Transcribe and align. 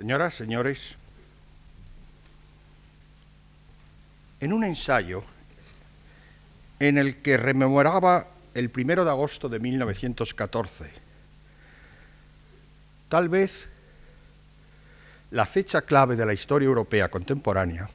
Señoras, 0.00 0.32
señores, 0.32 0.96
en 4.40 4.54
un 4.54 4.64
ensayo 4.64 5.22
en 6.78 6.96
el 6.96 7.20
que 7.20 7.36
rememoraba 7.36 8.28
el 8.54 8.70
primero 8.70 9.04
de 9.04 9.10
agosto 9.10 9.50
de 9.50 9.60
1914, 9.60 10.90
tal 13.10 13.28
vez 13.28 13.68
la 15.32 15.44
fecha 15.44 15.82
clave 15.82 16.16
de 16.16 16.24
la 16.24 16.32
historia 16.32 16.64
europea 16.64 17.10
contemporánea, 17.10 17.90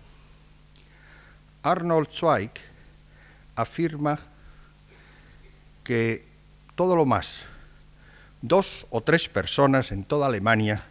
Arnold 1.63 2.09
Zweig 2.11 2.51
afirma 3.55 4.19
que 5.83 6.23
todo 6.75 6.95
lo 6.95 7.07
más, 7.07 7.45
dos 8.43 8.85
o 8.91 9.01
tres 9.01 9.27
personas 9.27 9.91
en 9.91 10.03
toda 10.03 10.27
Alemania 10.27 10.83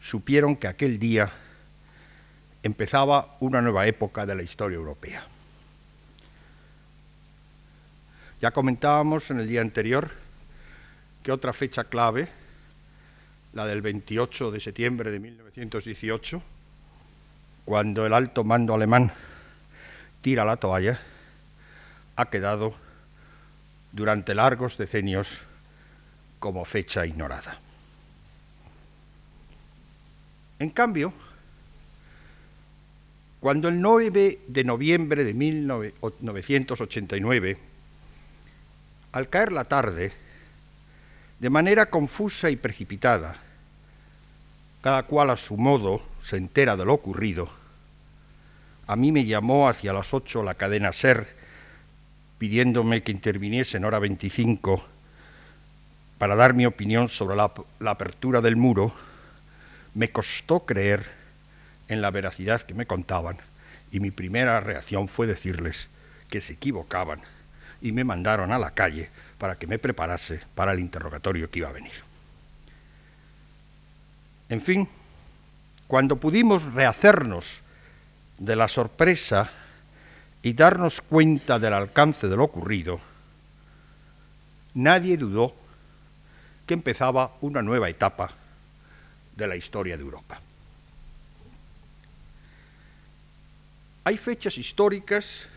supieron 0.00 0.56
que 0.56 0.66
aquel 0.66 0.98
día 0.98 1.30
empezaba 2.62 3.36
una 3.40 3.60
nueva 3.60 3.86
época 3.86 4.26
de 4.26 4.34
la 4.34 4.42
historia 4.42 4.76
europea. 4.76 5.26
Ya 8.40 8.50
comentábamos 8.52 9.30
en 9.30 9.40
el 9.40 9.48
día 9.48 9.60
anterior 9.60 10.10
que 11.22 11.32
otra 11.32 11.52
fecha 11.52 11.84
clave, 11.84 12.28
la 13.52 13.66
del 13.66 13.82
28 13.82 14.50
de 14.50 14.60
septiembre 14.60 15.10
de 15.10 15.18
1918, 15.18 16.42
cuando 17.64 18.06
el 18.06 18.14
alto 18.14 18.44
mando 18.44 18.74
alemán 18.74 19.12
tira 20.22 20.44
la 20.44 20.56
toalla, 20.56 20.98
ha 22.16 22.30
quedado 22.30 22.74
durante 23.92 24.34
largos 24.34 24.78
decenios 24.78 25.42
como 26.38 26.64
fecha 26.64 27.04
ignorada. 27.04 27.58
En 30.60 30.70
cambio, 30.70 31.12
cuando 33.40 33.68
el 33.68 33.80
9 33.80 34.40
de 34.46 34.64
noviembre 34.64 35.24
de 35.24 35.32
1989, 35.32 37.56
al 39.12 39.28
caer 39.30 39.52
la 39.52 39.64
tarde, 39.64 40.12
de 41.38 41.50
manera 41.50 41.86
confusa 41.86 42.50
y 42.50 42.56
precipitada, 42.56 43.38
cada 44.82 45.04
cual 45.04 45.30
a 45.30 45.38
su 45.38 45.56
modo 45.56 46.02
se 46.22 46.36
entera 46.36 46.76
de 46.76 46.84
lo 46.84 46.92
ocurrido, 46.92 47.48
a 48.86 48.96
mí 48.96 49.12
me 49.12 49.24
llamó 49.24 49.66
hacia 49.66 49.94
las 49.94 50.12
ocho 50.12 50.42
la 50.42 50.56
cadena 50.56 50.92
SER 50.92 51.26
pidiéndome 52.36 53.02
que 53.02 53.12
interviniese 53.12 53.78
en 53.78 53.86
hora 53.86 53.98
25 53.98 54.84
para 56.18 56.36
dar 56.36 56.52
mi 56.52 56.66
opinión 56.66 57.08
sobre 57.08 57.36
la, 57.36 57.50
la 57.78 57.92
apertura 57.92 58.42
del 58.42 58.56
muro, 58.56 58.92
me 59.94 60.10
costó 60.10 60.60
creer 60.60 61.06
en 61.88 62.00
la 62.00 62.10
veracidad 62.10 62.62
que 62.62 62.74
me 62.74 62.86
contaban 62.86 63.38
y 63.90 64.00
mi 64.00 64.10
primera 64.10 64.60
reacción 64.60 65.08
fue 65.08 65.26
decirles 65.26 65.88
que 66.28 66.40
se 66.40 66.54
equivocaban 66.54 67.20
y 67.82 67.92
me 67.92 68.04
mandaron 68.04 68.52
a 68.52 68.58
la 68.58 68.72
calle 68.72 69.10
para 69.38 69.56
que 69.56 69.66
me 69.66 69.78
preparase 69.78 70.40
para 70.54 70.72
el 70.72 70.80
interrogatorio 70.80 71.50
que 71.50 71.60
iba 71.60 71.68
a 71.68 71.72
venir. 71.72 71.92
En 74.48 74.60
fin, 74.60 74.88
cuando 75.88 76.16
pudimos 76.16 76.72
rehacernos 76.72 77.60
de 78.38 78.56
la 78.56 78.68
sorpresa 78.68 79.50
y 80.42 80.52
darnos 80.52 81.00
cuenta 81.00 81.58
del 81.58 81.74
alcance 81.74 82.28
de 82.28 82.36
lo 82.36 82.44
ocurrido, 82.44 83.00
nadie 84.74 85.16
dudó 85.16 85.54
que 86.66 86.74
empezaba 86.74 87.32
una 87.40 87.62
nueva 87.62 87.88
etapa 87.88 88.34
de 89.40 89.48
la 89.48 89.56
historia 89.56 89.96
de 89.96 90.02
Europa. 90.02 90.40
Hay 94.04 94.18
fechas 94.18 94.56
históricas 94.58 95.48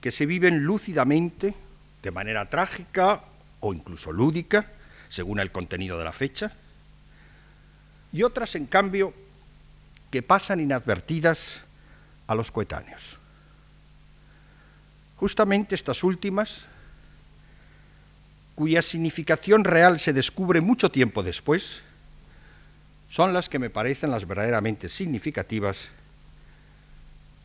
que 0.00 0.10
se 0.10 0.26
viven 0.26 0.64
lúcidamente, 0.64 1.54
de 2.02 2.10
manera 2.10 2.48
trágica 2.48 3.22
o 3.60 3.72
incluso 3.72 4.10
lúdica, 4.10 4.66
según 5.08 5.38
el 5.38 5.52
contenido 5.52 5.98
de 5.98 6.04
la 6.04 6.12
fecha, 6.12 6.52
y 8.12 8.22
otras, 8.22 8.54
en 8.54 8.66
cambio, 8.66 9.12
que 10.10 10.22
pasan 10.22 10.60
inadvertidas 10.60 11.62
a 12.26 12.34
los 12.34 12.50
coetáneos. 12.50 13.18
Justamente 15.16 15.74
estas 15.74 16.04
últimas, 16.04 16.66
cuya 18.54 18.82
significación 18.82 19.64
real 19.64 19.98
se 19.98 20.12
descubre 20.12 20.60
mucho 20.60 20.90
tiempo 20.90 21.22
después, 21.22 21.82
son 23.10 23.32
las 23.32 23.48
que 23.48 23.58
me 23.58 23.70
parecen 23.70 24.10
las 24.10 24.26
verdaderamente 24.26 24.88
significativas, 24.88 25.88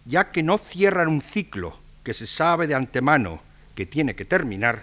ya 0.05 0.31
que 0.31 0.43
no 0.43 0.57
cierran 0.57 1.07
un 1.07 1.21
ciclo 1.21 1.77
que 2.03 2.13
se 2.13 2.25
sabe 2.25 2.67
de 2.67 2.75
antemano 2.75 3.41
que 3.75 3.85
tiene 3.85 4.15
que 4.15 4.25
terminar, 4.25 4.81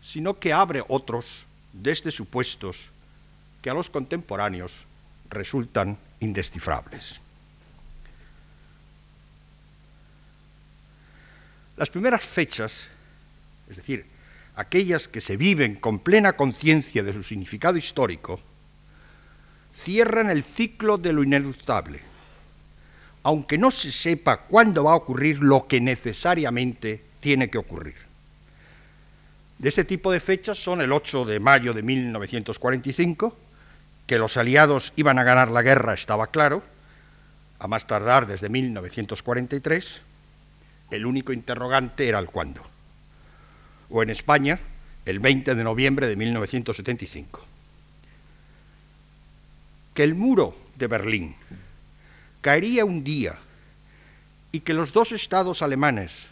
sino 0.00 0.38
que 0.38 0.52
abre 0.52 0.84
otros 0.86 1.44
desde 1.72 2.10
supuestos 2.10 2.78
que 3.62 3.70
a 3.70 3.74
los 3.74 3.90
contemporáneos 3.90 4.84
resultan 5.30 5.98
indescifrables. 6.20 7.20
Las 11.76 11.90
primeras 11.90 12.22
fechas, 12.22 12.86
es 13.68 13.76
decir, 13.76 14.06
aquellas 14.54 15.08
que 15.08 15.20
se 15.20 15.36
viven 15.36 15.74
con 15.76 15.98
plena 15.98 16.34
conciencia 16.34 17.02
de 17.02 17.12
su 17.12 17.22
significado 17.22 17.76
histórico, 17.76 18.40
cierran 19.74 20.30
el 20.30 20.44
ciclo 20.44 20.98
de 20.98 21.12
lo 21.12 21.22
ineluctable, 21.22 22.00
aunque 23.24 23.58
no 23.58 23.70
se 23.70 23.90
sepa 23.90 24.42
cuándo 24.42 24.84
va 24.84 24.92
a 24.92 24.96
ocurrir 24.96 25.40
lo 25.40 25.66
que 25.66 25.80
necesariamente 25.80 27.02
tiene 27.20 27.50
que 27.50 27.58
ocurrir. 27.58 27.96
De 29.58 29.68
este 29.68 29.84
tipo 29.84 30.12
de 30.12 30.20
fechas 30.20 30.62
son 30.62 30.80
el 30.80 30.92
8 30.92 31.24
de 31.24 31.40
mayo 31.40 31.72
de 31.74 31.82
1945, 31.82 33.36
que 34.06 34.18
los 34.18 34.36
aliados 34.36 34.92
iban 34.96 35.18
a 35.18 35.24
ganar 35.24 35.50
la 35.50 35.62
guerra 35.62 35.94
estaba 35.94 36.28
claro, 36.28 36.62
a 37.58 37.66
más 37.66 37.86
tardar 37.86 38.26
desde 38.26 38.48
1943, 38.48 40.00
el 40.90 41.06
único 41.06 41.32
interrogante 41.32 42.08
era 42.08 42.18
el 42.18 42.26
cuándo. 42.26 42.62
O 43.90 44.02
en 44.02 44.10
España, 44.10 44.60
el 45.06 45.18
20 45.18 45.54
de 45.54 45.64
noviembre 45.64 46.06
de 46.06 46.16
1975 46.16 47.53
que 49.94 50.02
el 50.02 50.14
muro 50.14 50.56
de 50.76 50.88
Berlín 50.88 51.36
caería 52.40 52.84
un 52.84 53.02
día 53.02 53.38
y 54.52 54.60
que 54.60 54.74
los 54.74 54.92
dos 54.92 55.12
estados 55.12 55.62
alemanes 55.62 56.26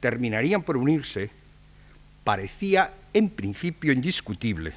terminarían 0.00 0.62
por 0.62 0.76
unirse, 0.76 1.30
parecía 2.24 2.92
en 3.12 3.30
principio 3.30 3.92
indiscutible. 3.92 4.72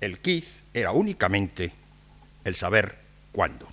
El 0.00 0.18
quiz 0.18 0.60
era 0.72 0.92
únicamente 0.92 1.72
el 2.44 2.54
saber 2.54 2.96
cuándo. 3.32 3.68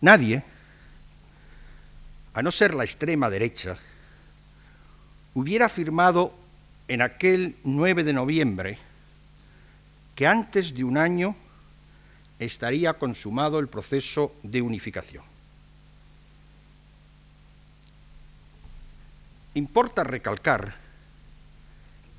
Nadie, 0.00 0.42
a 2.34 2.42
no 2.42 2.50
ser 2.50 2.74
la 2.74 2.84
extrema 2.84 3.30
derecha, 3.30 3.78
hubiera 5.34 5.66
afirmado 5.66 6.34
en 6.88 7.02
aquel 7.02 7.56
9 7.64 8.04
de 8.04 8.12
noviembre 8.12 8.78
que 10.14 10.26
antes 10.26 10.74
de 10.74 10.84
un 10.84 10.98
año 10.98 11.34
estaría 12.38 12.94
consumado 12.94 13.58
el 13.58 13.68
proceso 13.68 14.34
de 14.42 14.62
unificación. 14.62 15.24
Importa 19.54 20.02
recalcar 20.02 20.74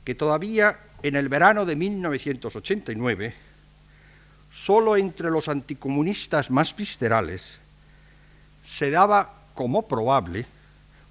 que 0.06 0.16
todavía 0.16 0.80
en 1.02 1.16
el 1.16 1.30
verano 1.30 1.66
de 1.66 1.76
1989, 1.76 3.34
solo 4.52 4.96
entre 4.96 5.30
los 5.30 5.48
anticomunistas 5.48 6.52
más 6.52 6.76
viscerales 6.76 7.60
se 8.66 8.92
daba 8.92 9.34
como 9.56 9.88
probable 9.88 10.46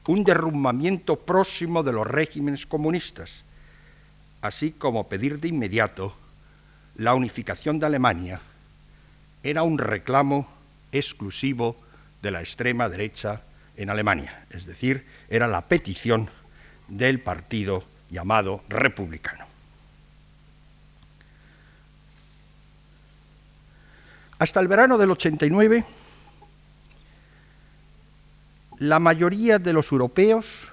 un 0.07 0.25
derrumbamiento 0.25 1.17
próximo 1.17 1.83
de 1.83 1.93
los 1.93 2.07
regímenes 2.07 2.67
comunistas, 2.67 3.45
así 4.41 4.73
como 4.73 5.09
pedir 5.09 5.39
de 5.39 5.49
inmediato 5.49 6.17
la 6.97 7.15
unificación 7.15 7.79
de 7.79 7.87
Alemania 7.87 8.41
era 9.43 9.63
un 9.63 9.79
reclamo 9.79 10.49
exclusivo 10.93 11.77
de 12.23 12.31
la 12.31 12.41
extrema 12.41 12.89
derecha 12.89 13.43
en 13.77 13.91
Alemania, 13.91 14.45
es 14.51 14.67
decir, 14.67 15.07
era 15.29 15.47
la 15.49 15.63
petición 15.63 16.31
del 16.89 17.21
partido 17.21 17.85
llamado 18.11 18.63
republicano. 18.69 19.47
Hasta 24.39 24.61
el 24.61 24.69
verano 24.69 24.99
del 24.99 25.11
89, 25.11 25.85
la 28.79 28.99
mayoría 28.99 29.59
de 29.59 29.73
los 29.73 29.93
europeos 29.93 30.69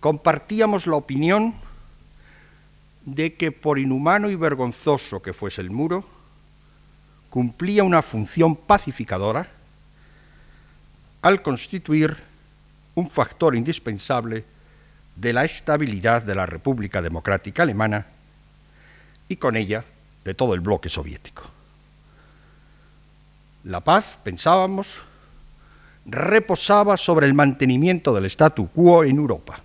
compartíamos 0.00 0.86
la 0.86 0.96
opinión 0.96 1.54
de 3.06 3.34
que 3.34 3.52
por 3.52 3.78
inhumano 3.78 4.28
y 4.28 4.36
vergonzoso 4.36 5.22
que 5.22 5.32
fuese 5.32 5.62
el 5.62 5.70
muro, 5.70 6.04
cumplía 7.30 7.84
una 7.84 8.02
función 8.02 8.56
pacificadora 8.56 9.48
al 11.22 11.40
constituir 11.40 12.16
un 12.94 13.08
factor 13.08 13.54
indispensable 13.54 14.44
de 15.14 15.32
la 15.32 15.44
estabilidad 15.44 16.22
de 16.22 16.34
la 16.34 16.46
República 16.46 17.00
Democrática 17.00 17.62
Alemana 17.62 18.06
y 19.28 19.36
con 19.36 19.56
ella 19.56 19.84
de 20.24 20.34
todo 20.34 20.54
el 20.54 20.60
bloque 20.60 20.88
soviético. 20.88 21.44
La 23.64 23.80
paz, 23.80 24.18
pensábamos, 24.22 25.02
reposaba 26.06 26.96
sobre 26.96 27.26
el 27.26 27.34
mantenimiento 27.34 28.14
del 28.14 28.26
statu 28.26 28.68
quo 28.68 29.04
en 29.04 29.16
Europa. 29.16 29.60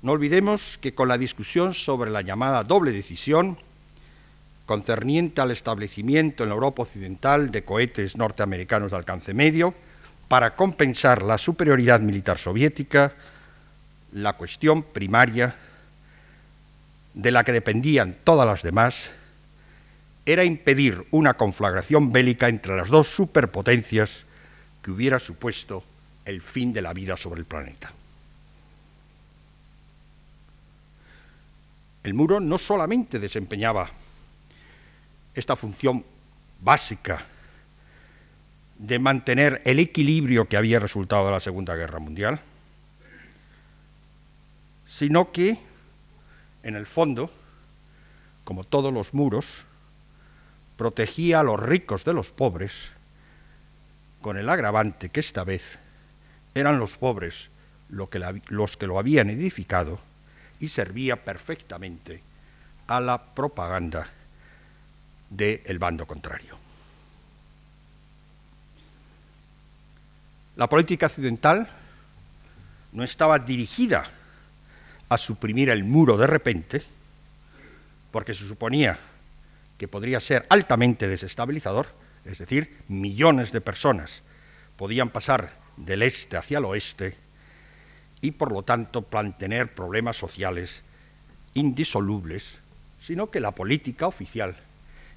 No 0.00 0.12
olvidemos 0.12 0.78
que 0.80 0.94
con 0.94 1.08
la 1.08 1.18
discusión 1.18 1.74
sobre 1.74 2.10
la 2.10 2.22
llamada 2.22 2.62
doble 2.62 2.92
decisión, 2.92 3.58
concerniente 4.64 5.40
al 5.40 5.50
establecimiento 5.50 6.42
en 6.42 6.50
la 6.50 6.54
Europa 6.54 6.82
Occidental 6.82 7.50
de 7.50 7.64
cohetes 7.64 8.16
norteamericanos 8.16 8.92
de 8.92 8.96
alcance 8.96 9.34
medio, 9.34 9.74
para 10.28 10.54
compensar 10.54 11.22
la 11.22 11.38
superioridad 11.38 12.00
militar 12.00 12.38
soviética, 12.38 13.14
la 14.12 14.34
cuestión 14.34 14.82
primaria 14.82 15.56
de 17.14 17.30
la 17.30 17.42
que 17.42 17.52
dependían 17.52 18.16
todas 18.22 18.46
las 18.46 18.62
demás 18.62 19.10
era 20.26 20.44
impedir 20.44 21.06
una 21.10 21.34
conflagración 21.34 22.12
bélica 22.12 22.48
entre 22.48 22.76
las 22.76 22.90
dos 22.90 23.08
superpotencias 23.08 24.26
que 24.82 24.90
hubiera 24.90 25.18
supuesto 25.18 25.82
el 26.24 26.42
fin 26.42 26.72
de 26.72 26.82
la 26.82 26.92
vida 26.92 27.16
sobre 27.16 27.40
el 27.40 27.46
planeta. 27.46 27.90
El 32.02 32.14
muro 32.14 32.40
no 32.40 32.58
solamente 32.58 33.18
desempeñaba 33.18 33.90
esta 35.34 35.56
función 35.56 36.04
básica 36.60 37.24
de 38.78 38.98
mantener 38.98 39.62
el 39.64 39.78
equilibrio 39.78 40.46
que 40.48 40.56
había 40.56 40.78
resultado 40.78 41.26
de 41.26 41.32
la 41.32 41.40
Segunda 41.40 41.74
Guerra 41.74 41.98
Mundial, 41.98 42.40
sino 44.86 45.32
que, 45.32 45.58
en 46.62 46.76
el 46.76 46.86
fondo, 46.86 47.30
como 48.44 48.64
todos 48.64 48.92
los 48.92 49.14
muros, 49.14 49.64
protegía 50.76 51.40
a 51.40 51.42
los 51.42 51.60
ricos 51.60 52.04
de 52.04 52.14
los 52.14 52.30
pobres, 52.30 52.90
con 54.22 54.38
el 54.38 54.48
agravante 54.48 55.10
que 55.10 55.20
esta 55.20 55.44
vez 55.44 55.78
eran 56.54 56.78
los 56.78 56.96
pobres 56.96 57.50
los 57.88 58.76
que 58.76 58.86
lo 58.86 58.98
habían 58.98 59.30
edificado 59.30 60.00
y 60.60 60.68
servía 60.68 61.16
perfectamente 61.16 62.22
a 62.86 63.00
la 63.00 63.34
propaganda 63.34 64.08
del 65.30 65.78
bando 65.78 66.06
contrario. 66.06 66.56
La 70.56 70.68
política 70.68 71.06
occidental 71.06 71.68
no 72.92 73.04
estaba 73.04 73.38
dirigida 73.38 74.10
a 75.08 75.18
suprimir 75.18 75.70
el 75.70 75.84
muro 75.84 76.16
de 76.16 76.26
repente, 76.26 76.82
porque 78.10 78.34
se 78.34 78.46
suponía 78.46 78.98
que 79.76 79.86
podría 79.86 80.18
ser 80.18 80.46
altamente 80.48 81.06
desestabilizador, 81.06 81.86
es 82.24 82.38
decir, 82.38 82.82
millones 82.88 83.52
de 83.52 83.60
personas 83.60 84.22
podían 84.78 85.10
pasar 85.10 85.52
del 85.76 86.02
este 86.02 86.36
hacia 86.36 86.58
el 86.58 86.64
oeste 86.64 87.16
y 88.20 88.32
por 88.32 88.52
lo 88.52 88.62
tanto 88.62 89.02
plantear 89.02 89.74
problemas 89.74 90.16
sociales 90.16 90.82
indisolubles, 91.54 92.58
sino 93.00 93.30
que 93.30 93.40
la 93.40 93.52
política 93.52 94.06
oficial 94.06 94.56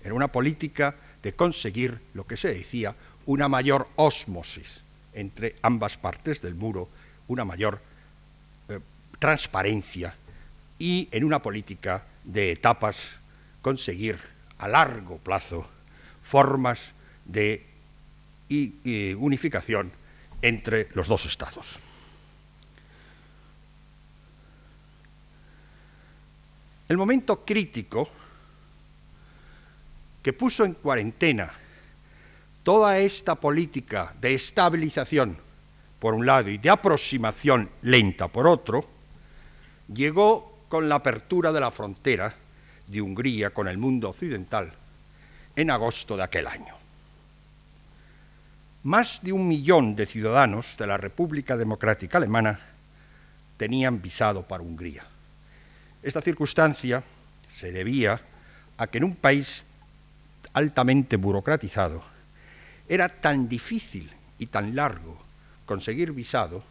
era 0.03 0.13
una 0.13 0.31
política 0.31 0.95
de 1.21 1.33
conseguir 1.33 1.99
lo 2.13 2.25
que 2.25 2.37
se 2.37 2.53
decía 2.53 2.95
una 3.25 3.47
mayor 3.47 3.87
ósmosis 3.95 4.81
entre 5.13 5.55
ambas 5.61 5.97
partes 5.97 6.41
del 6.41 6.55
muro, 6.55 6.89
una 7.27 7.45
mayor 7.45 7.81
eh, 8.69 8.79
transparencia 9.19 10.15
y 10.79 11.07
en 11.11 11.23
una 11.23 11.41
política 11.41 12.03
de 12.23 12.51
etapas 12.51 13.19
conseguir 13.61 14.17
a 14.57 14.67
largo 14.67 15.17
plazo 15.17 15.67
formas 16.23 16.93
de 17.25 17.65
unificación 19.17 19.91
entre 20.41 20.89
los 20.93 21.07
dos 21.07 21.25
estados. 21.25 21.79
El 26.91 26.97
momento 26.97 27.45
crítico 27.45 28.09
que 30.21 30.33
puso 30.33 30.65
en 30.65 30.73
cuarentena 30.73 31.49
toda 32.63 32.99
esta 32.99 33.35
política 33.35 34.13
de 34.19 34.33
estabilización 34.33 35.37
por 36.01 36.13
un 36.13 36.25
lado 36.25 36.49
y 36.49 36.57
de 36.57 36.69
aproximación 36.69 37.69
lenta 37.83 38.27
por 38.27 38.45
otro, 38.45 38.85
llegó 39.87 40.65
con 40.67 40.89
la 40.89 40.95
apertura 40.95 41.53
de 41.53 41.61
la 41.61 41.71
frontera 41.71 42.35
de 42.87 43.01
Hungría 43.01 43.51
con 43.51 43.69
el 43.69 43.77
mundo 43.77 44.09
occidental 44.09 44.73
en 45.55 45.71
agosto 45.71 46.17
de 46.17 46.23
aquel 46.23 46.45
año. 46.45 46.75
Más 48.83 49.21
de 49.23 49.31
un 49.31 49.47
millón 49.47 49.95
de 49.95 50.05
ciudadanos 50.05 50.75
de 50.77 50.87
la 50.87 50.97
República 50.97 51.55
Democrática 51.55 52.17
Alemana 52.17 52.59
tenían 53.55 54.01
visado 54.01 54.45
para 54.45 54.61
Hungría. 54.61 55.05
Esta 56.03 56.21
circunstancia 56.21 57.03
se 57.53 57.71
debía 57.71 58.19
a 58.77 58.87
que 58.87 58.97
en 58.97 59.03
un 59.03 59.15
país 59.15 59.65
altamente 60.53 61.17
burocratizado 61.17 62.03
era 62.89 63.07
tan 63.07 63.47
difícil 63.47 64.11
y 64.39 64.47
tan 64.47 64.75
largo 64.75 65.17
conseguir 65.65 66.11
visado 66.11 66.63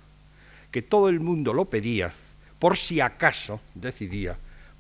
que 0.71 0.83
todo 0.83 1.09
el 1.09 1.21
mundo 1.21 1.55
lo 1.55 1.67
pedía 1.67 2.13
por 2.59 2.77
si 2.77 3.01
acaso 3.01 3.61
decidía 3.75 4.37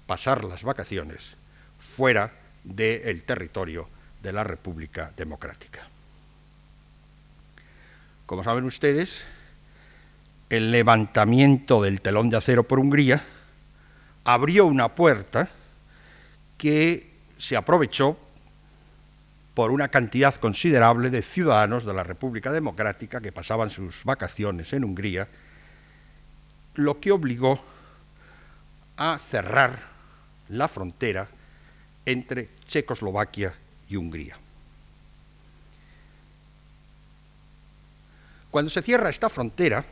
pasar 0.06 0.44
las 0.44 0.64
vacaciones 0.64 1.36
fuera 1.78 2.32
del 2.64 3.22
territorio 3.22 3.88
de 4.22 4.32
la 4.32 4.44
República 4.44 5.12
Democrática. 5.16 5.80
Como 8.26 8.44
saben 8.44 8.64
ustedes, 8.64 9.24
el 10.50 10.70
levantamiento 10.70 11.82
del 11.82 12.00
telón 12.00 12.28
de 12.28 12.36
acero 12.36 12.64
por 12.64 12.78
Hungría 12.78 13.24
abrió 14.24 14.66
una 14.66 14.94
puerta 14.94 15.48
que 16.58 17.10
se 17.38 17.56
aprovechó 17.56 18.18
por 19.54 19.70
una 19.70 19.88
cantidad 19.88 20.34
considerable 20.36 21.10
de 21.10 21.22
ciudadanos 21.22 21.84
de 21.84 21.94
la 21.94 22.04
República 22.04 22.52
Democrática 22.52 23.20
que 23.20 23.32
pasaban 23.32 23.70
sus 23.70 24.04
vacaciones 24.04 24.72
en 24.72 24.84
Hungría, 24.84 25.28
lo 26.74 27.00
que 27.00 27.12
obligó 27.12 27.60
a 28.96 29.18
cerrar 29.18 29.78
la 30.48 30.68
frontera 30.68 31.28
entre 32.06 32.50
Checoslovaquia 32.66 33.54
y 33.88 33.96
Hungría. 33.96 34.36
Cuando 38.50 38.70
se 38.70 38.82
cierra 38.82 39.10
esta 39.10 39.28
frontera, 39.28 39.84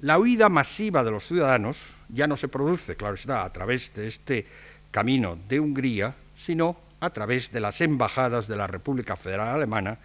la 0.00 0.18
huida 0.18 0.48
masiva 0.48 1.02
de 1.04 1.10
los 1.10 1.26
ciudadanos 1.26 1.78
ya 2.08 2.26
no 2.26 2.36
se 2.36 2.48
produce, 2.48 2.96
claro 2.96 3.14
está, 3.14 3.44
a 3.44 3.52
través 3.52 3.94
de 3.94 4.08
este 4.08 4.46
camino 4.90 5.38
de 5.48 5.60
Hungría, 5.60 6.14
sino 6.36 6.76
a 7.00 7.10
través 7.10 7.50
de 7.52 7.60
las 7.60 7.80
embajadas 7.80 8.48
de 8.48 8.56
la 8.56 8.66
República 8.66 9.16
Federal 9.16 9.48
Alemana 9.48 9.98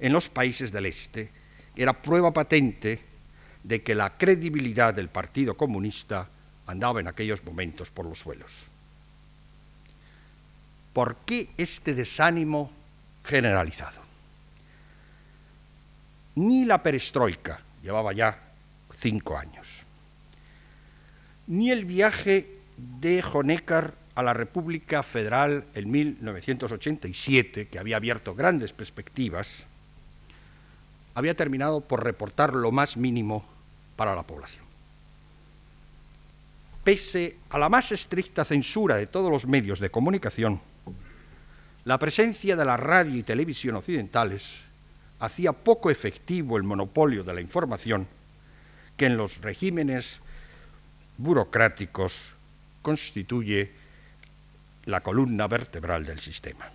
en 0.00 0.12
los 0.12 0.28
países 0.28 0.72
del 0.72 0.86
Este, 0.86 1.30
era 1.76 1.92
prueba 1.92 2.32
patente 2.32 3.00
de 3.62 3.82
que 3.82 3.94
la 3.94 4.16
credibilidad 4.16 4.94
del 4.94 5.08
Partido 5.08 5.56
Comunista 5.56 6.28
andaba 6.66 7.00
en 7.00 7.08
aquellos 7.08 7.44
momentos 7.44 7.90
por 7.90 8.06
los 8.06 8.18
suelos. 8.18 8.52
¿Por 10.92 11.16
qué 11.24 11.50
este 11.56 11.94
desánimo 11.94 12.70
generalizado? 13.24 14.00
Ni 16.34 16.64
la 16.64 16.82
perestroika, 16.82 17.60
llevaba 17.82 18.12
ya 18.12 18.47
cinco 18.98 19.38
años, 19.38 19.84
ni 21.46 21.70
el 21.70 21.84
viaje 21.84 22.58
de 22.76 23.22
Honecker 23.32 23.94
a 24.14 24.22
la 24.22 24.34
República 24.34 25.02
Federal 25.02 25.64
en 25.74 25.90
1987, 25.90 27.68
que 27.68 27.78
había 27.78 27.96
abierto 27.96 28.34
grandes 28.34 28.72
perspectivas, 28.72 29.64
había 31.14 31.34
terminado 31.34 31.80
por 31.80 32.02
reportar 32.02 32.52
lo 32.52 32.72
más 32.72 32.96
mínimo 32.96 33.44
para 33.96 34.14
la 34.14 34.24
población. 34.24 34.64
Pese 36.82 37.36
a 37.50 37.58
la 37.58 37.68
más 37.68 37.92
estricta 37.92 38.44
censura 38.44 38.96
de 38.96 39.06
todos 39.06 39.30
los 39.30 39.46
medios 39.46 39.78
de 39.78 39.90
comunicación, 39.90 40.60
la 41.84 41.98
presencia 41.98 42.56
de 42.56 42.64
la 42.64 42.76
radio 42.76 43.16
y 43.16 43.22
televisión 43.22 43.76
occidentales 43.76 44.56
hacía 45.20 45.52
poco 45.52 45.90
efectivo 45.90 46.56
el 46.56 46.62
monopolio 46.62 47.22
de 47.24 47.34
la 47.34 47.40
información 47.40 48.06
que 48.98 49.06
en 49.06 49.16
los 49.16 49.40
regímenes 49.40 50.20
burocráticos 51.16 52.34
constituye 52.82 53.70
la 54.84 55.00
columna 55.00 55.46
vertebral 55.46 56.04
del 56.04 56.20
sistema. 56.20 56.70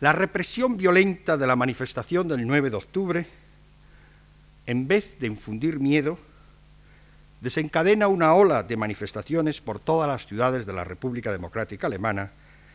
La 0.00 0.12
represión 0.12 0.76
violenta 0.76 1.36
de 1.36 1.46
la 1.46 1.56
manifestación 1.56 2.28
del 2.28 2.46
9 2.46 2.70
de 2.70 2.76
octubre, 2.76 3.26
en 4.66 4.86
vez 4.86 5.18
de 5.18 5.26
infundir 5.26 5.80
miedo, 5.80 6.18
desencadena 7.40 8.06
una 8.06 8.34
ola 8.34 8.62
de 8.62 8.76
manifestaciones 8.76 9.60
por 9.60 9.80
todas 9.80 10.08
las 10.08 10.26
ciudades 10.26 10.66
de 10.66 10.72
la 10.72 10.84
República 10.84 11.32
Democrática 11.32 11.86
Alemana, 11.86 12.30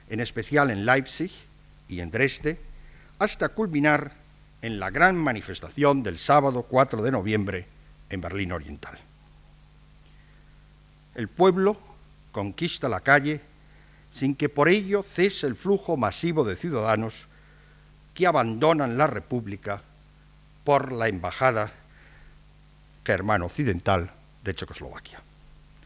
en 0.09 0.19
especial 0.19 0.71
en 0.71 0.85
Leipzig 0.85 1.31
y 1.87 1.99
en 1.99 2.11
Dresde, 2.11 2.59
hasta 3.19 3.49
culminar 3.49 4.20
en 4.61 4.79
la 4.79 4.89
gran 4.89 5.15
manifestación 5.15 6.03
del 6.03 6.19
sábado 6.19 6.63
4 6.63 7.01
de 7.01 7.11
noviembre 7.11 7.65
en 8.09 8.21
Berlín 8.21 8.51
Oriental. 8.51 8.99
El 11.15 11.27
pueblo 11.27 11.77
conquista 12.31 12.87
la 12.87 13.01
calle 13.01 13.41
sin 14.11 14.35
que 14.35 14.49
por 14.49 14.69
ello 14.69 15.03
cese 15.03 15.47
el 15.47 15.55
flujo 15.55 15.97
masivo 15.97 16.43
de 16.43 16.55
ciudadanos 16.55 17.27
que 18.13 18.27
abandonan 18.27 18.97
la 18.97 19.07
República 19.07 19.81
por 20.63 20.91
la 20.91 21.07
embajada 21.07 21.71
germano-occidental 23.05 24.11
de 24.43 24.55
Checoslovaquia. 24.55 25.21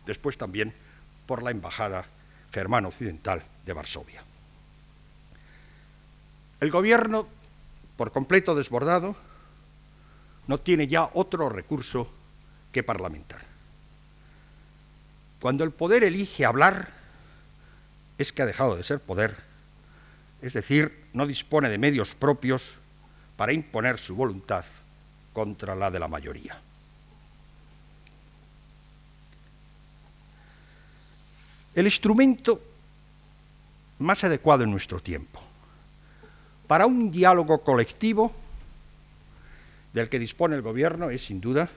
Después 0.06 0.38
también 0.38 0.74
por 1.26 1.44
la 1.44 1.52
embajada 1.52 2.06
germano-occidental 2.52 3.44
de 3.66 3.74
Varsovia. 3.74 4.24
El 6.60 6.72
gobierno, 6.72 7.28
por 7.98 8.12
completo 8.12 8.56
desbordado, 8.56 9.16
no 10.48 10.60
tiene 10.60 10.88
ya 10.88 11.10
otro 11.14 11.50
recurso 11.50 12.10
que 12.72 12.84
parlamentar. 12.84 13.42
Cuando 15.40 15.64
el 15.64 15.72
poder 15.72 16.04
elige 16.04 16.46
hablar, 16.46 16.90
es 18.18 18.32
que 18.32 18.42
ha 18.42 18.46
dejado 18.46 18.76
de 18.76 18.84
ser 18.84 19.00
poder, 19.00 19.36
es 20.42 20.54
decir, 20.54 21.06
no 21.14 21.26
dispone 21.26 21.70
de 21.70 21.78
medios 21.78 22.14
propios 22.16 22.74
para 23.38 23.54
imponer 23.54 23.98
su 23.98 24.16
voluntad 24.16 24.66
contra 25.34 25.76
la 25.76 25.92
de 25.92 26.00
la 26.00 26.08
mayoría. 26.08 26.60
El 31.74 31.86
instrumento 31.86 32.62
más 34.00 34.24
adecuado 34.24 34.64
en 34.64 34.72
nuestro 34.72 35.02
tiempo 35.02 35.45
para 36.68 36.86
un 36.86 37.12
diálogo 37.12 37.64
colectivo 37.64 38.34
del 39.94 40.10
que 40.10 40.20
dispone 40.20 40.56
el 40.56 40.62
gobierno 40.62 41.10
es 41.10 41.26
sin 41.26 41.40
duda 41.40 41.70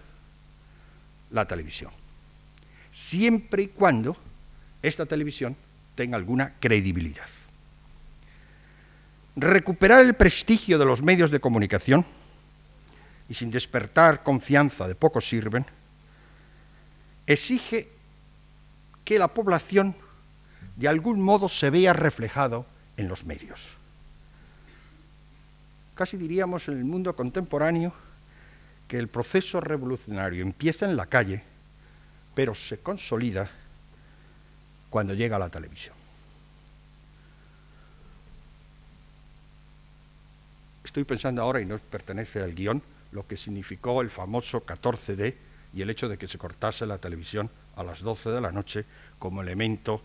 la 1.31 1.47
televisión, 1.47 1.93
siempre 2.91 3.65
y 3.65 3.69
cuando 3.69 4.17
esta 4.83 5.07
televisión 5.07 5.57
tenga 5.95 6.17
alguna 6.17 6.55
credibilidad. 6.59 7.29
Recuperar 9.37 10.01
el 10.01 10.15
prestigio 10.15 10.79
de 10.79 10.85
los 10.85 11.03
medios 11.03 11.31
de 11.31 11.39
comunicación 11.39 12.05
y 13.29 13.35
sin 13.35 13.51
despertar 13.51 14.23
confianza 14.23 14.89
de 14.89 14.95
poco 14.95 15.21
sirven, 15.21 15.65
exige 17.27 17.89
que 19.05 19.19
la 19.19 19.29
población 19.29 19.95
de 20.77 20.89
algún 20.89 21.21
modo 21.21 21.49
se 21.49 21.71
vea 21.71 21.93
reflejado 21.93 22.67
en 22.97 23.09
los 23.09 23.25
medios. 23.25 23.78
Casi 25.99 26.17
diríamos 26.17 26.69
en 26.69 26.79
el 26.79 26.85
mundo 26.85 27.17
contemporáneo 27.17 27.93
que 28.87 28.99
el 28.99 29.09
proceso 29.09 29.61
revolucionario 29.61 30.45
empieza 30.45 30.87
en 30.87 30.97
la 30.97 31.07
calle, 31.07 31.43
pero 32.37 32.55
se 32.55 32.79
consolida 32.79 33.51
cuando 34.91 35.13
llega 35.13 35.35
a 35.35 35.41
la 35.41 35.49
televisión. 35.49 35.97
Estoy 40.85 41.03
pensando 41.03 41.43
ahora, 41.43 41.61
y 41.61 41.67
no 41.67 41.77
pertenece 41.79 42.45
al 42.45 42.55
guion, 42.55 42.81
lo 43.11 43.27
que 43.27 43.37
significó 43.37 44.01
el 44.01 44.11
famoso 44.11 44.65
14D 44.65 45.35
y 45.75 45.83
el 45.83 45.91
hecho 45.91 46.09
de 46.09 46.17
que 46.17 46.29
se 46.29 46.39
cortase 46.39 46.87
la 46.87 46.99
televisión 46.99 47.51
a 47.75 47.83
las 47.83 48.03
12 48.03 48.31
de 48.31 48.41
la 48.41 48.53
noche 48.53 48.85
como 49.19 49.43
elemento 49.43 50.01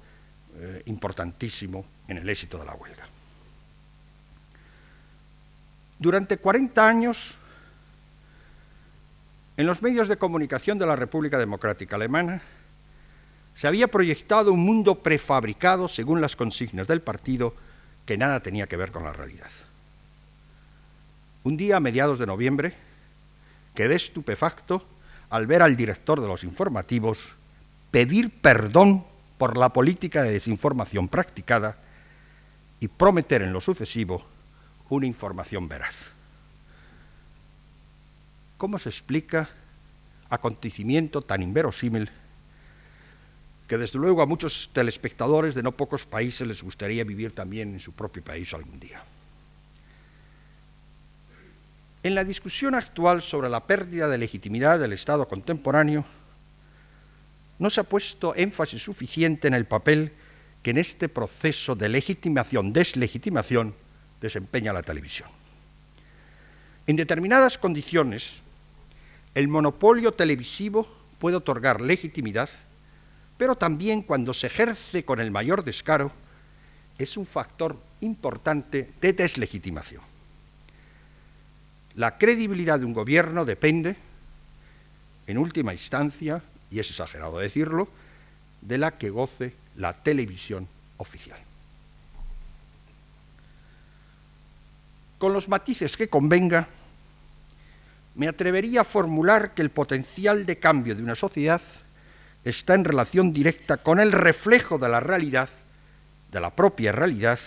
eh, 0.56 0.82
importantísimo 0.88 1.86
en 2.08 2.18
el 2.18 2.28
éxito 2.28 2.58
de 2.58 2.66
la 2.66 2.74
huelga. 2.74 3.13
Durante 6.04 6.36
40 6.36 6.86
años, 6.86 7.34
en 9.56 9.66
los 9.66 9.82
medios 9.82 10.10
de 10.10 10.18
comunicación 10.18 10.78
de 10.78 10.86
la 10.86 10.98
República 10.98 11.38
Democrática 11.38 11.96
Alemana, 11.96 12.42
se 13.56 13.70
había 13.70 13.88
proyectado 13.88 14.52
un 14.52 14.66
mundo 14.66 14.96
prefabricado 14.96 15.88
según 15.88 16.20
las 16.20 16.36
consignas 16.36 16.90
del 16.90 17.02
partido 17.02 17.56
que 18.06 18.18
nada 18.18 18.42
tenía 18.42 18.68
que 18.68 18.76
ver 18.76 18.92
con 18.92 19.06
la 19.06 19.14
realidad. 19.14 19.48
Un 21.46 21.56
día, 21.56 21.78
a 21.78 21.80
mediados 21.80 22.20
de 22.20 22.28
noviembre, 22.28 22.74
quedé 23.74 23.96
estupefacto 23.96 24.86
al 25.30 25.48
ver 25.48 25.62
al 25.62 25.78
director 25.78 26.20
de 26.20 26.28
los 26.28 26.44
informativos 26.44 27.38
pedir 27.92 28.30
perdón 28.42 29.06
por 29.38 29.56
la 29.56 29.70
política 29.72 30.22
de 30.22 30.34
desinformación 30.34 31.08
practicada 31.08 31.78
y 32.82 32.90
prometer 32.90 33.42
en 33.42 33.54
lo 33.54 33.62
sucesivo 33.62 34.33
una 34.94 35.06
información 35.06 35.68
veraz. 35.68 36.12
¿Cómo 38.58 38.78
se 38.78 38.90
explica 38.90 39.50
acontecimiento 40.30 41.22
tan 41.22 41.44
inverosímil 41.44 42.10
que 43.68 43.78
desde 43.78 44.00
luego 44.00 44.22
a 44.22 44.26
muchos 44.26 44.70
telespectadores 44.74 45.56
de 45.56 45.64
no 45.64 45.72
pocos 45.72 46.06
países 46.06 46.48
les 46.48 46.62
gustaría 46.62 47.04
vivir 47.04 47.34
también 47.34 47.74
en 47.74 47.80
su 47.80 47.94
propio 47.94 48.24
país 48.24 48.54
algún 48.54 48.80
día. 48.80 49.04
En 52.04 52.16
la 52.16 52.24
discusión 52.24 52.76
actual 52.76 53.22
sobre 53.22 53.50
la 53.50 53.66
pérdida 53.66 54.10
de 54.10 54.18
legitimidad 54.18 54.80
del 54.80 54.92
Estado 54.92 55.28
contemporáneo, 55.28 56.04
no 57.60 57.70
se 57.70 57.80
ha 57.80 57.86
puesto 57.86 58.36
énfasis 58.36 58.84
suficiente 58.84 59.48
en 59.48 59.54
el 59.54 59.66
papel 59.66 60.12
que 60.62 60.72
en 60.72 60.78
este 60.78 61.08
proceso 61.08 61.76
de 61.76 61.88
legitimación, 61.88 62.74
deslegitimación, 62.74 63.74
desempeña 64.24 64.74
la 64.74 64.82
televisión. 64.82 65.30
En 66.88 66.96
determinadas 66.96 67.60
condiciones, 67.60 68.42
el 69.36 69.48
monopolio 69.48 70.14
televisivo 70.14 70.88
puede 71.20 71.38
otorgar 71.38 71.80
legitimidad 71.80 72.50
pero 73.38 73.56
también 73.56 74.02
cuando 74.04 74.34
se 74.34 74.48
ejerce 74.48 75.04
con 75.04 75.20
el 75.20 75.32
mayor 75.32 75.64
descaro, 75.64 76.12
es 76.98 77.18
un 77.18 77.26
factor 77.26 77.78
importante 78.02 78.92
de 79.02 79.14
deslegitimación. 79.14 80.02
La 81.96 82.18
credibilidad 82.18 82.80
de 82.80 82.86
un 82.86 82.94
gobierno 82.94 83.46
depende, 83.46 83.96
en 85.28 85.38
última 85.38 85.74
instancia, 85.74 86.42
y 86.72 86.80
es 86.80 86.90
exagerado 86.90 87.38
decirlo, 87.38 87.88
de 88.62 88.78
la 88.78 88.98
que 88.98 89.10
goce 89.10 89.54
la 89.76 89.94
televisión 89.94 90.68
oficial. 90.98 91.40
Con 95.24 95.32
los 95.32 95.48
matices 95.48 95.96
que 95.96 96.10
convenga, 96.10 96.68
me 98.16 98.28
atrevería 98.28 98.82
a 98.82 98.84
formular 98.84 99.54
que 99.54 99.62
el 99.62 99.70
potencial 99.70 100.46
de 100.46 100.60
cambio 100.60 100.96
de 100.98 101.02
una 101.02 101.16
sociedad 101.16 101.62
está 102.44 102.74
en 102.74 102.84
relación 102.84 103.32
directa 103.32 103.78
con 103.78 104.02
el 104.02 104.12
reflejo 104.12 104.78
de 104.78 104.90
la 104.90 105.00
realidad, 105.00 105.48
de 106.30 106.42
la 106.42 106.54
propia 106.54 106.92
realidad, 106.92 107.40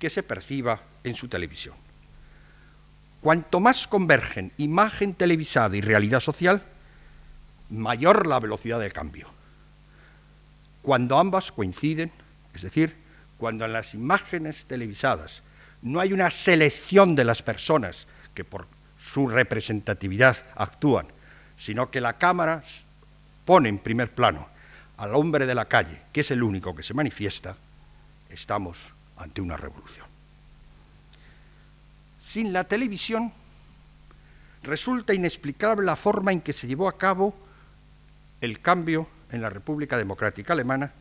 que 0.00 0.10
se 0.10 0.24
perciba 0.24 0.82
en 1.04 1.14
su 1.14 1.28
televisión. 1.28 1.76
Cuanto 3.20 3.60
más 3.60 3.86
convergen 3.86 4.50
imagen 4.56 5.14
televisada 5.14 5.76
y 5.76 5.80
realidad 5.80 6.18
social, 6.18 6.64
mayor 7.70 8.26
la 8.26 8.40
velocidad 8.40 8.80
del 8.80 8.92
cambio. 8.92 9.28
Cuando 10.82 11.18
ambas 11.18 11.52
coinciden, 11.52 12.10
es 12.52 12.62
decir, 12.62 12.96
cuando 13.38 13.64
en 13.64 13.74
las 13.74 13.94
imágenes 13.94 14.66
televisadas 14.66 15.44
no 15.82 16.00
hay 16.00 16.12
una 16.12 16.30
selección 16.30 17.14
de 17.14 17.24
las 17.24 17.42
personas 17.42 18.06
que 18.34 18.44
por 18.44 18.66
su 18.98 19.28
representatividad 19.28 20.36
actúan, 20.54 21.06
sino 21.56 21.90
que 21.90 22.00
la 22.00 22.14
cámara 22.14 22.62
pone 23.44 23.68
en 23.68 23.78
primer 23.78 24.12
plano 24.12 24.48
al 24.96 25.14
hombre 25.14 25.46
de 25.46 25.54
la 25.54 25.66
calle, 25.66 26.00
que 26.12 26.20
es 26.20 26.30
el 26.30 26.42
único 26.42 26.74
que 26.74 26.84
se 26.84 26.94
manifiesta, 26.94 27.56
estamos 28.30 28.78
ante 29.16 29.40
una 29.40 29.56
revolución. 29.56 30.06
Sin 32.22 32.52
la 32.52 32.64
televisión 32.64 33.32
resulta 34.62 35.12
inexplicable 35.12 35.84
la 35.84 35.96
forma 35.96 36.30
en 36.30 36.40
que 36.40 36.52
se 36.52 36.68
llevó 36.68 36.88
a 36.88 36.96
cabo 36.96 37.34
el 38.40 38.60
cambio 38.60 39.08
en 39.32 39.42
la 39.42 39.50
República 39.50 39.96
Democrática 39.96 40.52
Alemana, 40.52 40.92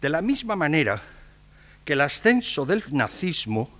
de 0.00 0.08
la 0.08 0.22
misma 0.22 0.54
manera 0.54 1.02
que 1.84 1.92
el 1.94 2.00
ascenso 2.00 2.64
del 2.64 2.84
nazismo 2.90 3.70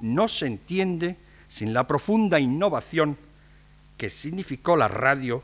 no 0.00 0.28
se 0.28 0.46
entiende 0.46 1.16
sin 1.48 1.72
la 1.72 1.86
profunda 1.86 2.38
innovación 2.38 3.16
que 3.96 4.10
significó 4.10 4.76
la 4.76 4.88
radio 4.88 5.42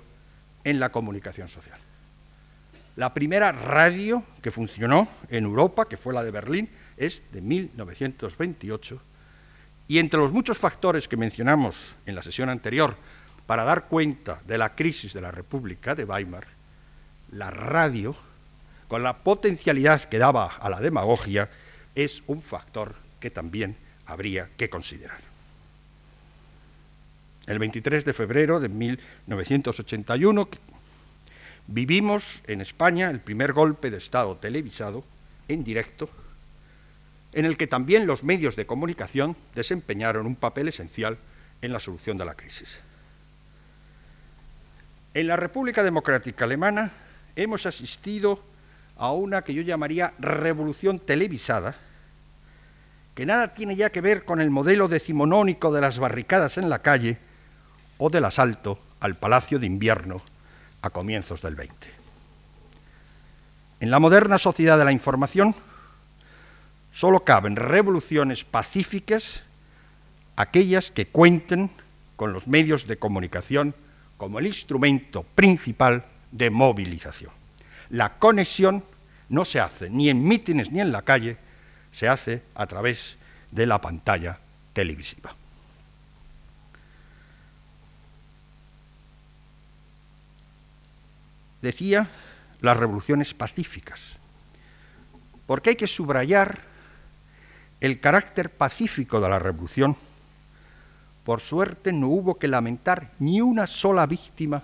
en 0.65 0.81
la 0.81 0.91
comunicación 0.91 1.49
social. 1.49 1.79
La 2.97 3.13
primera 3.13 3.53
radio 3.53 4.25
que 4.41 4.51
funcionó 4.51 5.09
en 5.29 5.45
Europa, 5.45 5.87
que 5.89 5.99
fue 5.99 6.15
la 6.15 6.23
de 6.23 6.31
Berlín, 6.31 6.71
es 6.97 7.23
de 7.33 7.43
1928 7.43 9.03
y 9.89 9.99
entre 9.99 10.19
los 10.19 10.33
muchos 10.33 10.59
factores 10.59 11.07
que 11.07 11.17
mencionamos 11.17 11.95
en 12.07 12.15
la 12.15 12.23
sesión 12.23 12.49
anterior 12.49 12.97
para 13.47 13.65
dar 13.65 13.87
cuenta 13.89 14.41
de 14.47 14.59
la 14.59 14.75
crisis 14.75 15.13
de 15.13 15.21
la 15.21 15.31
República 15.31 15.95
de 15.95 16.05
Weimar, 16.05 16.47
la 17.31 17.51
radio, 17.51 18.17
con 18.89 19.03
la 19.03 19.19
potencialidad 19.19 20.03
que 20.05 20.19
daba 20.19 20.47
a 20.47 20.71
la 20.71 20.81
demagogia, 20.81 21.51
es 21.97 22.23
un 22.29 22.43
factor 22.43 22.95
que 23.19 23.31
también 23.31 23.77
habría 24.05 24.51
que 24.57 24.71
considerar. 24.71 25.19
El 27.47 27.59
23 27.59 28.05
de 28.05 28.13
febrero 28.13 28.61
de 28.61 28.69
1981 28.69 30.49
vivimos 31.69 32.43
en 32.47 32.61
España 32.61 33.11
el 33.11 33.21
primer 33.21 33.53
golpe 33.53 33.91
de 33.91 33.99
Estado 33.99 34.37
televisado 34.37 35.05
en 35.49 35.65
directo 35.65 36.09
en 37.33 37.45
el 37.45 37.57
que 37.57 37.67
también 37.67 38.07
los 38.07 38.25
medios 38.25 38.57
de 38.57 38.67
comunicación 38.67 39.37
desempeñaron 39.55 40.27
un 40.27 40.37
papel 40.37 40.69
esencial 40.69 41.19
en 41.61 41.73
la 41.73 41.81
solución 41.81 42.17
de 42.17 42.25
la 42.25 42.35
crisis. 42.35 42.81
En 45.13 45.27
la 45.27 45.37
República 45.37 45.83
Democrática 45.83 46.45
Alemana 46.45 46.93
hemos 47.37 47.67
asistido 47.67 48.43
a 48.97 49.13
una 49.13 49.43
que 49.43 49.55
yo 49.55 49.63
llamaría 49.63 50.15
revolución 50.19 50.99
televisada, 50.99 51.77
que 53.17 53.25
nada 53.25 53.55
tiene 53.55 53.77
ya 53.77 53.89
que 53.89 54.03
ver 54.03 54.27
con 54.27 54.43
el 54.43 54.51
modelo 54.51 54.89
decimonónico 54.89 55.73
de 55.73 55.81
las 55.81 55.99
barricadas 55.99 56.59
en 56.59 56.69
la 56.69 56.83
calle 56.83 57.17
o 57.97 58.11
del 58.11 58.27
asalto 58.27 58.79
al 59.01 59.17
Palacio 59.17 59.59
de 59.59 59.65
Invierno 59.65 60.21
a 60.83 60.91
comienzos 60.91 61.41
del 61.41 61.55
20. 61.57 61.75
En 63.81 63.91
la 63.91 64.01
moderna 64.01 64.37
sociedad 64.37 64.77
de 64.77 64.85
la 64.85 64.93
información, 64.93 65.55
solo 66.93 67.25
caben 67.25 67.57
revoluciones 67.57 68.45
pacíficas 68.45 69.43
aquellas 70.37 70.91
que 70.91 71.07
cuenten 71.07 71.71
con 72.17 72.35
los 72.35 72.47
medios 72.47 72.87
de 72.87 72.99
comunicación 72.99 73.75
como 74.19 74.41
el 74.41 74.47
instrumento 74.47 75.23
principal 75.23 76.05
de 76.33 76.51
movilización. 76.51 77.33
La 77.89 78.19
conexión 78.19 78.85
no 79.31 79.47
se 79.47 79.59
hace 79.59 79.89
ni 79.89 80.11
en 80.11 80.23
mítines 80.23 80.71
ni 80.71 80.81
en 80.81 80.93
la 80.93 81.01
calle, 81.01 81.39
se 81.97 82.09
hace 82.09 82.43
a 82.55 82.67
través 82.67 83.17
de 83.51 83.65
la 83.65 83.81
pantalla 83.81 84.39
televisiva. 84.75 85.35
Decía 91.63 92.09
las 92.61 92.77
revoluciones 92.77 93.33
pacíficas, 93.33 94.19
porque 95.47 95.71
hay 95.71 95.77
que 95.77 95.87
subrayar 95.87 96.61
el 97.81 97.99
carácter 97.99 98.51
pacífico 98.51 99.19
de 99.21 99.31
la 99.31 99.39
revolución, 99.39 99.97
por 101.25 101.41
suerte 101.41 101.93
no 101.93 102.09
hubo 102.09 102.39
que 102.39 102.47
lamentar 102.47 103.13
ni 103.19 103.41
una 103.41 103.67
sola 103.67 104.07
víctima 104.07 104.63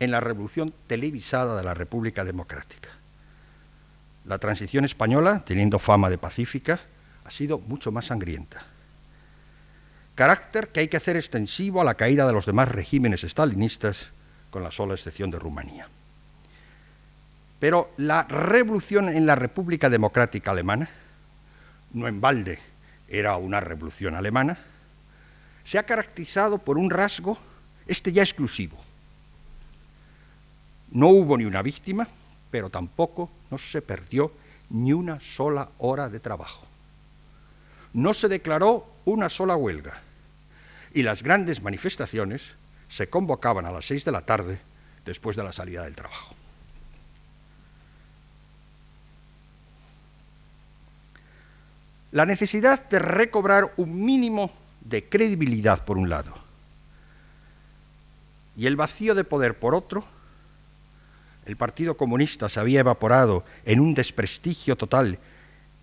en 0.00 0.10
la 0.10 0.18
revolución 0.18 0.74
televisada 0.88 1.56
de 1.56 1.62
la 1.62 1.74
República 1.74 2.24
Democrática. 2.24 2.88
La 4.24 4.38
transición 4.38 4.84
española, 4.84 5.42
teniendo 5.44 5.78
fama 5.78 6.10
de 6.10 6.18
pacífica, 6.18 6.80
ha 7.24 7.30
sido 7.30 7.58
mucho 7.58 7.90
más 7.92 8.06
sangrienta. 8.06 8.64
Carácter 10.14 10.68
que 10.68 10.80
hay 10.80 10.88
que 10.88 10.96
hacer 10.96 11.16
extensivo 11.16 11.80
a 11.80 11.84
la 11.84 11.94
caída 11.94 12.26
de 12.26 12.32
los 12.32 12.46
demás 12.46 12.68
regímenes 12.68 13.24
estalinistas, 13.24 14.10
con 14.50 14.62
la 14.62 14.70
sola 14.70 14.94
excepción 14.94 15.30
de 15.30 15.38
Rumanía. 15.38 15.88
Pero 17.58 17.92
la 17.96 18.24
revolución 18.24 19.08
en 19.08 19.24
la 19.24 19.34
República 19.34 19.88
Democrática 19.88 20.50
Alemana 20.50 20.90
no 21.94 22.08
en 22.08 22.20
balde 22.20 22.58
era 23.08 23.36
una 23.36 23.60
revolución 23.60 24.14
alemana, 24.14 24.58
se 25.64 25.78
ha 25.78 25.84
caracterizado 25.84 26.58
por 26.58 26.78
un 26.78 26.90
rasgo, 26.90 27.38
este 27.86 28.12
ya 28.12 28.22
exclusivo. 28.22 28.76
No 30.90 31.08
hubo 31.08 31.36
ni 31.38 31.44
una 31.44 31.62
víctima, 31.62 32.08
pero 32.52 32.70
tampoco 32.70 33.28
no 33.50 33.58
se 33.58 33.82
perdió 33.82 34.30
ni 34.70 34.92
una 34.92 35.18
sola 35.18 35.70
hora 35.78 36.08
de 36.08 36.20
trabajo. 36.20 36.64
No 37.92 38.14
se 38.14 38.28
declaró 38.28 38.86
una 39.04 39.28
sola 39.28 39.56
huelga 39.56 40.00
y 40.94 41.02
las 41.02 41.24
grandes 41.24 41.60
manifestaciones 41.62 42.52
se 42.88 43.08
convocaban 43.08 43.66
a 43.66 43.72
las 43.72 43.86
seis 43.86 44.04
de 44.04 44.12
la 44.12 44.24
tarde 44.24 44.60
después 45.04 45.34
de 45.34 45.42
la 45.42 45.52
salida 45.52 45.82
del 45.82 45.96
trabajo. 45.96 46.36
la 52.12 52.26
necesidad 52.26 52.88
de 52.90 52.98
recobrar 52.98 53.72
un 53.78 54.04
mínimo 54.04 54.52
de 54.82 55.08
credibilidad 55.08 55.84
por 55.84 55.96
un 55.96 56.10
lado 56.10 56.34
y 58.54 58.66
el 58.66 58.76
vacío 58.76 59.14
de 59.14 59.24
poder 59.24 59.58
por 59.58 59.74
otro, 59.74 60.04
el 61.46 61.56
Partido 61.56 61.96
Comunista 61.96 62.48
se 62.48 62.60
había 62.60 62.80
evaporado 62.80 63.44
en 63.64 63.80
un 63.80 63.94
desprestigio 63.94 64.76
total 64.76 65.18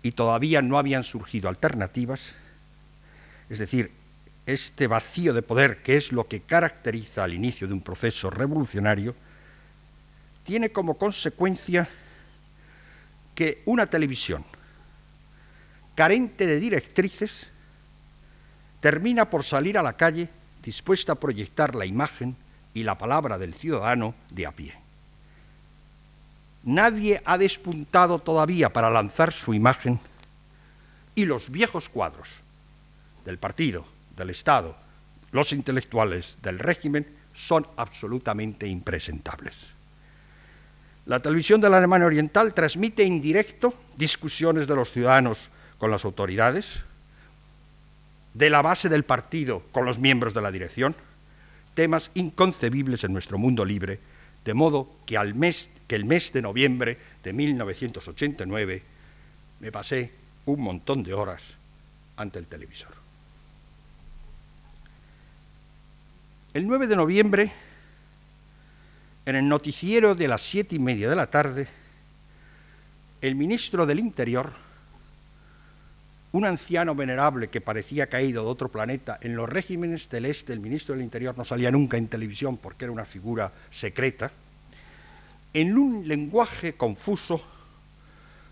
y 0.02 0.12
todavía 0.12 0.62
no 0.62 0.78
habían 0.78 1.04
surgido 1.04 1.48
alternativas, 1.48 2.32
es 3.48 3.58
decir, 3.58 3.92
este 4.46 4.86
vacío 4.86 5.34
de 5.34 5.42
poder 5.42 5.82
que 5.82 5.96
es 5.96 6.12
lo 6.12 6.26
que 6.26 6.40
caracteriza 6.40 7.24
al 7.24 7.34
inicio 7.34 7.68
de 7.68 7.74
un 7.74 7.82
proceso 7.82 8.30
revolucionario, 8.30 9.14
tiene 10.44 10.70
como 10.70 10.96
consecuencia 10.96 11.88
que 13.34 13.62
una 13.66 13.86
televisión, 13.86 14.44
carente 15.94 16.46
de 16.46 16.58
directrices, 16.58 17.48
termina 18.80 19.28
por 19.28 19.44
salir 19.44 19.76
a 19.76 19.82
la 19.82 19.92
calle 19.96 20.28
dispuesta 20.62 21.12
a 21.12 21.20
proyectar 21.20 21.74
la 21.74 21.86
imagen 21.86 22.36
y 22.72 22.82
la 22.82 22.96
palabra 22.96 23.36
del 23.38 23.54
ciudadano 23.54 24.14
de 24.30 24.46
a 24.46 24.52
pie. 24.52 24.79
Nadie 26.62 27.22
ha 27.24 27.38
despuntado 27.38 28.18
todavía 28.18 28.72
para 28.72 28.90
lanzar 28.90 29.32
su 29.32 29.54
imagen 29.54 29.98
y 31.14 31.24
los 31.24 31.50
viejos 31.50 31.88
cuadros 31.88 32.28
del 33.24 33.38
partido, 33.38 33.84
del 34.16 34.30
Estado, 34.30 34.76
los 35.32 35.52
intelectuales 35.52 36.36
del 36.42 36.58
régimen 36.58 37.06
son 37.32 37.66
absolutamente 37.76 38.66
impresentables. 38.66 39.68
La 41.06 41.20
televisión 41.20 41.60
de 41.60 41.70
la 41.70 41.78
Alemania 41.78 42.06
Oriental 42.06 42.52
transmite 42.54 43.04
en 43.04 43.20
directo 43.20 43.74
discusiones 43.96 44.66
de 44.66 44.76
los 44.76 44.92
ciudadanos 44.92 45.48
con 45.78 45.90
las 45.90 46.04
autoridades, 46.04 46.84
de 48.34 48.50
la 48.50 48.62
base 48.62 48.88
del 48.88 49.04
partido 49.04 49.62
con 49.72 49.84
los 49.84 49.98
miembros 49.98 50.34
de 50.34 50.42
la 50.42 50.52
dirección, 50.52 50.94
temas 51.74 52.10
inconcebibles 52.14 53.04
en 53.04 53.12
nuestro 53.12 53.38
mundo 53.38 53.64
libre, 53.64 53.98
de 54.50 54.54
modo 54.54 54.88
que, 55.06 55.14
el 55.14 55.34
mes 56.04 56.32
de 56.32 56.42
noviembre 56.42 56.98
de 57.22 57.32
1989 57.32 58.82
me 59.60 59.70
pasé 59.70 60.10
un 60.46 60.60
montón 60.60 61.04
de 61.04 61.14
horas 61.14 61.54
ante 62.16 62.40
el 62.40 62.46
televisor. 62.46 62.90
El 66.52 66.66
9 66.66 66.88
de 66.88 66.96
noviembre, 66.96 67.52
en 69.24 69.36
el 69.36 69.46
noticiero 69.46 70.16
de 70.16 70.26
las 70.26 70.42
siete 70.42 70.74
y 70.74 70.80
media 70.80 71.08
de 71.08 71.14
la 71.14 71.30
tarde, 71.30 71.68
el 73.20 73.36
ministro 73.36 73.86
del 73.86 74.00
Interior, 74.00 74.52
un 76.32 76.44
anciano 76.44 76.94
venerable 76.94 77.48
que 77.48 77.60
parecía 77.60 78.08
caído 78.08 78.44
de 78.44 78.50
otro 78.50 78.68
planeta, 78.68 79.18
en 79.20 79.34
los 79.34 79.48
regímenes 79.48 80.08
del 80.08 80.26
este 80.26 80.52
el 80.52 80.60
ministro 80.60 80.94
del 80.94 81.02
Interior 81.02 81.36
no 81.36 81.44
salía 81.44 81.70
nunca 81.70 81.96
en 81.96 82.08
televisión 82.08 82.56
porque 82.56 82.84
era 82.84 82.92
una 82.92 83.04
figura 83.04 83.52
secreta, 83.70 84.30
en 85.52 85.76
un 85.76 86.06
lenguaje 86.06 86.74
confuso 86.74 87.42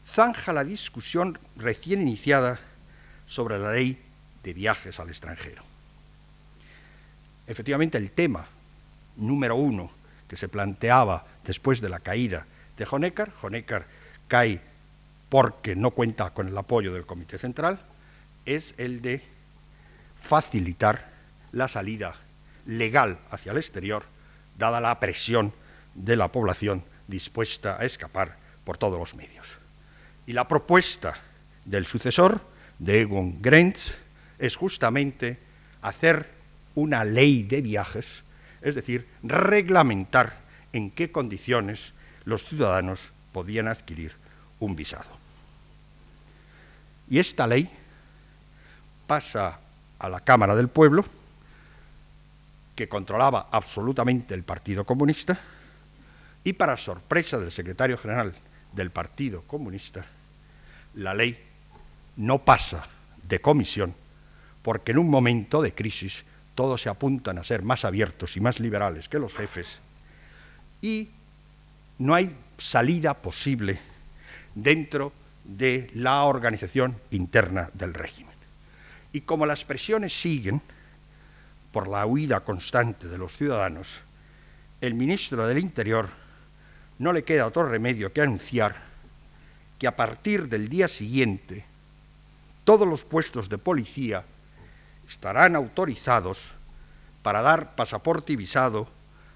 zanja 0.04 0.52
la 0.52 0.64
discusión 0.64 1.38
recién 1.56 2.02
iniciada 2.02 2.58
sobre 3.26 3.58
la 3.58 3.72
ley 3.72 3.98
de 4.42 4.52
viajes 4.54 4.98
al 4.98 5.10
extranjero. 5.10 5.62
Efectivamente, 7.46 7.98
el 7.98 8.10
tema 8.10 8.46
número 9.16 9.56
uno 9.56 9.90
que 10.26 10.36
se 10.36 10.48
planteaba 10.48 11.26
después 11.44 11.80
de 11.80 11.88
la 11.88 12.00
caída 12.00 12.46
de 12.76 12.86
Honecker, 12.90 13.32
Honecker 13.42 13.84
cae 14.26 14.60
porque 15.28 15.76
no 15.76 15.90
cuenta 15.90 16.30
con 16.30 16.48
el 16.48 16.56
apoyo 16.56 16.92
del 16.92 17.06
Comité 17.06 17.38
Central, 17.38 17.80
es 18.46 18.74
el 18.78 19.02
de 19.02 19.22
facilitar 20.22 21.10
la 21.52 21.68
salida 21.68 22.14
legal 22.66 23.18
hacia 23.30 23.52
el 23.52 23.58
exterior, 23.58 24.04
dada 24.56 24.80
la 24.80 24.98
presión 25.00 25.52
de 25.94 26.16
la 26.16 26.28
población 26.28 26.84
dispuesta 27.06 27.76
a 27.78 27.84
escapar 27.84 28.36
por 28.64 28.78
todos 28.78 28.98
los 28.98 29.14
medios. 29.14 29.58
Y 30.26 30.32
la 30.32 30.48
propuesta 30.48 31.14
del 31.64 31.86
sucesor 31.86 32.40
de 32.78 33.02
Egon 33.02 33.40
Grenz 33.40 33.94
es 34.38 34.56
justamente 34.56 35.38
hacer 35.82 36.28
una 36.74 37.04
ley 37.04 37.42
de 37.42 37.60
viajes 37.60 38.24
es 38.62 38.74
decir, 38.74 39.06
reglamentar 39.22 40.36
en 40.72 40.90
qué 40.90 41.10
condiciones 41.10 41.94
los 42.24 42.46
ciudadanos 42.46 43.12
podían 43.32 43.68
adquirir 43.68 44.12
un 44.60 44.76
visado. 44.76 45.17
Y 47.10 47.18
esta 47.18 47.46
ley 47.46 47.70
pasa 49.06 49.60
a 49.98 50.08
la 50.08 50.20
Cámara 50.20 50.54
del 50.54 50.68
Pueblo, 50.68 51.04
que 52.76 52.88
controlaba 52.88 53.48
absolutamente 53.50 54.34
el 54.34 54.44
Partido 54.44 54.84
Comunista, 54.84 55.38
y 56.44 56.52
para 56.52 56.76
sorpresa 56.76 57.38
del 57.38 57.50
secretario 57.50 57.98
general 57.98 58.34
del 58.72 58.90
Partido 58.90 59.42
Comunista, 59.42 60.04
la 60.94 61.14
ley 61.14 61.36
no 62.16 62.38
pasa 62.38 62.86
de 63.22 63.40
comisión, 63.40 63.94
porque 64.62 64.92
en 64.92 64.98
un 64.98 65.10
momento 65.10 65.62
de 65.62 65.74
crisis 65.74 66.24
todos 66.54 66.82
se 66.82 66.88
apuntan 66.88 67.38
a 67.38 67.44
ser 67.44 67.62
más 67.62 67.84
abiertos 67.84 68.36
y 68.36 68.40
más 68.40 68.60
liberales 68.60 69.08
que 69.08 69.18
los 69.18 69.34
jefes, 69.34 69.78
y 70.82 71.08
no 71.98 72.14
hay 72.14 72.36
salida 72.58 73.14
posible 73.14 73.80
dentro 74.54 75.08
de 75.08 75.27
la 75.94 76.24
organización 76.24 76.96
interna 77.10 77.70
del 77.72 77.94
régimen. 77.94 78.34
Y 79.12 79.22
como 79.22 79.46
las 79.46 79.64
presiones 79.64 80.12
siguen 80.12 80.60
por 81.72 81.88
la 81.88 82.04
huida 82.04 82.40
constante 82.40 83.08
de 83.08 83.18
los 83.18 83.36
ciudadanos, 83.36 84.00
el 84.80 84.94
ministro 84.94 85.46
del 85.46 85.58
Interior 85.58 86.08
no 86.98 87.12
le 87.12 87.24
queda 87.24 87.46
otro 87.46 87.68
remedio 87.68 88.12
que 88.12 88.20
anunciar 88.20 88.76
que 89.78 89.86
a 89.86 89.96
partir 89.96 90.48
del 90.48 90.68
día 90.68 90.88
siguiente 90.88 91.64
todos 92.64 92.86
los 92.86 93.04
puestos 93.04 93.48
de 93.48 93.56
policía 93.56 94.24
estarán 95.08 95.56
autorizados 95.56 96.50
para 97.22 97.40
dar 97.40 97.74
pasaporte 97.74 98.34
y 98.34 98.36
visado 98.36 98.88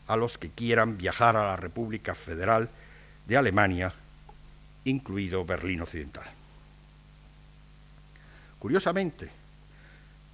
a 0.06 0.16
los 0.16 0.36
que 0.36 0.50
quieran 0.50 0.98
viajar 0.98 1.36
a 1.36 1.46
la 1.46 1.56
República 1.56 2.14
Federal 2.14 2.68
de 3.26 3.36
Alemania, 3.36 3.94
incluido 4.84 5.44
Berlín 5.44 5.82
Occidental. 5.82 6.24
Curiosamente, 8.58 9.28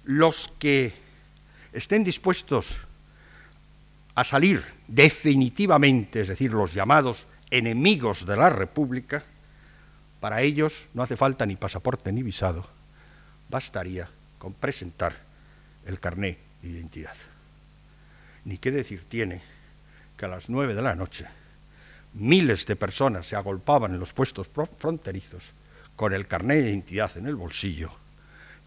los 0.05 0.47
que 0.59 0.93
estén 1.73 2.03
dispuestos 2.03 2.77
a 4.15 4.23
salir 4.23 4.63
definitivamente, 4.87 6.21
es 6.21 6.27
decir, 6.27 6.51
los 6.51 6.73
llamados 6.73 7.27
enemigos 7.49 8.25
de 8.25 8.37
la 8.37 8.49
República, 8.49 9.23
para 10.19 10.41
ellos 10.41 10.87
no 10.93 11.03
hace 11.03 11.17
falta 11.17 11.45
ni 11.45 11.55
pasaporte 11.55 12.11
ni 12.11 12.23
visado, 12.23 12.67
bastaría 13.49 14.09
con 14.37 14.53
presentar 14.53 15.15
el 15.85 15.99
carné 15.99 16.37
de 16.61 16.69
identidad. 16.69 17.15
Ni 18.45 18.57
qué 18.57 18.71
decir 18.71 19.03
tiene 19.07 19.41
que 20.17 20.25
a 20.25 20.29
las 20.29 20.49
nueve 20.49 20.75
de 20.75 20.81
la 20.81 20.95
noche 20.95 21.25
miles 22.13 22.65
de 22.65 22.75
personas 22.75 23.27
se 23.27 23.35
agolpaban 23.35 23.93
en 23.93 23.99
los 23.99 24.13
puestos 24.13 24.49
fronterizos 24.77 25.53
con 25.95 26.13
el 26.13 26.27
carné 26.27 26.55
de 26.55 26.69
identidad 26.69 27.15
en 27.17 27.27
el 27.27 27.35
bolsillo, 27.35 27.91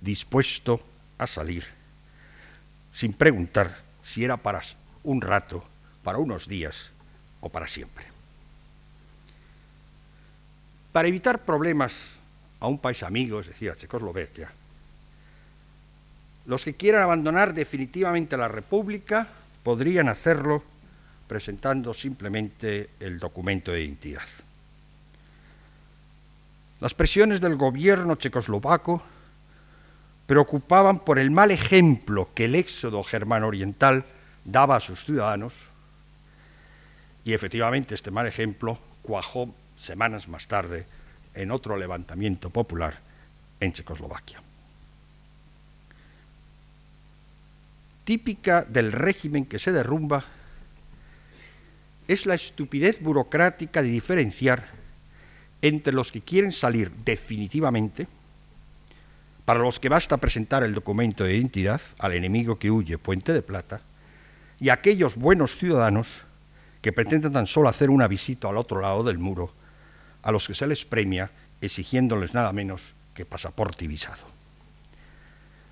dispuesto 0.00 0.82
a 1.18 1.26
salir, 1.26 1.64
sin 2.92 3.12
preguntar 3.12 3.78
si 4.02 4.24
era 4.24 4.36
para 4.36 4.60
un 5.02 5.20
rato, 5.20 5.64
para 6.02 6.18
unos 6.18 6.46
días 6.46 6.90
o 7.40 7.48
para 7.48 7.68
siempre. 7.68 8.04
Para 10.92 11.08
evitar 11.08 11.44
problemas 11.44 12.18
a 12.60 12.66
un 12.66 12.78
país 12.78 13.02
amigo, 13.02 13.40
es 13.40 13.46
decir, 13.48 13.70
a 13.70 13.76
Checoslovaquia, 13.76 14.52
los 16.44 16.64
que 16.64 16.74
quieran 16.74 17.02
abandonar 17.02 17.54
definitivamente 17.54 18.36
la 18.36 18.48
República 18.48 19.28
podrían 19.62 20.08
hacerlo 20.08 20.62
presentando 21.26 21.94
simplemente 21.94 22.90
el 23.00 23.18
documento 23.18 23.72
de 23.72 23.82
identidad. 23.82 24.28
Las 26.80 26.94
presiones 26.94 27.40
del 27.40 27.56
gobierno 27.56 28.16
checoslovaco 28.16 29.02
preocupaban 30.26 31.00
por 31.00 31.18
el 31.18 31.30
mal 31.30 31.50
ejemplo 31.50 32.30
que 32.34 32.46
el 32.46 32.54
éxodo 32.54 33.02
germano 33.04 33.46
oriental 33.46 34.04
daba 34.44 34.76
a 34.76 34.80
sus 34.80 35.04
ciudadanos 35.04 35.54
y 37.24 37.34
efectivamente 37.34 37.94
este 37.94 38.10
mal 38.10 38.26
ejemplo 38.26 38.78
cuajó 39.02 39.54
semanas 39.76 40.28
más 40.28 40.46
tarde 40.46 40.86
en 41.34 41.50
otro 41.50 41.76
levantamiento 41.76 42.50
popular 42.50 42.98
en 43.60 43.72
Checoslovaquia. 43.72 44.42
Típica 48.04 48.62
del 48.62 48.90
régimen 48.90 49.46
que 49.46 49.60
se 49.60 49.70
derrumba 49.70 50.24
es 52.08 52.26
la 52.26 52.34
estupidez 52.34 53.00
burocrática 53.00 53.82
de 53.82 53.88
diferenciar 53.88 54.66
entre 55.62 55.92
los 55.92 56.10
que 56.10 56.20
quieren 56.20 56.52
salir 56.52 56.90
definitivamente, 57.04 58.08
para 59.44 59.60
los 59.60 59.80
que 59.80 59.88
basta 59.88 60.16
presentar 60.16 60.62
el 60.62 60.74
documento 60.74 61.24
de 61.24 61.36
identidad 61.36 61.80
al 61.98 62.12
enemigo 62.12 62.58
que 62.58 62.70
huye, 62.70 62.98
Puente 62.98 63.32
de 63.32 63.42
Plata, 63.42 63.80
y 64.60 64.68
aquellos 64.68 65.16
buenos 65.16 65.56
ciudadanos 65.56 66.22
que 66.80 66.92
pretenden 66.92 67.32
tan 67.32 67.46
solo 67.46 67.68
hacer 67.68 67.90
una 67.90 68.08
visita 68.08 68.48
al 68.48 68.56
otro 68.56 68.80
lado 68.80 69.04
del 69.04 69.18
muro, 69.18 69.52
a 70.22 70.32
los 70.32 70.46
que 70.46 70.54
se 70.54 70.66
les 70.66 70.84
premia 70.84 71.30
exigiéndoles 71.60 72.34
nada 72.34 72.52
menos 72.52 72.92
que 73.14 73.24
pasaporte 73.24 73.84
y 73.84 73.88
visado. 73.88 74.22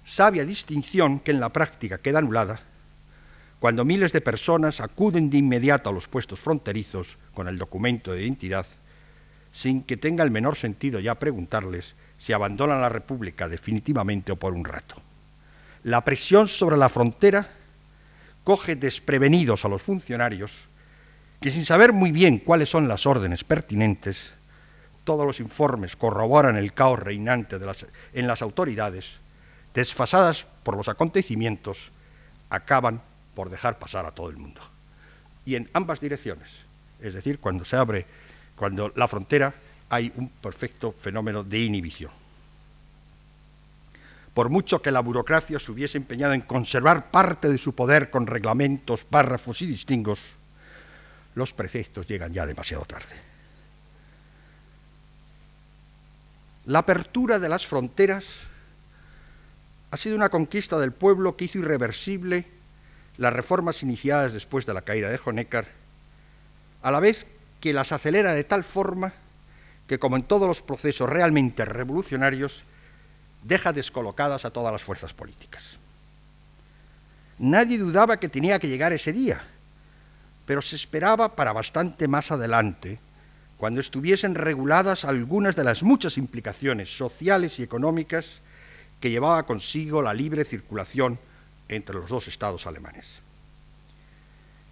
Sabia 0.05 0.45
distinción 0.45 1.21
que 1.21 1.31
en 1.31 1.41
la 1.41 1.51
práctica 1.51 1.99
queda 1.99 2.19
anulada 2.19 2.61
cuando 3.61 3.85
miles 3.85 4.13
de 4.13 4.23
personas 4.23 4.81
acuden 4.81 5.29
de 5.29 5.37
inmediato 5.37 5.91
a 5.91 5.93
los 5.93 6.09
puestos 6.09 6.41
fronterizos 6.41 7.19
con 7.35 7.47
el 7.47 7.59
documento 7.59 8.13
de 8.13 8.23
identidad, 8.23 8.67
sin 9.53 9.83
que 9.83 9.99
tenga 9.99 10.25
el 10.25 10.31
menor 10.31 10.57
sentido 10.57 10.99
ya 10.99 11.17
preguntarles 11.17 11.95
si 12.17 12.33
abandonan 12.33 12.81
la 12.81 12.89
República 12.89 13.49
definitivamente 13.49 14.33
o 14.33 14.37
por 14.37 14.55
un 14.55 14.65
rato. 14.65 14.97
La 15.85 16.03
presión 16.03 16.49
sobre 16.49 16.79
la 16.79 16.89
frontera 16.89 17.51
coge 18.45 18.77
desprevenidos 18.77 19.65
a 19.65 19.69
los 19.69 19.83
funcionarios 19.83 20.69
que 21.41 21.51
sin 21.51 21.65
saber 21.65 21.93
muy 21.93 22.13
bien 22.13 22.39
cuáles 22.39 22.71
son 22.71 22.89
las 22.89 23.07
órdenes 23.07 23.45
pertinentes, 23.45 24.33
todos 25.05 25.27
los 25.27 25.41
informes 25.41 25.97
corroboran 25.97 26.57
el 26.57 26.73
caos 26.73 26.99
reinante 26.99 27.59
en 28.13 28.27
las 28.27 28.43
autoridades, 28.43 29.17
desfasadas 29.75 30.47
por 30.63 30.77
los 30.77 30.89
acontecimientos, 30.89 31.93
acaban 32.51 33.03
por 33.41 33.49
dejar 33.49 33.79
pasar 33.79 34.05
a 34.05 34.11
todo 34.11 34.29
el 34.29 34.37
mundo. 34.37 34.61
Y 35.47 35.55
en 35.55 35.71
ambas 35.73 35.99
direcciones, 35.99 36.67
es 37.01 37.15
decir, 37.15 37.39
cuando 37.39 37.65
se 37.65 37.75
abre, 37.75 38.05
cuando 38.55 38.93
la 38.95 39.09
frontera, 39.09 39.55
hay 39.89 40.13
un 40.17 40.29
perfecto 40.29 40.93
fenómeno 40.93 41.43
de 41.43 41.61
inhibición 41.61 42.11
por 44.35 44.51
mucho 44.51 44.83
que 44.83 44.91
la 44.91 45.01
burocracia 45.01 45.59
se 45.59 45.73
hubiese 45.73 45.97
empeñado 45.97 46.35
en 46.35 46.43
conservar 46.43 47.11
parte 47.11 47.49
de 47.49 47.57
su 47.57 47.75
poder 47.75 48.11
con 48.11 48.27
reglamentos, 48.27 49.05
párrafos 49.05 49.63
y 49.63 49.67
distingos, 49.67 50.21
los 51.35 51.55
preceptos 51.55 52.07
llegan 52.07 52.35
ya 52.35 52.45
demasiado 52.45 52.85
tarde. 52.85 53.17
La 56.67 56.81
apertura 56.81 57.39
de 57.39 57.49
las 57.49 57.67
fronteras 57.67 58.43
ha 59.91 59.97
sido 59.97 60.15
una 60.15 60.29
conquista 60.29 60.79
del 60.79 60.93
pueblo 60.93 61.37
que 61.37 61.47
hizo 61.47 61.59
irreversible 61.59 62.60
las 63.21 63.35
reformas 63.35 63.83
iniciadas 63.83 64.33
después 64.33 64.65
de 64.65 64.73
la 64.73 64.81
caída 64.81 65.11
de 65.11 65.21
Honecker, 65.23 65.67
a 66.81 66.91
la 66.91 67.01
vez 67.01 67.27
que 67.61 67.75
las 67.75 67.93
acelera 67.93 68.33
de 68.33 68.45
tal 68.45 68.65
forma 68.65 69.13
que, 69.87 69.99
como 69.99 70.17
en 70.17 70.23
todos 70.23 70.49
los 70.49 70.63
procesos 70.63 71.07
realmente 71.07 71.67
revolucionarios, 71.67 72.65
deja 73.45 73.75
descolocadas 73.75 74.47
a 74.47 74.51
todas 74.51 74.73
las 74.73 74.83
fuerzas 74.83 75.13
políticas. 75.13 75.79
Nadie 77.39 77.77
dudaba 77.77 78.19
que 78.19 78.31
tenía 78.31 78.59
que 78.59 78.69
llegar 78.69 78.95
ese 78.95 79.13
día, 79.13 79.43
pero 80.47 80.63
se 80.63 80.77
esperaba 80.77 81.37
para 81.37 81.53
bastante 81.53 82.09
más 82.09 82.31
adelante, 82.31 83.01
cuando 83.59 83.81
estuviesen 83.81 84.35
reguladas 84.35 85.05
algunas 85.05 85.57
de 85.57 85.65
las 85.65 85.83
muchas 85.83 86.17
implicaciones 86.17 86.97
sociales 86.97 87.59
y 87.59 87.65
económicas 87.65 88.41
que 88.99 89.11
llevaba 89.11 89.45
consigo 89.45 90.01
la 90.01 90.15
libre 90.15 90.47
circulación 90.47 91.19
entre 91.71 91.95
los 91.95 92.11
dos 92.11 92.29
estados 92.29 92.67
alemanes. 92.67 93.21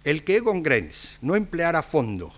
El 0.03 0.23
que 0.23 0.35
Egon 0.35 0.61
Grenz 0.61 1.17
no 1.21 1.35
empleara 1.35 1.79
a 1.79 1.83
fondo 1.83 2.33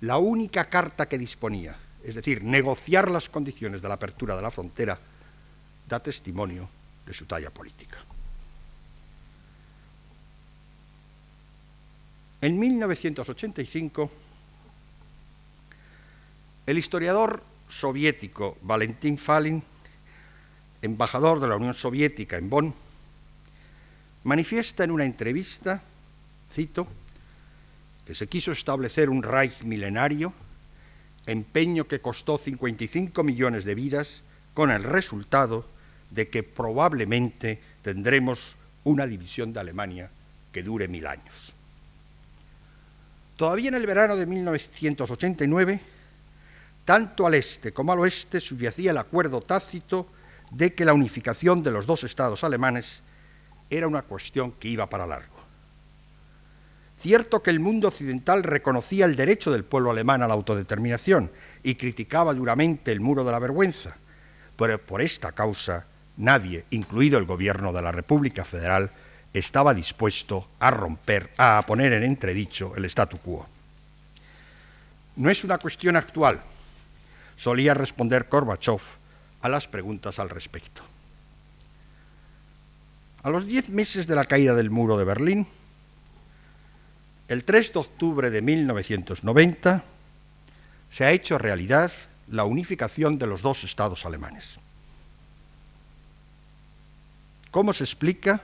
la 0.00 0.18
única 0.18 0.68
carta 0.68 1.08
que 1.08 1.18
disponía, 1.18 1.76
es 2.02 2.14
decir, 2.14 2.42
negociar 2.42 3.10
las 3.10 3.28
condiciones 3.28 3.82
de 3.82 3.88
la 3.88 3.94
apertura 3.94 4.36
de 4.36 4.42
la 4.42 4.50
frontera 4.50 4.98
da 5.88 6.00
testimonio 6.00 6.68
de 7.04 7.14
su 7.14 7.24
talla 7.26 7.50
política. 7.50 7.96
En 12.40 12.58
1985, 12.58 14.10
el 16.66 16.78
historiador 16.78 17.42
soviético 17.68 18.56
Valentín 18.62 19.18
Falin, 19.18 19.62
embajador 20.80 21.40
de 21.40 21.48
la 21.48 21.56
Unión 21.56 21.74
Soviética 21.74 22.36
en 22.36 22.48
Bonn, 22.48 22.74
manifiesta 24.28 24.84
en 24.84 24.90
una 24.90 25.06
entrevista 25.06 25.82
cito, 26.52 26.86
que 28.06 28.14
se 28.14 28.26
quiso 28.26 28.52
establecer 28.52 29.08
un 29.08 29.22
Reich 29.22 29.62
milenario, 29.62 30.34
empeño 31.26 31.88
que 31.88 32.00
costó 32.00 32.36
55 32.36 33.24
millones 33.24 33.64
de 33.64 33.74
vidas, 33.74 34.22
con 34.52 34.70
el 34.70 34.82
resultado 34.82 35.66
de 36.10 36.28
que 36.28 36.42
probablemente 36.42 37.60
tendremos 37.80 38.54
una 38.84 39.06
división 39.06 39.52
de 39.52 39.60
Alemania 39.60 40.10
que 40.52 40.62
dure 40.62 40.88
mil 40.88 41.06
años. 41.06 41.52
Todavía 43.36 43.68
en 43.68 43.76
el 43.76 43.86
verano 43.86 44.16
de 44.16 44.26
1989, 44.26 45.80
tanto 46.84 47.26
al 47.26 47.34
este 47.34 47.72
como 47.72 47.92
al 47.92 48.00
oeste 48.00 48.40
subyacía 48.40 48.90
el 48.90 48.98
acuerdo 48.98 49.40
tácito 49.40 50.08
de 50.50 50.74
que 50.74 50.84
la 50.84 50.92
unificación 50.92 51.62
de 51.62 51.70
los 51.70 51.86
dos 51.86 52.04
estados 52.04 52.44
alemanes 52.44 53.02
era 53.70 53.86
una 53.86 54.02
cuestión 54.02 54.52
que 54.52 54.68
iba 54.68 54.88
para 54.88 55.06
largo. 55.06 55.36
Cierto 56.98 57.42
que 57.42 57.50
el 57.50 57.60
mundo 57.60 57.88
occidental 57.88 58.42
reconocía 58.42 59.04
el 59.04 59.14
derecho 59.14 59.52
del 59.52 59.64
pueblo 59.64 59.90
alemán 59.90 60.22
a 60.22 60.28
la 60.28 60.34
autodeterminación 60.34 61.30
y 61.62 61.76
criticaba 61.76 62.34
duramente 62.34 62.90
el 62.90 63.00
muro 63.00 63.22
de 63.24 63.30
la 63.30 63.38
vergüenza, 63.38 63.96
pero 64.56 64.78
por 64.78 65.00
esta 65.00 65.30
causa 65.32 65.86
nadie, 66.16 66.64
incluido 66.70 67.18
el 67.18 67.24
gobierno 67.24 67.72
de 67.72 67.82
la 67.82 67.92
República 67.92 68.44
Federal, 68.44 68.90
estaba 69.32 69.74
dispuesto 69.74 70.48
a 70.58 70.72
romper, 70.72 71.30
a 71.36 71.62
poner 71.66 71.92
en 71.92 72.02
entredicho 72.02 72.74
el 72.76 72.84
statu 72.86 73.18
quo. 73.18 73.46
No 75.14 75.30
es 75.30 75.44
una 75.44 75.58
cuestión 75.58 75.94
actual, 75.94 76.40
solía 77.36 77.74
responder 77.74 78.26
Gorbachev 78.28 78.80
a 79.42 79.48
las 79.48 79.68
preguntas 79.68 80.18
al 80.18 80.30
respecto. 80.30 80.87
A 83.22 83.30
los 83.30 83.46
diez 83.46 83.68
meses 83.68 84.06
de 84.06 84.14
la 84.14 84.24
caída 84.24 84.54
del 84.54 84.70
muro 84.70 84.96
de 84.96 85.04
Berlín, 85.04 85.46
el 87.26 87.44
3 87.44 87.72
de 87.72 87.78
octubre 87.78 88.30
de 88.30 88.42
1990, 88.42 89.84
se 90.90 91.04
ha 91.04 91.10
hecho 91.10 91.36
realidad 91.36 91.92
la 92.28 92.44
unificación 92.44 93.18
de 93.18 93.26
los 93.26 93.42
dos 93.42 93.64
estados 93.64 94.06
alemanes. 94.06 94.58
¿Cómo 97.50 97.72
se 97.72 97.84
explica 97.84 98.40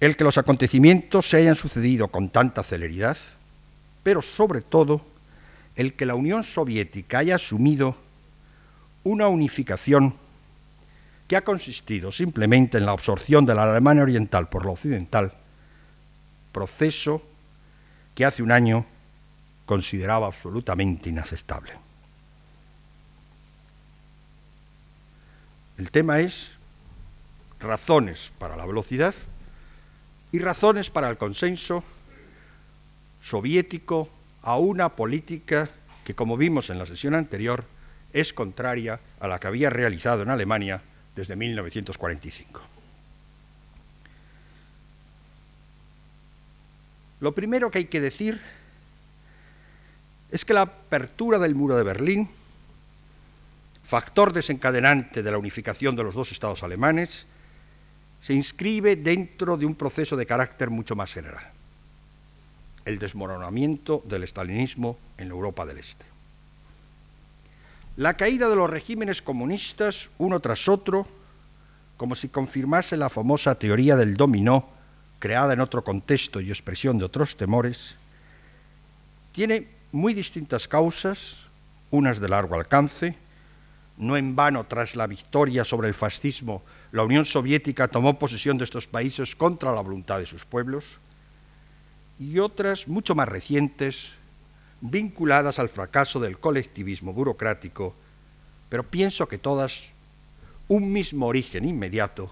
el 0.00 0.16
que 0.16 0.24
los 0.24 0.36
acontecimientos 0.36 1.30
se 1.30 1.38
hayan 1.38 1.56
sucedido 1.56 2.08
con 2.08 2.28
tanta 2.28 2.62
celeridad, 2.62 3.16
pero 4.02 4.20
sobre 4.22 4.60
todo 4.60 5.00
el 5.76 5.94
que 5.94 6.04
la 6.04 6.14
Unión 6.14 6.42
Soviética 6.42 7.18
haya 7.18 7.36
asumido 7.36 7.96
una 9.02 9.28
unificación 9.28 10.14
que 11.28 11.36
ha 11.36 11.44
consistido 11.44 12.12
simplemente 12.12 12.78
en 12.78 12.86
la 12.86 12.92
absorción 12.92 13.46
de 13.46 13.54
la 13.54 13.64
Alemania 13.64 14.02
Oriental 14.02 14.48
por 14.48 14.66
la 14.66 14.72
Occidental, 14.72 15.32
proceso 16.52 17.22
que 18.14 18.24
hace 18.24 18.42
un 18.42 18.52
año 18.52 18.84
consideraba 19.66 20.26
absolutamente 20.26 21.08
inaceptable. 21.08 21.72
El 25.78 25.90
tema 25.90 26.20
es 26.20 26.50
razones 27.58 28.30
para 28.38 28.56
la 28.56 28.66
velocidad 28.66 29.14
y 30.30 30.38
razones 30.38 30.90
para 30.90 31.08
el 31.08 31.16
consenso 31.16 31.82
soviético 33.22 34.08
a 34.42 34.58
una 34.58 34.90
política 34.90 35.70
que, 36.04 36.14
como 36.14 36.36
vimos 36.36 36.68
en 36.70 36.78
la 36.78 36.86
sesión 36.86 37.14
anterior, 37.14 37.64
es 38.12 38.32
contraria 38.32 39.00
a 39.18 39.26
la 39.26 39.40
que 39.40 39.48
había 39.48 39.70
realizado 39.70 40.22
en 40.22 40.30
Alemania 40.30 40.82
desde 41.14 41.36
1945. 41.36 42.60
Lo 47.20 47.32
primero 47.32 47.70
que 47.70 47.78
hay 47.78 47.84
que 47.86 48.00
decir 48.00 48.40
es 50.30 50.44
que 50.44 50.54
la 50.54 50.62
apertura 50.62 51.38
del 51.38 51.54
muro 51.54 51.76
de 51.76 51.84
Berlín, 51.84 52.28
factor 53.84 54.32
desencadenante 54.32 55.22
de 55.22 55.30
la 55.30 55.38
unificación 55.38 55.94
de 55.96 56.04
los 56.04 56.14
dos 56.14 56.32
estados 56.32 56.62
alemanes, 56.62 57.26
se 58.20 58.34
inscribe 58.34 58.96
dentro 58.96 59.56
de 59.56 59.66
un 59.66 59.74
proceso 59.74 60.16
de 60.16 60.26
carácter 60.26 60.70
mucho 60.70 60.96
más 60.96 61.12
general, 61.12 61.50
el 62.84 62.98
desmoronamiento 62.98 64.02
del 64.06 64.24
estalinismo 64.24 64.98
en 65.16 65.28
Europa 65.28 65.64
del 65.66 65.78
Este. 65.78 66.13
La 67.96 68.16
caída 68.16 68.48
de 68.48 68.56
los 68.56 68.68
regímenes 68.68 69.22
comunistas, 69.22 70.10
uno 70.18 70.40
tras 70.40 70.68
otro, 70.68 71.06
como 71.96 72.16
si 72.16 72.28
confirmase 72.28 72.96
la 72.96 73.08
famosa 73.08 73.54
teoría 73.54 73.94
del 73.94 74.16
dominó, 74.16 74.68
creada 75.20 75.52
en 75.52 75.60
otro 75.60 75.84
contexto 75.84 76.40
y 76.40 76.50
expresión 76.50 76.98
de 76.98 77.04
otros 77.04 77.36
temores, 77.36 77.94
tiene 79.30 79.68
muy 79.92 80.12
distintas 80.12 80.66
causas, 80.66 81.48
unas 81.92 82.18
de 82.18 82.28
largo 82.28 82.56
alcance, 82.56 83.16
no 83.96 84.16
en 84.16 84.34
vano 84.34 84.64
tras 84.64 84.96
la 84.96 85.06
victoria 85.06 85.64
sobre 85.64 85.86
el 85.86 85.94
fascismo, 85.94 86.64
la 86.90 87.04
Unión 87.04 87.24
Soviética 87.24 87.86
tomó 87.86 88.18
posesión 88.18 88.58
de 88.58 88.64
estos 88.64 88.88
países 88.88 89.36
contra 89.36 89.72
la 89.72 89.80
voluntad 89.80 90.18
de 90.18 90.26
sus 90.26 90.44
pueblos, 90.44 90.98
y 92.18 92.40
otras 92.40 92.88
mucho 92.88 93.14
más 93.14 93.28
recientes, 93.28 94.10
vinculadas 94.84 95.58
al 95.58 95.70
fracaso 95.70 96.20
del 96.20 96.38
colectivismo 96.38 97.14
burocrático, 97.14 97.94
pero 98.68 98.82
pienso 98.82 99.26
que 99.26 99.38
todas 99.38 99.84
un 100.68 100.92
mismo 100.92 101.26
origen 101.26 101.64
inmediato 101.64 102.30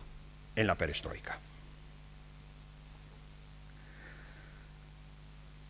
en 0.54 0.66
la 0.66 0.76
perestroika. 0.76 1.38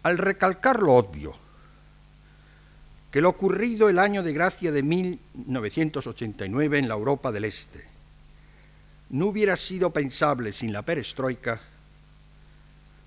Al 0.03 0.19
recalcar 0.19 0.81
lo 0.81 0.95
obvio, 0.95 1.33
que 3.13 3.21
lo 3.21 3.29
ocurrido 3.29 3.89
el 3.89 4.01
año 4.01 4.25
de 4.25 4.33
gracia 4.33 4.73
de 4.73 4.83
1989 4.83 6.79
en 6.79 6.89
la 6.89 6.95
Europa 6.95 7.31
del 7.31 7.45
Este 7.45 7.93
no 9.11 9.27
hubiera 9.27 9.57
sido 9.57 9.91
pensable 9.91 10.53
sin 10.53 10.73
la 10.73 10.83
perestroika, 10.83 11.61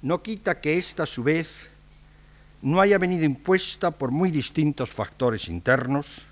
no 0.03 0.21
quita 0.21 0.61
que 0.61 0.77
ésta 0.77 1.03
a 1.03 1.07
su 1.07 1.23
vez 1.23 1.71
no 2.65 2.81
haya 2.81 2.97
venido 2.97 3.25
impuesta 3.25 3.91
por 3.91 4.09
muy 4.09 4.31
distintos 4.31 4.89
factores 4.89 5.49
internos. 5.49 6.23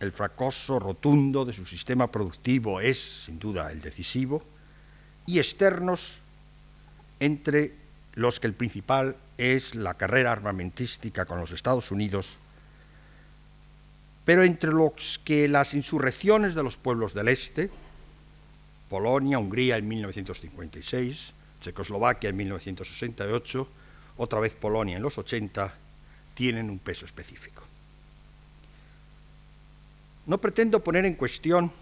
El 0.00 0.10
fracaso 0.10 0.80
rotundo 0.80 1.44
de 1.44 1.52
su 1.52 1.64
sistema 1.64 2.10
productivo 2.10 2.80
es, 2.80 3.24
sin 3.26 3.38
duda, 3.38 3.70
el 3.70 3.80
decisivo, 3.80 4.42
y 5.24 5.38
externos, 5.38 6.18
entre 7.20 7.74
los 8.14 8.40
que 8.40 8.48
el 8.48 8.54
principal 8.54 9.14
es 9.38 9.76
la 9.76 9.94
carrera 9.94 10.32
armamentística 10.32 11.26
con 11.26 11.38
los 11.38 11.52
Estados 11.52 11.92
Unidos, 11.92 12.36
pero 14.24 14.42
entre 14.42 14.72
los 14.72 15.20
que 15.24 15.46
las 15.46 15.74
insurrecciones 15.74 16.56
de 16.56 16.64
los 16.64 16.76
pueblos 16.76 17.14
del 17.14 17.28
Este, 17.28 17.70
Polonia, 18.90 19.38
Hungría 19.38 19.76
en 19.76 19.86
1956, 19.86 21.34
Checoslovaquia 21.60 22.30
en 22.30 22.36
1968, 22.36 23.68
otra 24.18 24.40
vez 24.40 24.54
Polonia 24.54 24.96
en 24.96 25.02
los 25.02 25.16
80, 25.16 25.72
tienen 26.34 26.68
un 26.68 26.78
peso 26.78 27.06
específico. 27.06 27.62
No 30.26 30.38
pretendo 30.38 30.84
poner 30.84 31.06
en 31.06 31.14
cuestión 31.14 31.72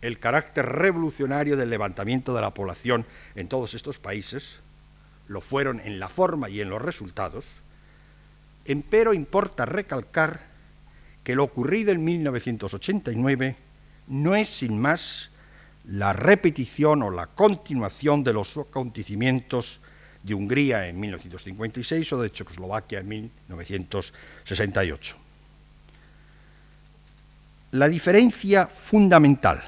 el 0.00 0.20
carácter 0.20 0.64
revolucionario 0.66 1.56
del 1.56 1.70
levantamiento 1.70 2.32
de 2.34 2.40
la 2.40 2.54
población 2.54 3.04
en 3.34 3.48
todos 3.48 3.74
estos 3.74 3.98
países, 3.98 4.60
lo 5.26 5.40
fueron 5.40 5.80
en 5.80 5.98
la 5.98 6.08
forma 6.08 6.48
y 6.48 6.60
en 6.60 6.70
los 6.70 6.80
resultados, 6.80 7.44
empero 8.64 9.14
importa 9.14 9.66
recalcar 9.66 10.46
que 11.24 11.34
lo 11.34 11.44
ocurrido 11.44 11.90
en 11.90 12.04
1989 12.04 13.56
no 14.06 14.34
es 14.36 14.48
sin 14.48 14.78
más 14.78 15.30
la 15.84 16.12
repetición 16.12 17.02
o 17.02 17.10
la 17.10 17.26
continuación 17.26 18.24
de 18.24 18.32
los 18.32 18.56
acontecimientos 18.56 19.80
de 20.28 20.34
Hungría 20.34 20.86
en 20.86 21.00
1956 21.00 22.12
o 22.12 22.22
de 22.22 22.30
Checoslovaquia 22.30 23.00
en 23.00 23.08
1968. 23.08 25.16
La 27.72 27.88
diferencia 27.88 28.66
fundamental 28.66 29.64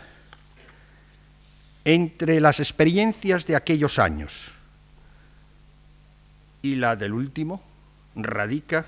entre 1.84 2.40
las 2.40 2.60
experiencias 2.60 3.46
de 3.46 3.56
aquellos 3.56 3.98
años 3.98 4.52
y 6.62 6.76
la 6.76 6.96
del 6.96 7.14
último 7.14 7.62
radica 8.14 8.86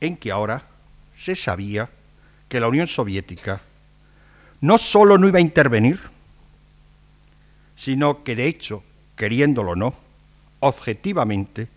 en 0.00 0.16
que 0.16 0.30
ahora 0.30 0.64
se 1.16 1.34
sabía 1.34 1.90
que 2.48 2.60
la 2.60 2.68
Unión 2.68 2.86
Soviética 2.86 3.60
no 4.60 4.78
solo 4.78 5.18
no 5.18 5.28
iba 5.28 5.38
a 5.38 5.42
intervenir, 5.42 6.00
sino 7.76 8.24
que 8.24 8.36
de 8.36 8.46
hecho, 8.46 8.82
queriéndolo 9.16 9.72
o 9.72 9.76
no, 9.76 10.05
objetivamente 10.68 11.68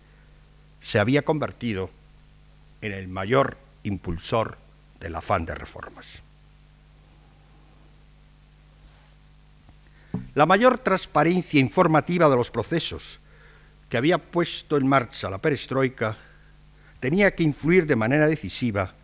se 0.80 0.98
había 0.98 1.22
convertido 1.22 1.90
en 2.80 2.92
el 2.92 3.08
mayor 3.08 3.58
impulsor 3.82 4.58
del 5.00 5.14
afán 5.14 5.46
de 5.46 5.54
reformas. 5.54 6.22
la 10.34 10.46
mayor 10.46 10.78
transparencia 10.78 11.60
informativa 11.60 12.28
de 12.28 12.36
los 12.36 12.50
procesos 12.50 13.18
que 13.88 13.96
había 13.96 14.18
puesto 14.18 14.76
en 14.76 14.86
marcha 14.86 15.30
la 15.30 15.38
perestroika 15.38 16.16
tenía 17.00 17.34
que 17.34 17.42
influir 17.42 17.86
de 17.86 17.96
manera 17.96 18.28
decisiva 18.28 18.94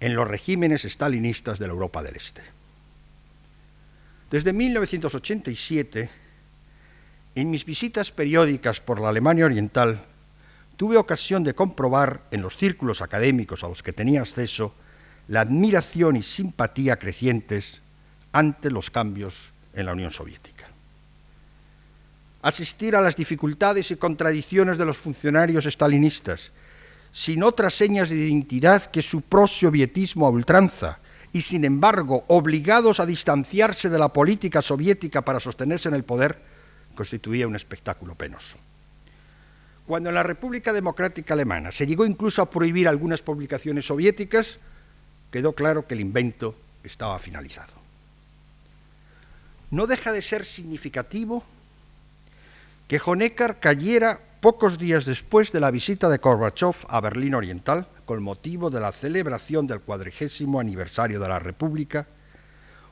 en 0.00 0.14
los 0.14 0.26
regímenes 0.26 0.84
estalinistas 0.84 1.58
de 1.58 1.66
la 1.66 1.72
Europa 1.72 2.02
del 2.02 2.16
Este. 2.16 2.42
Desde 4.30 4.52
1987, 4.52 6.10
en 7.34 7.50
mis 7.50 7.64
visitas 7.64 8.10
periódicas 8.10 8.80
por 8.80 9.00
la 9.00 9.08
Alemania 9.08 9.46
Oriental, 9.46 10.02
tuve 10.76 10.96
ocasión 10.96 11.44
de 11.44 11.54
comprobar 11.54 12.22
en 12.30 12.42
los 12.42 12.56
círculos 12.56 13.02
académicos 13.02 13.64
a 13.64 13.68
los 13.68 13.82
que 13.82 13.92
tenía 13.92 14.20
acceso 14.20 14.74
la 15.28 15.42
admiración 15.42 16.16
y 16.16 16.22
simpatía 16.22 16.96
crecientes 16.98 17.82
ante 18.32 18.70
los 18.70 18.90
cambios 18.90 19.50
en 19.74 19.86
la 19.86 19.92
Unión 19.92 20.10
Soviética. 20.10 20.66
Asistir 22.42 22.96
a 22.96 23.00
las 23.00 23.16
dificultades 23.16 23.90
y 23.90 23.96
contradicciones 23.96 24.78
de 24.78 24.84
los 24.84 24.96
funcionarios 24.96 25.66
estalinistas, 25.66 26.52
sin 27.12 27.42
otras 27.42 27.74
señas 27.74 28.08
de 28.08 28.16
identidad 28.16 28.86
que 28.86 29.02
su 29.02 29.22
prosovietismo 29.22 30.26
a 30.26 30.30
ultranza, 30.30 31.00
y 31.32 31.42
sin 31.42 31.64
embargo 31.64 32.24
obligados 32.28 33.00
a 33.00 33.06
distanciarse 33.06 33.90
de 33.90 33.98
la 33.98 34.12
política 34.12 34.62
soviética 34.62 35.22
para 35.22 35.40
sostenerse 35.40 35.88
en 35.88 35.94
el 35.94 36.04
poder, 36.04 36.38
constituía 36.98 37.46
un 37.46 37.54
espectáculo 37.54 38.16
penoso. 38.16 38.56
Cuando 39.86 40.08
en 40.08 40.16
la 40.16 40.24
República 40.24 40.72
Democrática 40.72 41.34
Alemana 41.34 41.70
se 41.70 41.86
llegó 41.86 42.04
incluso 42.04 42.42
a 42.42 42.50
prohibir 42.50 42.88
algunas 42.88 43.22
publicaciones 43.22 43.86
soviéticas, 43.86 44.58
quedó 45.30 45.52
claro 45.52 45.86
que 45.86 45.94
el 45.94 46.00
invento 46.00 46.56
estaba 46.82 47.20
finalizado. 47.20 47.72
No 49.70 49.86
deja 49.86 50.10
de 50.10 50.22
ser 50.22 50.44
significativo 50.44 51.44
que 52.88 53.00
Honecker 53.04 53.60
cayera 53.60 54.18
pocos 54.40 54.76
días 54.76 55.04
después 55.04 55.52
de 55.52 55.60
la 55.60 55.70
visita 55.70 56.08
de 56.08 56.18
Gorbachev 56.18 56.84
a 56.88 57.00
Berlín 57.00 57.36
Oriental, 57.36 57.86
con 58.06 58.24
motivo 58.24 58.70
de 58.70 58.80
la 58.80 58.90
celebración 58.90 59.68
del 59.68 59.82
cuadrigésimo 59.82 60.58
aniversario 60.58 61.20
de 61.20 61.28
la 61.28 61.38
República, 61.38 62.08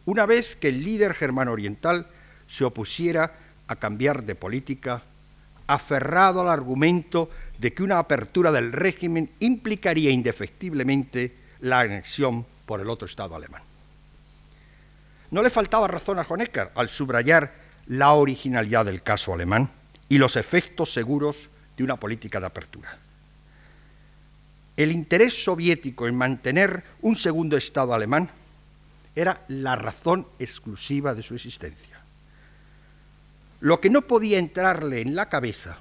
una 0.04 0.26
vez 0.26 0.54
que 0.54 0.68
el 0.68 0.84
líder 0.84 1.12
germano 1.12 1.50
oriental 1.50 2.06
se 2.46 2.64
opusiera 2.64 3.45
a 3.68 3.76
cambiar 3.76 4.24
de 4.24 4.34
política, 4.34 5.02
aferrado 5.66 6.40
al 6.40 6.48
argumento 6.48 7.30
de 7.58 7.72
que 7.74 7.82
una 7.82 7.98
apertura 7.98 8.52
del 8.52 8.72
régimen 8.72 9.30
implicaría 9.40 10.10
indefectiblemente 10.10 11.34
la 11.60 11.80
anexión 11.80 12.46
por 12.66 12.80
el 12.80 12.90
otro 12.90 13.06
Estado 13.06 13.34
alemán. 13.34 13.62
No 15.30 15.42
le 15.42 15.50
faltaba 15.50 15.88
razón 15.88 16.18
a 16.18 16.26
Honecker 16.28 16.70
al 16.74 16.88
subrayar 16.88 17.52
la 17.86 18.12
originalidad 18.12 18.84
del 18.84 19.02
caso 19.02 19.34
alemán 19.34 19.70
y 20.08 20.18
los 20.18 20.36
efectos 20.36 20.92
seguros 20.92 21.48
de 21.76 21.84
una 21.84 21.96
política 21.96 22.40
de 22.40 22.46
apertura. 22.46 22.98
El 24.76 24.92
interés 24.92 25.42
soviético 25.42 26.06
en 26.06 26.16
mantener 26.16 26.84
un 27.00 27.16
segundo 27.16 27.56
Estado 27.56 27.94
alemán 27.94 28.30
era 29.14 29.42
la 29.48 29.74
razón 29.74 30.26
exclusiva 30.38 31.14
de 31.14 31.22
su 31.22 31.34
existencia. 31.34 31.95
Lo 33.60 33.80
que 33.80 33.90
no 33.90 34.02
podía 34.02 34.38
entrarle 34.38 35.00
en 35.00 35.14
la 35.14 35.28
cabeza 35.28 35.78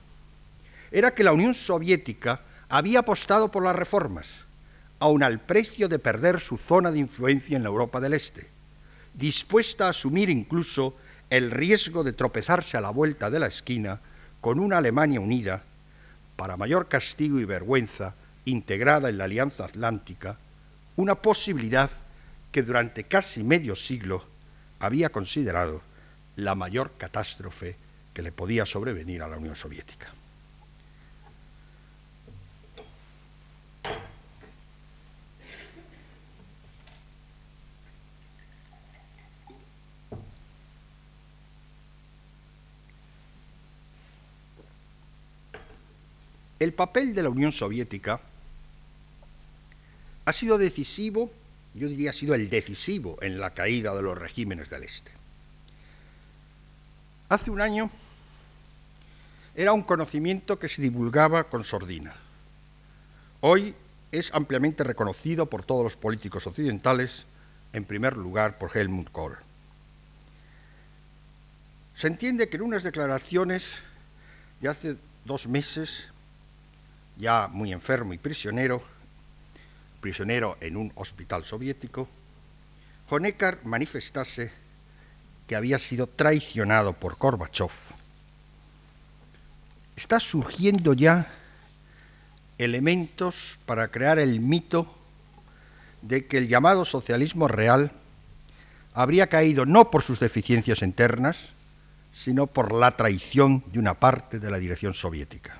era 0.91 1.13
que 1.13 1.23
la 1.23 1.33
Unión 1.33 1.53
Soviética 1.53 2.41
había 2.69 2.99
apostado 2.99 3.51
por 3.51 3.63
las 3.63 3.75
reformas, 3.75 4.45
aun 4.99 5.23
al 5.23 5.39
precio 5.41 5.89
de 5.89 5.99
perder 5.99 6.39
su 6.39 6.57
zona 6.57 6.91
de 6.91 6.99
influencia 6.99 7.57
en 7.57 7.63
la 7.63 7.69
Europa 7.69 7.99
del 7.99 8.13
Este, 8.13 8.47
dispuesta 9.13 9.87
a 9.87 9.89
asumir 9.89 10.29
incluso 10.29 10.95
el 11.29 11.51
riesgo 11.51 12.03
de 12.03 12.13
tropezarse 12.13 12.77
a 12.77 12.81
la 12.81 12.91
vuelta 12.91 13.29
de 13.29 13.39
la 13.39 13.47
esquina 13.47 13.99
con 14.41 14.59
una 14.59 14.77
Alemania 14.77 15.19
unida, 15.19 15.63
para 16.35 16.57
mayor 16.57 16.87
castigo 16.87 17.39
y 17.39 17.45
vergüenza, 17.45 18.13
integrada 18.45 19.09
en 19.09 19.17
la 19.17 19.23
Alianza 19.25 19.65
Atlántica, 19.65 20.37
una 20.95 21.15
posibilidad 21.15 21.89
que 22.51 22.61
durante 22.61 23.03
casi 23.03 23.43
medio 23.43 23.75
siglo 23.75 24.23
había 24.79 25.09
considerado 25.09 25.81
la 26.37 26.55
mayor 26.55 26.93
catástrofe 26.97 27.75
que 28.13 28.21
le 28.21 28.31
podía 28.31 28.65
sobrevenir 28.65 29.21
a 29.21 29.27
la 29.27 29.37
Unión 29.37 29.55
Soviética. 29.55 30.13
El 46.57 46.73
papel 46.73 47.13
de 47.13 47.21
la 47.21 47.29
Unión 47.29 47.51
Soviética 47.51 48.21
ha 50.25 50.31
sido 50.31 50.57
decisivo, 50.57 51.31
yo 51.73 51.87
diría 51.87 52.09
ha 52.09 52.13
sido 52.13 52.33
el 52.33 52.49
decisivo 52.49 53.17
en 53.21 53.39
la 53.39 53.53
caída 53.53 53.93
de 53.93 54.01
los 54.01 54.17
regímenes 54.17 54.69
del 54.69 54.83
Este. 54.83 55.14
Hace 57.35 57.51
un 57.51 57.59
año 57.59 57.89
era 59.55 59.73
un 59.73 59.83
conocimiento 59.83 60.57
que 60.57 60.69
se 60.69 60.81
divulgaba 60.81 61.43
con 61.49 61.65
sordina. 61.65 62.15
Hoy 63.41 63.75
es 64.09 64.33
ampliamente 64.33 64.85
reconocido 64.85 65.45
por 65.47 65.65
todos 65.65 65.83
los 65.83 65.97
políticos 65.97 66.47
occidentales, 66.47 67.25
en 67.73 67.83
primer 67.83 68.15
lugar 68.15 68.57
por 68.57 68.77
Helmut 68.77 69.11
Kohl. 69.11 69.35
Se 71.97 72.07
entiende 72.07 72.47
que 72.47 72.55
en 72.55 72.61
unas 72.61 72.83
declaraciones 72.83 73.79
de 74.61 74.69
hace 74.69 74.95
dos 75.25 75.45
meses 75.45 76.07
ya 77.17 77.49
muy 77.49 77.73
enfermo 77.73 78.13
y 78.13 78.17
prisionero, 78.17 78.81
prisionero 79.99 80.55
en 80.61 80.77
un 80.77 80.93
hospital 80.95 81.43
soviético, 81.43 82.07
Honecker 83.09 83.59
manifestase 83.65 84.53
que 85.47 85.55
había 85.55 85.79
sido 85.79 86.07
traicionado 86.07 86.93
por 86.93 87.17
Gorbachev. 87.17 87.71
Está 89.95 90.19
surgiendo 90.19 90.93
ya 90.93 91.27
elementos 92.57 93.57
para 93.65 93.89
crear 93.89 94.19
el 94.19 94.39
mito 94.39 94.87
de 96.01 96.25
que 96.27 96.37
el 96.37 96.47
llamado 96.47 96.85
socialismo 96.85 97.47
real 97.47 97.91
habría 98.93 99.27
caído 99.27 99.65
no 99.65 99.91
por 99.91 100.03
sus 100.03 100.19
deficiencias 100.19 100.81
internas, 100.81 101.49
sino 102.13 102.47
por 102.47 102.71
la 102.71 102.91
traición 102.91 103.63
de 103.71 103.79
una 103.79 103.95
parte 103.95 104.39
de 104.39 104.49
la 104.49 104.57
dirección 104.57 104.93
soviética. 104.93 105.59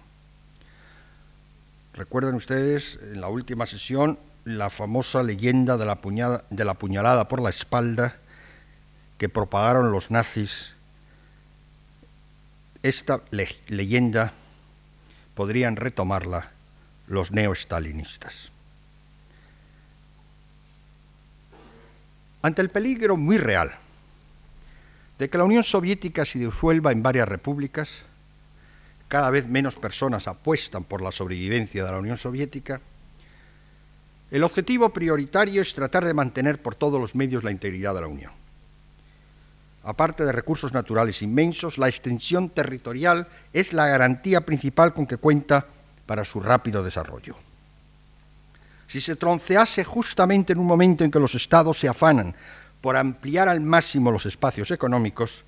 Recuerden 1.94 2.36
ustedes 2.36 2.98
en 3.02 3.22
la 3.22 3.28
última 3.28 3.66
sesión 3.66 4.20
la 4.46 4.70
famosa 4.70 5.24
leyenda 5.24 5.78
de 5.78 5.86
la, 5.86 6.44
de 6.50 6.66
la 6.66 6.74
puñalada 6.76 7.28
por 7.28 7.42
la 7.42 7.50
espalda 7.50 8.18
que 9.18 9.30
propagaron 9.30 9.92
los 9.92 10.12
nazis. 10.12 10.74
Esta 12.84 13.22
leyenda 13.32 14.34
podrían 15.34 15.76
retomarla 15.76 16.52
los 17.08 17.32
neoestalinistas. 17.32 18.52
Ante 22.42 22.62
el 22.62 22.70
peligro 22.70 23.18
muy 23.18 23.38
real 23.38 23.76
de 25.18 25.30
que 25.30 25.38
la 25.38 25.46
Unión 25.46 25.64
Soviética 25.64 26.26
se 26.26 26.40
disuelva 26.40 26.92
en 26.92 27.02
varias 27.02 27.28
repúblicas, 27.28 28.04
cada 29.08 29.30
vez 29.30 29.48
menos 29.48 29.76
personas 29.76 30.28
apuestan 30.28 30.84
por 30.84 31.02
la 31.02 31.12
sobrevivencia 31.12 31.84
de 31.84 31.92
la 31.92 31.98
Unión 31.98 32.18
Soviética, 32.18 32.82
el 34.32 34.44
objetivo 34.44 34.90
prioritario 34.90 35.62
es 35.62 35.74
tratar 35.74 36.04
de 36.04 36.14
mantener 36.14 36.62
por 36.62 36.76
todos 36.76 37.00
los 37.00 37.16
medios 37.16 37.44
la 37.44 37.52
integridad 37.52 37.94
de 37.94 38.02
la 38.02 38.08
Unión. 38.08 38.45
Aparte 39.86 40.26
de 40.26 40.32
recursos 40.32 40.74
naturales 40.74 41.22
inmensos, 41.22 41.78
la 41.78 41.88
extensión 41.88 42.50
territorial 42.50 43.28
es 43.54 43.72
la 43.72 43.86
garantía 43.86 44.42
principal 44.42 44.96
con 44.96 45.06
que 45.06 45.18
cuenta 45.18 45.68
para 46.08 46.26
su 46.26 46.40
rápido 46.40 46.84
desarrollo. 46.84 47.36
Si 48.88 49.00
se 49.00 49.16
troncease 49.16 49.84
justamente 49.84 50.54
en 50.54 50.60
un 50.60 50.66
momento 50.66 51.04
en 51.04 51.12
que 51.12 51.20
los 51.20 51.36
estados 51.36 51.80
se 51.80 51.88
afanan 51.88 52.36
por 52.82 52.98
ampliar 52.98 53.48
al 53.48 53.62
máximo 53.62 54.12
los 54.12 54.26
espacios 54.26 54.72
económicos, 54.72 55.44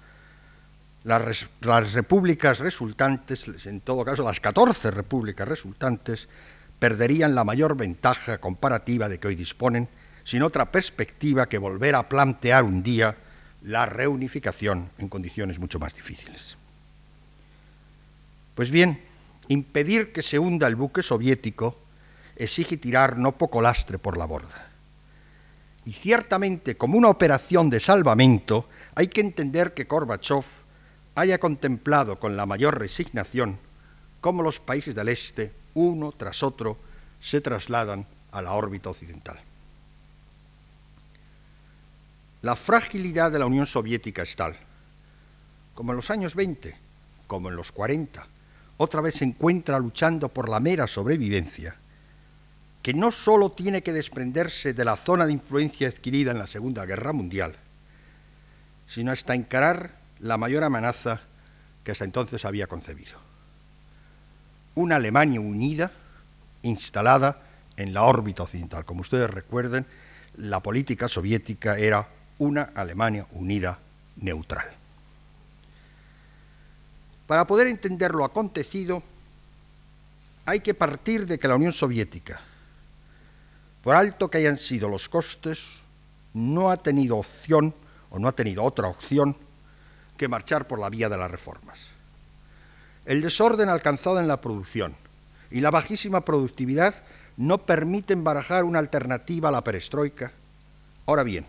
las, 1.04 1.48
repúblicas 1.94 2.60
resultantes, 2.60 3.48
en 3.66 3.82
todo 3.82 4.06
caso 4.06 4.22
las 4.24 4.40
14 4.40 4.92
repúblicas 4.92 5.48
resultantes, 5.48 6.28
perderían 6.78 7.34
la 7.34 7.44
mayor 7.44 7.76
ventaja 7.76 8.38
comparativa 8.38 9.10
de 9.10 9.18
que 9.18 9.30
hoy 9.30 9.36
disponen, 9.36 9.90
sin 10.24 10.44
otra 10.44 10.72
perspectiva 10.72 11.50
que 11.50 11.58
volver 11.58 11.96
a 11.96 12.08
plantear 12.08 12.64
un 12.64 12.84
día 12.84 13.16
la 13.68 13.86
reunificación 13.86 14.90
en 14.98 15.10
condiciones 15.10 15.60
mucho 15.60 15.78
más 15.78 15.94
difíciles. 15.94 16.56
Pues 18.56 18.72
bien, 18.72 19.04
impedir 19.50 20.14
que 20.14 20.24
se 20.24 20.40
hunda 20.40 20.68
el 20.68 20.78
buque 20.78 21.04
soviético 21.04 21.78
exige 22.38 22.78
tirar 22.78 23.18
no 23.18 23.34
poco 23.34 23.62
lastre 23.62 24.00
por 24.00 24.18
la 24.18 24.26
borda. 24.26 24.70
Y 25.84 25.92
ciertamente, 25.92 26.78
como 26.78 26.98
una 26.98 27.10
operación 27.10 27.70
de 27.70 27.82
salvamento, 27.82 28.70
hay 28.96 29.10
que 29.10 29.22
entender 29.22 29.74
que 29.74 29.84
Gorbachev 29.84 30.46
haya 31.16 31.38
contemplado 31.38 32.20
con 32.20 32.38
la 32.38 32.46
mayor 32.46 32.80
resignación 32.80 33.60
cómo 34.22 34.44
los 34.44 34.60
países 34.60 34.96
del 34.96 35.10
Este, 35.10 35.52
uno 35.74 36.14
tras 36.14 36.42
otro, 36.42 36.78
se 37.20 37.42
trasladan 37.42 38.06
a 38.32 38.42
la 38.42 38.54
órbita 38.54 38.90
occidental. 38.90 39.42
La 42.48 42.56
fragilidad 42.56 43.30
de 43.30 43.40
la 43.40 43.46
Unión 43.46 43.66
Soviética 43.66 44.22
es 44.22 44.34
tal, 44.38 44.56
como 45.76 45.92
en 45.92 45.98
los 45.98 46.10
años 46.10 46.34
20, 46.34 46.78
como 47.28 47.50
en 47.50 47.58
los 47.58 47.74
40, 47.74 48.26
otra 48.78 49.02
vez 49.02 49.16
se 49.16 49.26
encuentra 49.26 49.78
luchando 49.80 50.30
por 50.30 50.48
la 50.48 50.62
mera 50.62 50.88
sobrevivencia, 50.88 51.76
que 52.82 52.94
no 52.94 53.12
sólo 53.12 53.52
tiene 53.52 53.84
que 53.84 53.92
desprenderse 53.92 54.74
de 54.74 54.86
la 54.86 54.96
zona 54.96 55.26
de 55.26 55.34
influencia 55.34 55.90
adquirida 55.90 56.32
en 56.32 56.38
la 56.38 56.48
Segunda 56.48 56.86
Guerra 56.86 57.12
Mundial, 57.12 57.54
sino 58.88 59.12
hasta 59.12 59.36
encarar 59.36 59.96
la 60.22 60.38
mayor 60.38 60.64
amenaza 60.64 61.20
que 61.84 61.92
hasta 61.92 62.06
entonces 62.06 62.46
había 62.46 62.68
concebido. 62.68 63.20
Una 64.76 64.96
Alemania 64.96 65.42
unida, 65.42 65.92
instalada 66.62 67.42
en 67.76 67.94
la 67.94 68.04
órbita 68.04 68.44
occidental. 68.44 68.86
Como 68.86 69.02
ustedes 69.02 69.30
recuerden, 69.30 69.86
la 70.38 70.62
política 70.62 71.10
soviética 71.10 71.78
era 71.78 72.08
una 72.40 72.64
Alemania 72.76 73.26
unida 73.32 73.80
neutral. 74.18 74.68
Para 77.26 77.46
poder 77.46 77.68
entender 77.68 78.12
lo 78.12 78.24
acontecido, 78.24 79.04
hay 80.46 80.62
que 80.62 80.74
partir 80.74 81.26
de 81.26 81.38
que 81.38 81.48
la 81.48 81.56
Unión 81.56 81.74
Soviética, 81.74 82.40
por 83.84 83.96
alto 83.96 84.30
que 84.30 84.38
hayan 84.38 84.58
sido 84.58 84.88
los 84.88 85.10
costes, 85.10 85.82
no 86.34 86.72
ha 86.72 86.78
tenido 86.78 87.18
opción 87.18 87.74
o 88.10 88.20
no 88.20 88.28
ha 88.28 88.32
tenido 88.32 88.64
otra 88.64 88.88
opción 88.88 89.36
que 90.16 90.28
marchar 90.28 90.68
por 90.68 90.80
la 90.80 90.90
vía 90.90 91.10
de 91.10 91.18
las 91.18 91.30
reformas. 91.30 91.90
El 93.06 93.22
desorden 93.22 93.70
alcanzado 93.70 94.20
en 94.20 94.28
la 94.28 94.42
producción 94.42 94.96
y 95.52 95.62
la 95.62 95.72
bajísima 95.72 96.22
productividad 96.22 97.04
no 97.38 97.60
permiten 97.60 98.24
barajar 98.24 98.64
una 98.64 98.80
alternativa 98.80 99.50
a 99.50 99.52
la 99.52 99.64
perestroika. 99.64 100.32
Ahora 101.06 101.24
bien, 101.24 101.46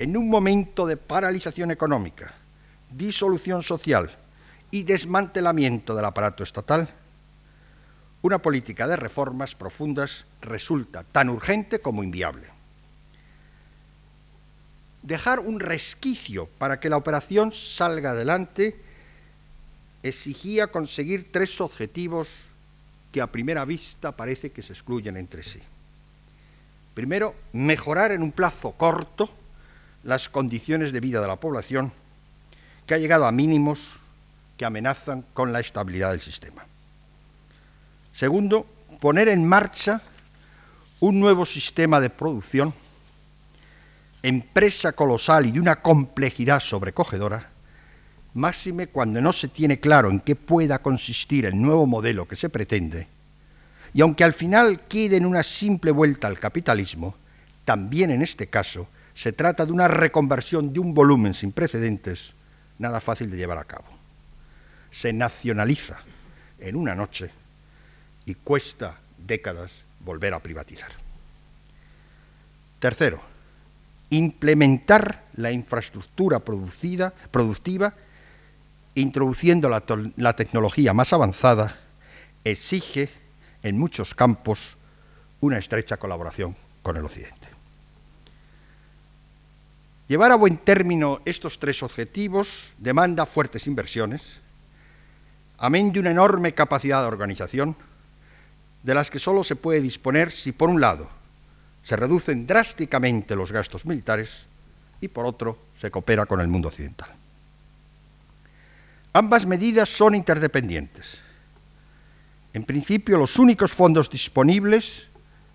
en 0.00 0.16
un 0.16 0.30
momento 0.30 0.86
de 0.86 0.96
paralización 0.96 1.70
económica, 1.70 2.32
disolución 2.90 3.62
social 3.62 4.10
y 4.70 4.82
desmantelamiento 4.82 5.94
del 5.94 6.06
aparato 6.06 6.42
estatal, 6.42 6.88
una 8.22 8.38
política 8.38 8.88
de 8.88 8.96
reformas 8.96 9.54
profundas 9.54 10.24
resulta 10.40 11.04
tan 11.04 11.28
urgente 11.28 11.80
como 11.80 12.02
inviable. 12.02 12.48
Dejar 15.02 15.38
un 15.38 15.60
resquicio 15.60 16.48
para 16.56 16.80
que 16.80 16.88
la 16.88 16.96
operación 16.96 17.52
salga 17.52 18.12
adelante 18.12 18.80
exigía 20.02 20.68
conseguir 20.68 21.30
tres 21.30 21.60
objetivos 21.60 22.46
que 23.12 23.20
a 23.20 23.30
primera 23.30 23.66
vista 23.66 24.16
parece 24.16 24.50
que 24.50 24.62
se 24.62 24.72
excluyen 24.72 25.18
entre 25.18 25.42
sí. 25.42 25.60
Primero, 26.94 27.34
mejorar 27.52 28.12
en 28.12 28.22
un 28.22 28.32
plazo 28.32 28.72
corto 28.72 29.39
las 30.04 30.28
condiciones 30.28 30.92
de 30.92 31.00
vida 31.00 31.20
de 31.20 31.28
la 31.28 31.36
población, 31.36 31.92
que 32.86 32.94
ha 32.94 32.98
llegado 32.98 33.26
a 33.26 33.32
mínimos 33.32 33.98
que 34.56 34.64
amenazan 34.64 35.24
con 35.32 35.52
la 35.52 35.60
estabilidad 35.60 36.10
del 36.10 36.20
sistema. 36.20 36.64
Segundo, 38.12 38.66
poner 39.00 39.28
en 39.28 39.46
marcha 39.46 40.02
un 41.00 41.18
nuevo 41.18 41.46
sistema 41.46 42.00
de 42.00 42.10
producción, 42.10 42.74
empresa 44.22 44.92
colosal 44.92 45.46
y 45.46 45.52
de 45.52 45.60
una 45.60 45.80
complejidad 45.80 46.60
sobrecogedora, 46.60 47.48
máxime 48.34 48.88
cuando 48.88 49.20
no 49.20 49.32
se 49.32 49.48
tiene 49.48 49.80
claro 49.80 50.10
en 50.10 50.20
qué 50.20 50.36
pueda 50.36 50.80
consistir 50.80 51.46
el 51.46 51.60
nuevo 51.60 51.86
modelo 51.86 52.28
que 52.28 52.36
se 52.36 52.48
pretende, 52.50 53.06
y 53.94 54.02
aunque 54.02 54.24
al 54.24 54.34
final 54.34 54.82
quede 54.88 55.16
en 55.16 55.26
una 55.26 55.42
simple 55.42 55.90
vuelta 55.90 56.26
al 56.26 56.38
capitalismo, 56.38 57.16
también 57.64 58.10
en 58.10 58.22
este 58.22 58.48
caso 58.48 58.88
se 59.14 59.32
trata 59.32 59.66
de 59.66 59.72
una 59.72 59.88
reconversión 59.88 60.72
de 60.72 60.80
un 60.80 60.94
volumen 60.94 61.34
sin 61.34 61.52
precedentes, 61.52 62.32
nada 62.78 63.00
fácil 63.00 63.30
de 63.30 63.36
llevar 63.36 63.58
a 63.58 63.64
cabo. 63.64 63.86
Se 64.90 65.12
nacionaliza 65.12 66.00
en 66.58 66.76
una 66.76 66.94
noche 66.94 67.30
y 68.26 68.34
cuesta 68.34 68.98
décadas 69.18 69.84
volver 70.00 70.34
a 70.34 70.40
privatizar. 70.40 70.90
Tercero, 72.78 73.20
implementar 74.10 75.24
la 75.34 75.52
infraestructura 75.52 76.40
producida, 76.40 77.12
productiva 77.30 77.94
introduciendo 78.94 79.68
la, 79.68 80.34
tecnología 80.34 80.92
más 80.92 81.12
avanzada, 81.12 81.76
exige 82.44 83.10
en 83.62 83.78
muchos 83.78 84.14
campos 84.14 84.76
una 85.40 85.58
estrecha 85.58 85.96
colaboración 85.96 86.56
con 86.82 86.96
el 86.96 87.04
Occidente. 87.04 87.39
Llevar 90.10 90.32
a 90.32 90.34
buen 90.34 90.56
término 90.56 91.20
estos 91.24 91.60
tres 91.60 91.84
objetivos 91.84 92.72
demanda 92.78 93.26
fuertes 93.26 93.68
inversiones, 93.68 94.40
amén 95.56 95.92
de 95.92 96.00
una 96.00 96.10
enorme 96.10 96.52
capacidad 96.52 97.00
de 97.02 97.06
organización, 97.06 97.76
de 98.82 98.94
las 98.96 99.08
que 99.08 99.20
solo 99.20 99.44
se 99.44 99.54
puede 99.54 99.80
disponer 99.80 100.32
si, 100.32 100.50
por 100.50 100.68
un 100.68 100.80
lado, 100.80 101.08
se 101.84 101.94
reducen 101.94 102.44
drásticamente 102.44 103.36
los 103.36 103.52
gastos 103.52 103.86
militares 103.86 104.46
y, 105.00 105.06
por 105.06 105.26
otro, 105.26 105.58
se 105.80 105.92
coopera 105.92 106.26
con 106.26 106.40
el 106.40 106.48
mundo 106.48 106.70
occidental. 106.70 107.14
Ambas 109.12 109.46
medidas 109.46 109.88
son 109.90 110.16
interdependientes. 110.16 111.20
En 112.52 112.64
principio, 112.64 113.16
los 113.16 113.38
únicos 113.38 113.70
fondos 113.70 114.10
disponibles 114.10 115.06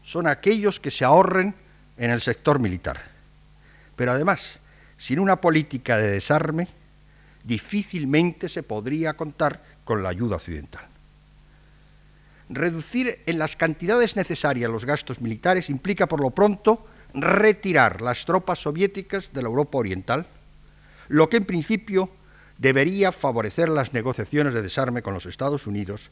son 0.02 0.28
aquellos 0.28 0.80
que 0.80 0.92
se 0.92 1.04
ahorren 1.04 1.54
en 1.98 2.10
el 2.10 2.22
sector 2.22 2.58
militar. 2.58 3.15
Pero 3.96 4.12
además, 4.12 4.60
sin 4.98 5.20
una 5.20 5.42
política 5.42 5.98
de 5.98 6.12
desarme, 6.12 6.68
difícilmente 7.44 8.50
se 8.50 8.64
podría 8.64 9.14
contar 9.14 9.64
con 9.84 10.04
la 10.04 10.10
ayuda 10.10 10.38
occidental. 10.38 10.88
Reducir 12.50 13.20
en 13.26 13.40
las 13.40 13.56
cantidades 13.56 14.16
necesarias 14.16 14.70
los 14.70 14.86
gastos 14.86 15.22
militares 15.22 15.70
implica, 15.70 16.08
por 16.08 16.22
lo 16.22 16.32
pronto, 16.32 16.86
retirar 17.14 18.02
las 18.02 18.26
tropas 18.26 18.60
soviéticas 18.60 19.32
de 19.34 19.42
la 19.42 19.48
Europa 19.48 19.78
Oriental, 19.78 20.28
lo 21.08 21.30
que 21.30 21.38
en 21.38 21.46
principio 21.46 22.10
debería 22.58 23.12
favorecer 23.12 23.70
las 23.70 23.94
negociaciones 23.94 24.54
de 24.54 24.62
desarme 24.62 25.02
con 25.02 25.14
los 25.14 25.26
Estados 25.26 25.68
Unidos 25.68 26.12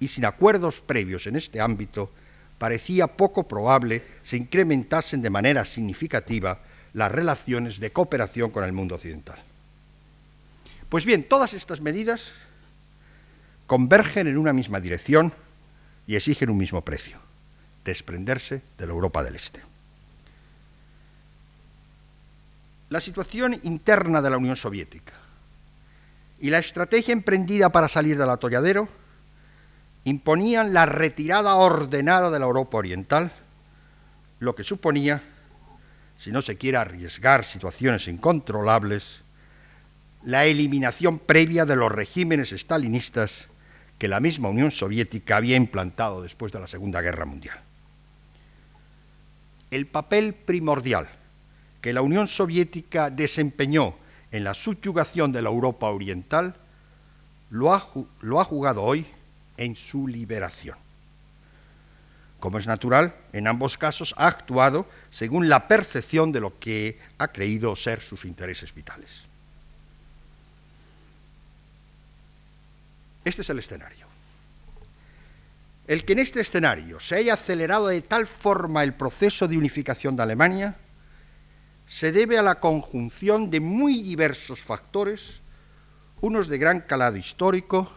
y 0.00 0.08
sin 0.08 0.24
acuerdos 0.24 0.80
previos 0.80 1.26
en 1.26 1.36
este 1.36 1.60
ámbito, 1.60 2.10
parecía 2.58 3.06
poco 3.06 3.46
probable 3.46 4.02
se 4.22 4.36
incrementasen 4.36 5.22
de 5.22 5.30
manera 5.30 5.64
significativa 5.64 6.60
las 6.98 7.12
relaciones 7.12 7.78
de 7.78 7.92
cooperación 7.92 8.50
con 8.50 8.64
el 8.64 8.72
mundo 8.72 8.96
occidental. 8.96 9.38
Pues 10.88 11.04
bien, 11.04 11.22
todas 11.22 11.54
estas 11.54 11.80
medidas 11.80 12.32
convergen 13.68 14.26
en 14.26 14.36
una 14.36 14.52
misma 14.52 14.80
dirección 14.80 15.32
y 16.08 16.16
exigen 16.16 16.50
un 16.50 16.58
mismo 16.58 16.82
precio, 16.82 17.18
desprenderse 17.84 18.62
de 18.76 18.86
la 18.86 18.92
Europa 18.92 19.22
del 19.22 19.36
Este. 19.36 19.60
La 22.90 23.00
situación 23.00 23.60
interna 23.62 24.20
de 24.20 24.30
la 24.30 24.38
Unión 24.38 24.56
Soviética, 24.56 25.12
y 26.40 26.50
la 26.50 26.58
estrategia 26.58 27.12
emprendida 27.12 27.70
para 27.70 27.88
salir 27.88 28.18
del 28.18 28.30
atolladero 28.30 28.88
imponían 30.02 30.72
la 30.72 30.86
retirada 30.86 31.54
ordenada 31.54 32.30
de 32.30 32.38
la 32.40 32.46
Europa 32.46 32.78
Oriental, 32.78 33.30
lo 34.40 34.56
que 34.56 34.64
suponía, 34.64 35.22
si 36.18 36.32
no 36.32 36.42
se 36.42 36.56
quiere 36.56 36.76
arriesgar 36.76 37.44
situaciones 37.44 38.08
incontrolables, 38.08 39.22
la 40.24 40.46
eliminación 40.46 41.20
previa 41.20 41.64
de 41.64 41.76
los 41.76 41.92
regímenes 41.92 42.52
estalinistas 42.52 43.48
que 43.98 44.08
la 44.08 44.20
misma 44.20 44.48
Unión 44.48 44.70
Soviética 44.70 45.36
había 45.36 45.56
implantado 45.56 46.22
después 46.22 46.52
de 46.52 46.60
la 46.60 46.66
Segunda 46.66 47.00
Guerra 47.00 47.24
Mundial. 47.24 47.60
El 49.70 49.86
papel 49.86 50.34
primordial 50.34 51.08
que 51.80 51.92
la 51.92 52.02
Unión 52.02 52.26
Soviética 52.26 53.10
desempeñó 53.10 53.94
en 54.32 54.44
la 54.44 54.54
subyugación 54.54 55.30
de 55.30 55.42
la 55.42 55.50
Europa 55.50 55.86
oriental, 55.86 56.56
lo 57.50 57.72
ha, 57.72 57.88
lo 58.20 58.40
ha 58.40 58.44
jugado 58.44 58.82
hoy 58.82 59.06
en 59.56 59.76
su 59.76 60.08
liberación. 60.08 60.76
Como 62.40 62.58
es 62.58 62.66
natural, 62.66 63.14
en 63.32 63.48
ambos 63.48 63.76
casos 63.76 64.14
ha 64.16 64.26
actuado 64.28 64.86
según 65.10 65.48
la 65.48 65.66
percepción 65.66 66.30
de 66.30 66.40
lo 66.40 66.58
que 66.58 66.98
ha 67.18 67.28
creído 67.28 67.74
ser 67.74 68.00
sus 68.00 68.24
intereses 68.24 68.72
vitales. 68.72 69.28
Este 73.24 73.42
es 73.42 73.50
el 73.50 73.58
escenario. 73.58 74.06
El 75.86 76.04
que 76.04 76.12
en 76.12 76.20
este 76.20 76.40
escenario 76.40 77.00
se 77.00 77.16
haya 77.16 77.34
acelerado 77.34 77.88
de 77.88 78.02
tal 78.02 78.26
forma 78.26 78.82
el 78.82 78.94
proceso 78.94 79.48
de 79.48 79.58
unificación 79.58 80.16
de 80.16 80.22
Alemania 80.22 80.76
se 81.88 82.12
debe 82.12 82.38
a 82.38 82.42
la 82.42 82.60
conjunción 82.60 83.50
de 83.50 83.60
muy 83.60 84.02
diversos 84.02 84.62
factores 84.62 85.40
unos 86.20 86.48
de 86.48 86.58
gran 86.58 86.80
calado 86.80 87.16
histórico, 87.16 87.90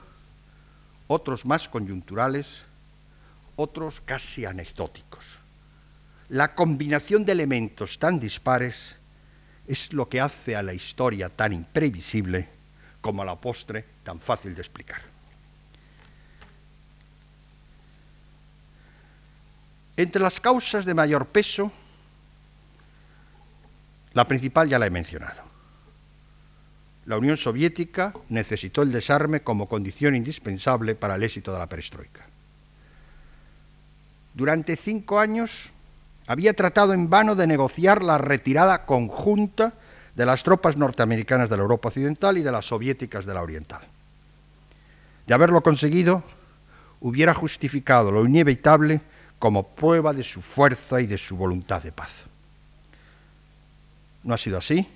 otros 1.07 1.45
más 1.45 1.67
coyunturales, 1.67 2.65
otros 3.62 4.01
casi 4.01 4.45
anecdóticos. 4.45 5.39
La 6.30 6.55
combinación 6.55 7.26
de 7.26 7.34
elementos 7.34 7.99
tan 7.99 8.20
dispares 8.20 8.95
es 9.68 9.93
lo 9.93 10.09
que 10.09 10.20
hace 10.20 10.55
a 10.55 10.64
la 10.64 10.74
historia 10.74 11.30
tan 11.30 11.53
imprevisible 11.53 12.49
como 13.01 13.22
a 13.22 13.26
la 13.26 13.39
postre 13.39 13.86
tan 14.03 14.20
fácil 14.20 14.55
de 14.55 14.62
explicar. 14.62 15.01
Entre 19.97 20.22
las 20.22 20.39
causas 20.39 20.86
de 20.86 20.93
mayor 20.93 21.28
peso, 21.28 21.72
la 24.14 24.28
principal 24.28 24.68
ya 24.68 24.80
la 24.80 24.88
he 24.88 24.89
mencionado. 24.89 25.43
La 27.05 27.18
Unión 27.18 27.38
Soviética 27.38 28.14
necesitó 28.30 28.84
el 28.84 28.91
desarme 28.91 29.41
como 29.41 29.68
condición 29.68 30.16
indispensable 30.16 30.95
para 30.95 31.16
el 31.16 31.24
éxito 31.24 31.51
de 31.51 31.59
la 31.59 31.68
perestroika. 31.68 32.30
Durante 34.34 34.77
cinco 34.77 35.19
años 35.19 35.71
había 36.27 36.53
tratado 36.53 36.93
en 36.93 37.09
vano 37.09 37.36
de 37.36 37.47
negociar 37.47 38.03
la 38.03 38.17
retirada 38.17 38.86
conjunta 38.86 39.73
de 40.15 40.25
las 40.25 40.43
tropas 40.43 40.77
norteamericanas 40.77 41.49
de 41.49 41.57
la 41.57 41.63
Europa 41.63 41.89
Occidental 41.89 42.38
y 42.38 42.41
de 42.41 42.51
las 42.51 42.65
soviéticas 42.65 43.25
de 43.25 43.34
la 43.34 43.41
Oriental. 43.41 43.82
De 45.27 45.34
haberlo 45.34 45.61
conseguido, 45.61 46.23
hubiera 47.01 47.34
justificado 47.34 48.11
lo 48.11 48.25
inevitable 48.25 49.01
como 49.39 49.67
prueba 49.67 50.13
de 50.13 50.23
su 50.23 50.41
fuerza 50.41 51.01
y 51.01 51.07
de 51.07 51.17
su 51.17 51.36
voluntad 51.36 51.82
de 51.82 51.91
paz. 51.91 52.25
No 54.23 54.34
ha 54.34 54.38
sido 54.38 54.57
así, 54.57 54.88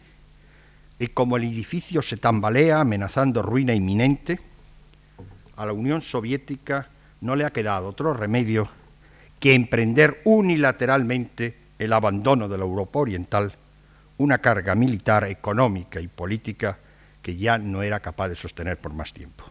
y 0.99 1.07
como 1.07 1.35
el 1.35 1.43
edificio 1.43 2.01
se 2.01 2.17
tambalea 2.17 2.79
amenazando 2.79 3.41
ruina 3.41 3.73
inminente, 3.73 4.39
a 5.57 5.65
la 5.65 5.73
Unión 5.73 6.01
Soviética 6.01 6.89
no 7.21 7.35
le 7.35 7.45
ha 7.45 7.51
quedado 7.51 7.87
otro 7.87 8.13
remedio 8.13 8.69
que 9.45 9.53
emprender 9.53 10.21
unilateralmente 10.23 11.55
el 11.77 11.93
abandono 11.93 12.47
de 12.47 12.57
la 12.57 12.63
Europa 12.63 12.97
Oriental, 12.97 13.53
una 14.17 14.39
carga 14.39 14.73
militar, 14.73 15.23
económica 15.25 16.01
y 16.01 16.07
política 16.07 16.79
que 17.21 17.37
ya 17.37 17.59
no 17.59 17.83
era 17.83 17.99
capaz 17.99 18.29
de 18.29 18.35
sostener 18.35 18.77
por 18.79 18.93
más 18.95 19.13
tiempo. 19.13 19.43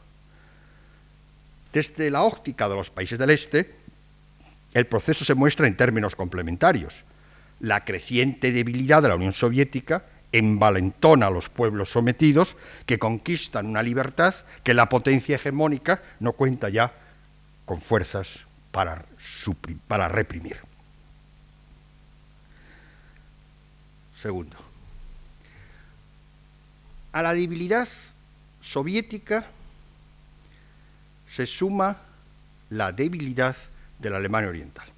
Desde 1.72 2.11
la 2.11 2.24
óptica 2.24 2.68
de 2.68 2.74
los 2.74 2.90
países 2.90 3.20
del 3.20 3.30
Este, 3.30 3.72
el 4.72 4.86
proceso 4.86 5.24
se 5.24 5.36
muestra 5.36 5.68
en 5.68 5.76
términos 5.76 6.16
complementarios. 6.16 7.05
La 7.61 7.84
creciente 7.84 8.51
debilidad 8.51 9.01
de 9.01 9.11
la 9.11 9.14
Unión 9.14 9.32
Soviética 9.32 10.07
envalentona 10.32 11.28
a 11.28 11.30
los 11.30 11.49
pueblos 11.49 11.90
sometidos 11.90 12.57
que 12.86 12.99
conquistan 12.99 13.66
una 13.66 13.84
libertad 13.84 14.34
que 14.64 14.74
la 14.74 14.88
potencia 14.88 15.36
hegemónica 15.36 16.03
no 16.18 16.32
cuenta 16.32 16.68
ya 16.68 16.92
con 17.64 17.80
fuerzas 17.80 18.45
para, 18.75 19.07
para 19.87 20.09
reprimir. 20.09 20.57
Segundo, 24.20 24.57
a 27.12 27.22
la 27.22 27.33
debilidad 27.35 27.87
soviética 28.61 29.45
se 31.29 31.47
suma 31.47 31.99
la 32.70 32.91
debilidad 32.91 33.55
de 34.01 34.11
la 34.11 34.16
Alemania 34.16 34.49
Oriental. 34.49 34.89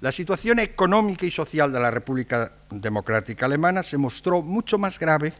La 0.00 0.10
situación 0.10 0.58
económica 0.58 1.24
y 1.24 1.30
social 1.30 1.70
de 1.70 1.78
la 1.78 1.92
República 1.92 2.50
Democrática 2.68 3.46
Alemana 3.46 3.84
se 3.84 3.96
mostró 3.96 4.42
mucho 4.42 4.76
más 4.76 4.98
grave 4.98 5.34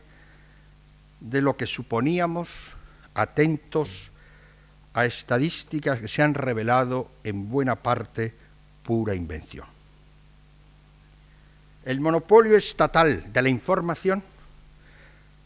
de 1.19 1.41
lo 1.41 1.57
que 1.57 1.67
suponíamos 1.67 2.77
atentos 3.15 4.13
a 4.97 5.05
estadísticas 5.05 6.01
que 6.01 6.09
se 6.09 6.23
han 6.23 6.33
revelado 6.33 7.11
en 7.23 7.51
buena 7.51 7.77
parte 7.77 8.33
pura 8.83 9.15
invención. 9.15 9.67
El 11.85 12.01
monopolio 12.01 12.57
estatal 12.57 13.31
de 13.31 13.43
la 13.43 13.51
información 13.51 14.23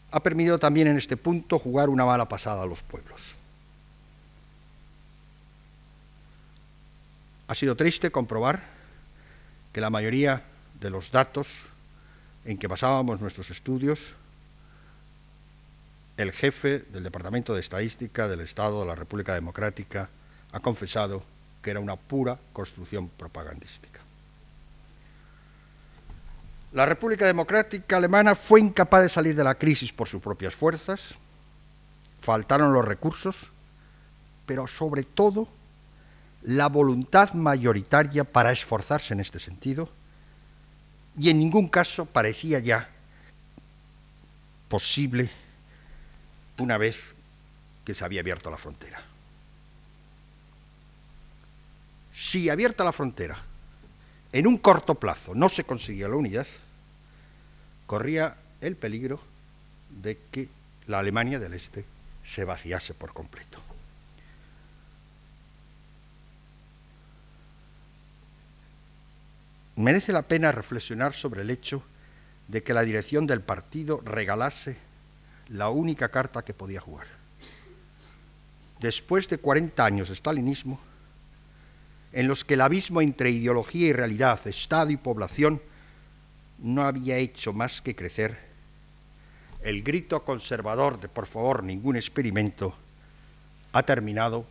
ha 0.09 0.19
permitido 0.21 0.57
también 0.57 0.87
en 0.87 0.97
este 0.97 1.17
punto 1.17 1.59
jugar 1.59 1.89
una 1.89 2.05
mala 2.05 2.29
pasada 2.29 2.63
a 2.63 2.65
los 2.65 2.81
pueblos. 2.81 3.35
Ha 7.47 7.53
sido 7.53 7.75
triste 7.75 8.09
comprobar 8.09 8.63
que 9.73 9.81
la 9.81 9.89
mayoría 9.89 10.43
de 10.79 10.89
los 10.89 11.11
datos 11.11 11.49
en 12.45 12.57
que 12.57 12.67
basábamos 12.67 13.19
nuestros 13.19 13.49
estudios, 13.49 14.15
el 16.21 16.31
jefe 16.31 16.79
del 16.91 17.03
Departamento 17.03 17.53
de 17.53 17.59
Estadística 17.59 18.27
del 18.27 18.41
Estado 18.41 18.81
de 18.81 18.87
la 18.87 18.95
República 18.95 19.33
Democrática 19.33 20.09
ha 20.51 20.59
confesado 20.59 21.23
que 21.61 21.71
era 21.71 21.79
una 21.79 21.95
pura 21.95 22.37
construcción 22.53 23.09
propagandística. 23.09 23.99
La 26.73 26.85
República 26.85 27.25
Democrática 27.25 27.97
Alemana 27.97 28.35
fue 28.35 28.61
incapaz 28.61 29.01
de 29.03 29.09
salir 29.09 29.35
de 29.35 29.43
la 29.43 29.55
crisis 29.55 29.91
por 29.91 30.07
sus 30.07 30.21
propias 30.21 30.55
fuerzas, 30.55 31.15
faltaron 32.21 32.73
los 32.73 32.85
recursos, 32.85 33.51
pero 34.45 34.67
sobre 34.67 35.03
todo 35.03 35.47
la 36.43 36.67
voluntad 36.67 37.33
mayoritaria 37.33 38.23
para 38.23 38.51
esforzarse 38.51 39.13
en 39.13 39.19
este 39.19 39.39
sentido 39.39 39.89
y 41.17 41.29
en 41.29 41.39
ningún 41.39 41.67
caso 41.67 42.05
parecía 42.05 42.59
ya 42.59 42.89
posible 44.69 45.29
una 46.61 46.77
vez 46.77 47.13
que 47.85 47.93
se 47.93 48.05
había 48.05 48.21
abierto 48.21 48.51
la 48.51 48.57
frontera. 48.57 49.01
Si 52.13 52.49
abierta 52.49 52.83
la 52.83 52.93
frontera 52.93 53.37
en 54.31 54.47
un 54.47 54.57
corto 54.57 54.95
plazo 54.95 55.33
no 55.35 55.49
se 55.49 55.63
conseguía 55.63 56.07
la 56.07 56.15
unidad, 56.15 56.47
corría 57.87 58.35
el 58.61 58.75
peligro 58.75 59.19
de 59.89 60.17
que 60.31 60.47
la 60.87 60.99
Alemania 60.99 61.39
del 61.39 61.53
Este 61.53 61.83
se 62.23 62.45
vaciase 62.45 62.93
por 62.93 63.13
completo. 63.13 63.59
merece 69.81 70.13
la 70.13 70.21
pena 70.21 70.51
reflexionar 70.51 71.13
sobre 71.13 71.41
el 71.41 71.49
hecho 71.49 71.83
de 72.47 72.63
que 72.63 72.73
la 72.73 72.83
dirección 72.83 73.25
del 73.27 73.41
partido 73.41 74.01
regalase 74.03 74.77
la 75.51 75.69
única 75.69 76.09
carta 76.09 76.43
que 76.43 76.53
podía 76.53 76.79
jugar. 76.79 77.07
Después 78.79 79.29
de 79.29 79.37
40 79.37 79.85
años 79.85 80.09
de 80.09 80.15
stalinismo, 80.15 80.79
en 82.13 82.27
los 82.27 82.43
que 82.43 82.55
el 82.55 82.61
abismo 82.61 83.01
entre 83.01 83.29
ideología 83.29 83.87
y 83.87 83.93
realidad, 83.93 84.39
Estado 84.47 84.91
y 84.91 84.97
población, 84.97 85.61
no 86.59 86.83
había 86.83 87.17
hecho 87.17 87.53
más 87.53 87.81
que 87.81 87.95
crecer, 87.95 88.37
el 89.61 89.83
grito 89.83 90.23
conservador 90.23 90.99
de 90.99 91.07
por 91.07 91.27
favor 91.27 91.63
ningún 91.63 91.95
experimento 91.95 92.73
ha 93.73 93.83
terminado 93.83 94.45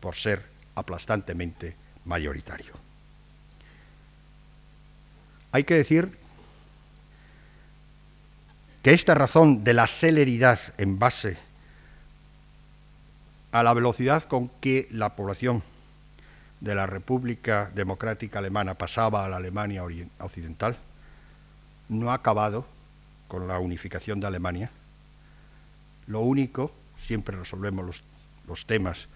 por 0.00 0.16
ser 0.16 0.44
aplastantemente 0.74 1.74
mayoritario. 2.04 2.74
Hay 5.52 5.64
que 5.64 5.74
decir 5.74 6.21
que 8.82 8.92
esta 8.92 9.14
razón 9.14 9.64
de 9.64 9.74
la 9.74 9.86
celeridad 9.86 10.58
en 10.78 10.98
base 10.98 11.38
a 13.52 13.62
la 13.62 13.74
velocidad 13.74 14.24
con 14.24 14.48
que 14.60 14.88
la 14.90 15.14
población 15.14 15.62
de 16.60 16.74
la 16.74 16.86
República 16.86 17.70
Democrática 17.74 18.38
Alemana 18.38 18.74
pasaba 18.74 19.24
a 19.24 19.28
la 19.28 19.36
Alemania 19.36 19.84
Occidental 20.18 20.76
no 21.88 22.10
ha 22.10 22.14
acabado 22.14 22.66
con 23.28 23.46
la 23.46 23.58
unificación 23.58 24.20
de 24.20 24.26
Alemania. 24.26 24.70
Lo 26.06 26.20
único, 26.20 26.72
siempre 26.98 27.36
resolvemos 27.36 27.84
los, 27.84 28.02
los 28.46 28.66
temas 28.66 29.08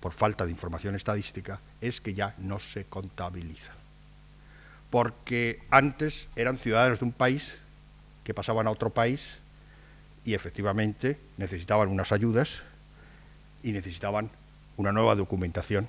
por 0.00 0.12
falta 0.12 0.44
de 0.44 0.50
información 0.50 0.94
estadística, 0.94 1.60
es 1.80 2.00
que 2.00 2.14
ya 2.14 2.34
no 2.38 2.58
se 2.58 2.84
contabiliza 2.84 3.72
porque 4.92 5.62
antes 5.70 6.28
eran 6.36 6.58
ciudadanos 6.58 6.98
de 6.98 7.06
un 7.06 7.12
país 7.12 7.54
que 8.24 8.34
pasaban 8.34 8.66
a 8.66 8.70
otro 8.70 8.90
país 8.90 9.38
y 10.24 10.34
efectivamente 10.34 11.18
necesitaban 11.36 11.88
unas 11.88 12.12
ayudas 12.12 12.62
y 13.62 13.72
necesitaban 13.72 14.30
una 14.76 14.92
nueva 14.92 15.14
documentación 15.14 15.88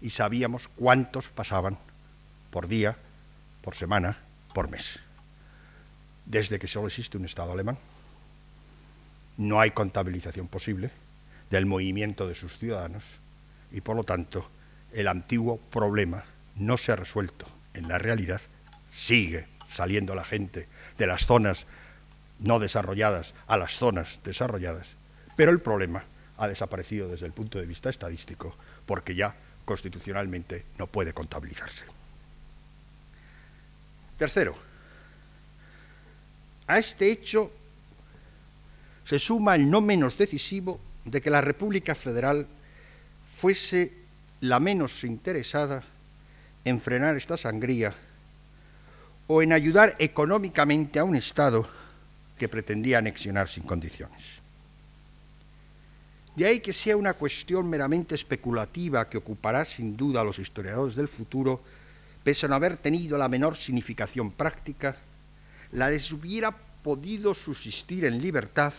y 0.00 0.10
sabíamos 0.10 0.68
cuántos 0.68 1.28
pasaban 1.28 1.78
por 2.50 2.68
día, 2.68 2.96
por 3.62 3.74
semana, 3.74 4.18
por 4.54 4.70
mes. 4.70 4.98
Desde 6.24 6.58
que 6.58 6.68
solo 6.68 6.88
existe 6.88 7.16
un 7.16 7.24
Estado 7.24 7.52
alemán, 7.52 7.78
no 9.36 9.60
hay 9.60 9.70
contabilización 9.70 10.48
posible 10.48 10.90
del 11.50 11.66
movimiento 11.66 12.26
de 12.26 12.34
sus 12.34 12.58
ciudadanos 12.58 13.04
y 13.70 13.80
por 13.80 13.96
lo 13.96 14.04
tanto 14.04 14.48
el 14.92 15.08
antiguo 15.08 15.58
problema 15.58 16.24
no 16.56 16.76
se 16.76 16.92
ha 16.92 16.96
resuelto 16.96 17.46
en 17.74 17.88
la 17.88 17.98
realidad 17.98 18.40
sigue 18.92 19.46
saliendo 19.68 20.14
la 20.14 20.24
gente 20.24 20.68
de 20.98 21.06
las 21.06 21.26
zonas 21.26 21.66
no 22.38 22.58
desarrolladas 22.58 23.34
a 23.46 23.56
las 23.56 23.76
zonas 23.76 24.18
desarrolladas, 24.24 24.88
pero 25.36 25.50
el 25.50 25.60
problema 25.60 26.04
ha 26.38 26.48
desaparecido 26.48 27.08
desde 27.08 27.26
el 27.26 27.32
punto 27.32 27.58
de 27.58 27.66
vista 27.66 27.88
estadístico 27.88 28.54
porque 28.84 29.14
ya 29.14 29.34
constitucionalmente 29.64 30.64
no 30.78 30.86
puede 30.86 31.12
contabilizarse. 31.12 31.84
Tercero, 34.18 34.56
a 36.66 36.78
este 36.78 37.10
hecho 37.10 37.52
se 39.04 39.18
suma 39.18 39.54
el 39.54 39.70
no 39.70 39.80
menos 39.80 40.18
decisivo 40.18 40.80
de 41.04 41.20
que 41.20 41.30
la 41.30 41.40
República 41.40 41.94
Federal 41.94 42.46
fuese 43.36 43.92
la 44.40 44.58
menos 44.58 45.04
interesada 45.04 45.82
en 46.64 46.80
frenar 46.80 47.16
esta 47.16 47.36
sangría 47.36 47.94
o 49.26 49.42
en 49.42 49.52
ayudar 49.52 49.94
económicamente 49.98 50.98
a 50.98 51.04
un 51.04 51.16
Estado 51.16 51.68
que 52.38 52.48
pretendía 52.48 52.98
anexionar 52.98 53.48
sin 53.48 53.64
condiciones. 53.64 54.40
De 56.36 56.44
ahí 56.46 56.60
que 56.60 56.72
sea 56.72 56.96
una 56.96 57.14
cuestión 57.14 57.68
meramente 57.68 58.14
especulativa 58.14 59.08
que 59.08 59.16
ocupará 59.16 59.64
sin 59.64 59.96
duda 59.96 60.20
a 60.20 60.24
los 60.24 60.38
historiadores 60.38 60.94
del 60.94 61.08
futuro, 61.08 61.62
pese 62.22 62.44
a 62.44 62.48
no 62.50 62.54
haber 62.54 62.76
tenido 62.76 63.16
la 63.16 63.28
menor 63.28 63.56
significación 63.56 64.30
práctica, 64.30 64.96
la 65.72 65.88
de 65.88 65.98
si 65.98 66.14
hubiera 66.14 66.54
podido 66.82 67.32
subsistir 67.32 68.04
en 68.04 68.20
libertad 68.20 68.74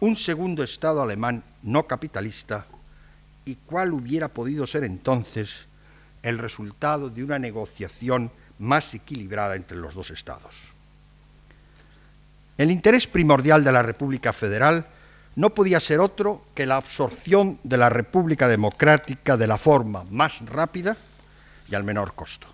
un 0.00 0.16
segundo 0.16 0.62
Estado 0.62 1.02
alemán 1.02 1.44
no 1.62 1.86
capitalista 1.86 2.66
y 3.44 3.54
cuál 3.54 3.92
hubiera 3.92 4.28
podido 4.28 4.66
ser 4.66 4.84
entonces 4.84 5.66
el 6.22 6.38
resultado 6.38 7.10
de 7.10 7.22
una 7.22 7.38
negociación 7.38 8.30
más 8.58 8.94
equilibrada 8.94 9.56
entre 9.56 9.78
los 9.78 9.94
dos 9.94 10.10
Estados. 10.10 10.54
El 12.58 12.70
interés 12.70 13.06
primordial 13.06 13.62
de 13.64 13.72
la 13.72 13.82
República 13.82 14.32
Federal 14.32 14.86
no 15.34 15.50
podía 15.50 15.80
ser 15.80 16.00
otro 16.00 16.46
que 16.54 16.64
la 16.64 16.76
absorción 16.76 17.58
de 17.62 17.76
la 17.76 17.90
República 17.90 18.48
Democrática 18.48 19.36
de 19.36 19.46
la 19.46 19.58
forma 19.58 20.04
más 20.10 20.40
rápida 20.46 20.96
y 21.68 21.74
al 21.74 21.84
menor 21.84 22.14
costo. 22.14 22.46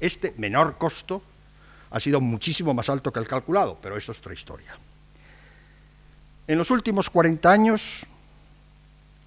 Este 0.00 0.34
menor 0.36 0.76
costo 0.76 1.22
ha 1.90 2.00
sido 2.00 2.20
muchísimo 2.20 2.74
más 2.74 2.90
alto 2.90 3.12
que 3.12 3.20
el 3.20 3.26
calculado, 3.26 3.78
pero 3.80 3.96
eso 3.96 4.12
es 4.12 4.18
otra 4.18 4.34
historia. 4.34 4.76
En 6.46 6.58
los 6.58 6.70
últimos 6.70 7.08
40 7.08 7.50
años 7.50 8.06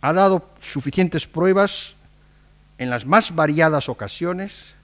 ha 0.01 0.13
dado 0.13 0.49
suficientes 0.59 1.26
pruebas 1.26 1.95
en 2.78 2.89
las 2.91 3.05
más 3.05 3.34
variadas 3.34 3.89
ocasiones 3.89 4.76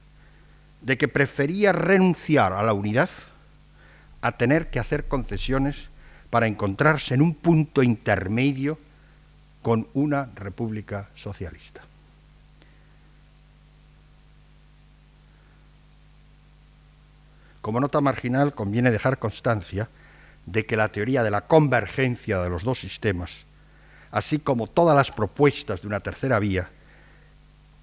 de 0.87 0.97
que 0.97 1.09
prefería 1.09 1.73
renunciar 1.73 2.53
a 2.53 2.63
la 2.63 2.71
unidad 2.71 3.09
a 4.21 4.37
tener 4.37 4.69
que 4.69 4.79
hacer 4.79 5.09
concesiones 5.09 5.89
para 6.29 6.47
encontrarse 6.47 7.13
en 7.13 7.21
un 7.21 7.35
punto 7.35 7.83
intermedio 7.83 8.79
con 9.61 9.89
una 9.93 10.29
república 10.35 11.09
socialista. 11.13 11.81
Como 17.59 17.81
nota 17.81 17.99
marginal, 17.99 18.55
conviene 18.55 18.89
dejar 18.89 19.19
constancia 19.19 19.89
de 20.45 20.65
que 20.65 20.77
la 20.77 20.87
teoría 20.87 21.21
de 21.21 21.31
la 21.31 21.47
convergencia 21.47 22.39
de 22.39 22.49
los 22.49 22.63
dos 22.63 22.79
sistemas, 22.79 23.45
así 24.09 24.39
como 24.39 24.67
todas 24.67 24.95
las 24.95 25.11
propuestas 25.11 25.81
de 25.81 25.87
una 25.87 25.99
tercera 25.99 26.39
vía 26.39 26.69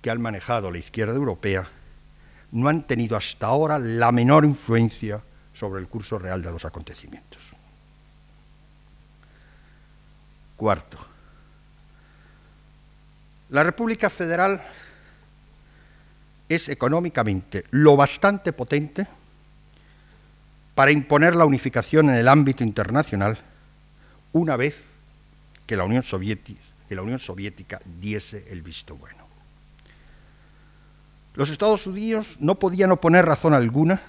que 0.01 0.09
han 0.09 0.23
manejado 0.23 0.71
la 0.71 0.79
izquierda 0.79 1.17
europea, 1.17 1.69
no 2.55 2.69
han 2.69 2.85
tenido 2.85 3.17
hasta 3.17 3.49
ahora 3.49 3.79
la 3.79 4.13
menor 4.13 4.45
influencia 4.45 5.21
sobre 5.53 5.81
el 5.81 5.89
curso 5.89 6.19
real 6.19 6.41
de 6.41 6.53
los 6.53 6.65
acontecimientos. 6.65 7.53
Cuarto, 10.57 10.99
la 13.51 13.65
República 13.65 14.09
Federal 14.09 14.63
es 16.49 16.69
económicamente 16.69 17.65
lo 17.71 17.97
bastante 17.97 18.53
potente 18.53 19.07
para 20.77 20.93
imponer 20.93 21.35
la 21.35 21.47
unificación 21.47 22.09
en 22.09 22.17
el 22.17 22.29
ámbito 22.29 22.63
internacional 22.63 23.39
una 24.33 24.57
vez 24.57 24.87
que 25.67 25.77
la 25.77 25.85
Unión 25.85 26.05
Soviética, 26.05 27.81
diese 27.85 28.45
el 28.53 28.63
visto 28.63 28.95
bueno. 28.95 29.24
Los 31.35 31.51
Estados 31.51 31.87
Unidos 31.87 32.37
no 32.39 32.57
podían 32.57 32.93
oponer 32.93 33.27
razón 33.27 33.55
alguna, 33.55 34.01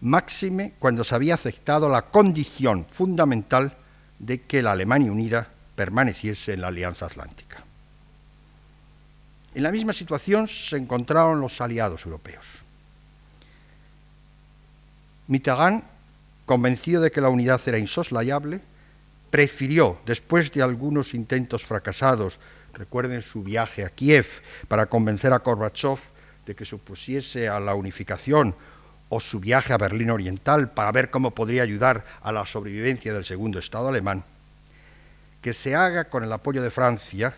máxime 0.00 0.74
cuando 0.78 1.02
se 1.02 1.14
había 1.14 1.34
aceptado 1.34 1.88
la 1.88 2.02
condición 2.02 2.86
fundamental 2.90 3.76
de 4.18 4.42
que 4.42 4.62
la 4.62 4.72
Alemania 4.72 5.10
Unida 5.10 5.48
permaneciese 5.74 6.52
en 6.52 6.60
la 6.60 6.68
Alianza 6.68 7.06
Atlántica. 7.06 7.64
En 9.54 9.62
la 9.62 9.70
misma 9.70 9.92
situación 9.92 10.46
se 10.48 10.76
encontraron 10.76 11.40
los 11.40 11.60
aliados 11.60 12.04
europeos. 12.04 12.44
Mitterrand, 15.28 15.82
convencido 16.44 17.00
de 17.00 17.10
que 17.10 17.20
la 17.20 17.30
unidad 17.30 17.60
era 17.66 17.78
insoslayable, 17.78 18.60
prefirió, 19.30 19.98
después 20.04 20.52
de 20.52 20.62
algunos 20.62 21.14
intentos 21.14 21.64
fracasados, 21.64 22.38
recuerden 22.74 23.22
su 23.22 23.42
viaje 23.42 23.84
a 23.84 23.90
Kiev 23.90 24.26
para 24.68 24.86
convencer 24.86 25.32
a 25.32 25.38
Gorbachev 25.38 25.98
de 26.46 26.54
que 26.54 26.64
supusiese 26.64 27.48
a 27.48 27.60
la 27.60 27.74
unificación 27.74 28.54
o 29.08 29.20
su 29.20 29.40
viaje 29.40 29.72
a 29.72 29.78
Berlín 29.78 30.10
Oriental 30.10 30.70
para 30.72 30.92
ver 30.92 31.10
cómo 31.10 31.32
podría 31.32 31.62
ayudar 31.62 32.04
a 32.22 32.32
la 32.32 32.46
sobrevivencia 32.46 33.12
del 33.12 33.24
segundo 33.24 33.58
Estado 33.58 33.88
alemán, 33.88 34.24
que 35.40 35.54
se 35.54 35.74
haga 35.74 36.04
con 36.04 36.24
el 36.24 36.32
apoyo 36.32 36.62
de 36.62 36.70
Francia 36.70 37.34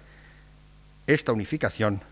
esta 1.06 1.32
unificación 1.32 2.02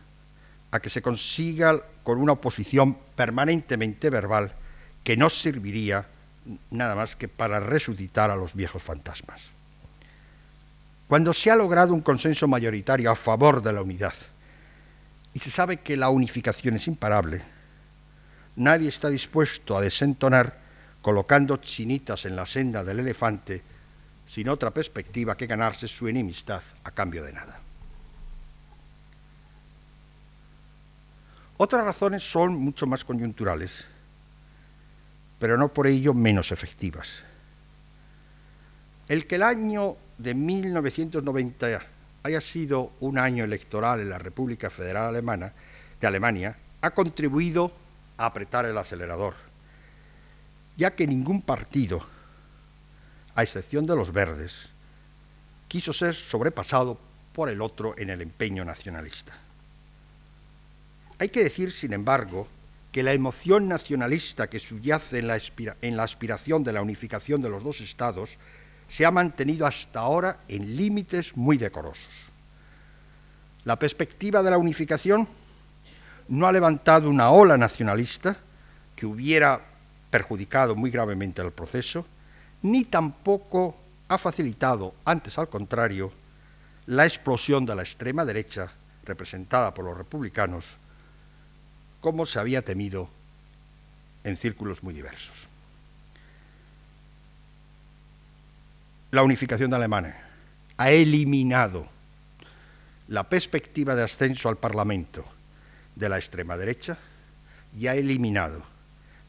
a 0.70 0.80
que 0.80 0.90
se 0.90 1.02
consiga 1.02 1.80
con 2.02 2.18
una 2.18 2.32
oposición 2.32 2.98
permanentemente 3.16 4.10
verbal 4.10 4.52
que 5.02 5.16
no 5.16 5.30
serviría 5.30 6.06
nada 6.70 6.94
más 6.94 7.16
que 7.16 7.28
para 7.28 7.60
resucitar 7.60 8.30
a 8.30 8.36
los 8.36 8.54
viejos 8.54 8.82
fantasmas. 8.82 9.53
Cuando 11.14 11.32
se 11.32 11.48
ha 11.48 11.54
logrado 11.54 11.94
un 11.94 12.00
consenso 12.00 12.48
mayoritario 12.48 13.08
a 13.08 13.14
favor 13.14 13.62
de 13.62 13.72
la 13.72 13.82
unidad 13.82 14.14
y 15.32 15.38
se 15.38 15.48
sabe 15.48 15.76
que 15.76 15.96
la 15.96 16.08
unificación 16.08 16.74
es 16.74 16.88
imparable, 16.88 17.40
nadie 18.56 18.88
está 18.88 19.08
dispuesto 19.10 19.76
a 19.76 19.80
desentonar 19.80 20.58
colocando 21.02 21.58
chinitas 21.58 22.24
en 22.24 22.34
la 22.34 22.44
senda 22.46 22.82
del 22.82 22.98
elefante 22.98 23.62
sin 24.26 24.48
otra 24.48 24.72
perspectiva 24.72 25.36
que 25.36 25.46
ganarse 25.46 25.86
su 25.86 26.08
enemistad 26.08 26.64
a 26.82 26.90
cambio 26.90 27.22
de 27.22 27.32
nada. 27.32 27.60
Otras 31.58 31.84
razones 31.84 32.28
son 32.28 32.56
mucho 32.56 32.88
más 32.88 33.04
coyunturales, 33.04 33.84
pero 35.38 35.56
no 35.56 35.68
por 35.68 35.86
ello 35.86 36.12
menos 36.12 36.50
efectivas. 36.50 37.22
El 39.06 39.28
que 39.28 39.36
el 39.36 39.44
año 39.44 39.96
de 40.18 40.34
1990 40.34 41.80
haya 42.22 42.40
sido 42.40 42.92
un 43.00 43.18
año 43.18 43.44
electoral 43.44 44.00
en 44.00 44.10
la 44.10 44.18
República 44.18 44.70
Federal 44.70 45.06
Alemana, 45.06 45.52
de 46.00 46.06
Alemania 46.06 46.56
ha 46.80 46.90
contribuido 46.90 47.72
a 48.16 48.26
apretar 48.26 48.66
el 48.66 48.76
acelerador, 48.76 49.34
ya 50.76 50.94
que 50.94 51.06
ningún 51.06 51.42
partido, 51.42 52.06
a 53.34 53.42
excepción 53.42 53.86
de 53.86 53.96
los 53.96 54.12
verdes, 54.12 54.70
quiso 55.68 55.92
ser 55.92 56.14
sobrepasado 56.14 56.98
por 57.32 57.48
el 57.48 57.60
otro 57.60 57.94
en 57.98 58.10
el 58.10 58.20
empeño 58.20 58.64
nacionalista. 58.64 59.32
Hay 61.18 61.28
que 61.28 61.42
decir, 61.42 61.72
sin 61.72 61.92
embargo, 61.92 62.48
que 62.92 63.02
la 63.02 63.12
emoción 63.12 63.66
nacionalista 63.66 64.48
que 64.48 64.60
subyace 64.60 65.18
en 65.18 65.26
la, 65.26 65.40
en 65.82 65.96
la 65.96 66.04
aspiración 66.04 66.62
de 66.62 66.72
la 66.72 66.82
unificación 66.82 67.42
de 67.42 67.48
los 67.48 67.64
dos 67.64 67.80
estados 67.80 68.38
se 68.89 69.05
ha 69.05 69.11
mantenido 69.11 69.66
hasta 69.66 70.01
ahora 70.01 70.39
en 70.49 70.76
límites 70.76 71.37
muy 71.37 71.57
decorosos. 71.57 72.11
La 73.64 73.78
perspectiva 73.78 74.43
de 74.43 74.51
la 74.51 74.59
unificación 74.59 75.26
no 76.28 76.47
ha 76.47 76.53
levantado 76.53 77.09
una 77.09 77.30
ola 77.30 77.57
nacionalista 77.57 78.37
que 78.95 79.07
hubiera 79.07 79.61
perjudicado 80.11 80.76
muy 80.76 80.91
gravemente 80.91 81.43
el 81.43 81.53
proceso, 81.53 82.07
ni 82.62 82.85
tampoco 82.85 83.76
ha 84.09 84.18
facilitado, 84.18 84.95
antes 85.05 85.39
al 85.39 85.49
contrario, 85.49 86.12
la 86.87 87.05
explosión 87.05 87.64
de 87.66 87.74
la 87.74 87.82
extrema 87.82 88.24
derecha 88.24 88.70
representada 89.05 89.72
por 89.72 89.85
los 89.85 89.97
republicanos, 89.97 90.76
como 92.01 92.26
se 92.26 92.39
había 92.39 92.62
temido 92.62 93.09
en 94.24 94.37
círculos 94.37 94.82
muy 94.82 94.95
diversos. 94.95 95.49
la 99.14 99.22
unificación 99.22 99.70
de 99.70 99.76
Alemania. 99.76 100.16
Ha 100.76 100.90
eliminado 100.90 101.88
la 103.08 103.28
perspectiva 103.28 103.94
de 103.94 104.02
ascenso 104.02 104.48
al 104.48 104.56
Parlamento 104.56 105.24
de 105.94 106.08
la 106.08 106.18
extrema 106.18 106.56
derecha 106.56 106.98
y 107.78 107.86
ha 107.86 107.94
eliminado 107.94 108.62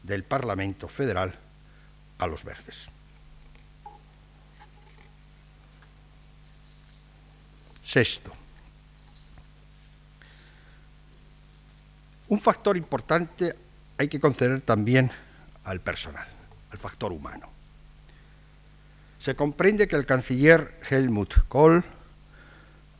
del 0.02 0.24
Parlamento 0.24 0.88
federal 0.88 1.34
a 2.18 2.26
los 2.26 2.44
verdes. 2.44 2.88
Sexto. 7.84 8.32
Un 12.28 12.40
factor 12.40 12.76
importante 12.76 13.54
hay 13.96 14.08
que 14.08 14.18
conceder 14.18 14.60
también 14.62 15.10
al 15.64 15.80
personal, 15.80 16.26
al 16.72 16.78
factor 16.78 17.12
humano. 17.12 17.55
Se 19.26 19.34
comprende 19.34 19.88
que 19.88 19.96
el 19.96 20.06
canciller 20.06 20.78
Helmut 20.88 21.48
Kohl 21.48 21.82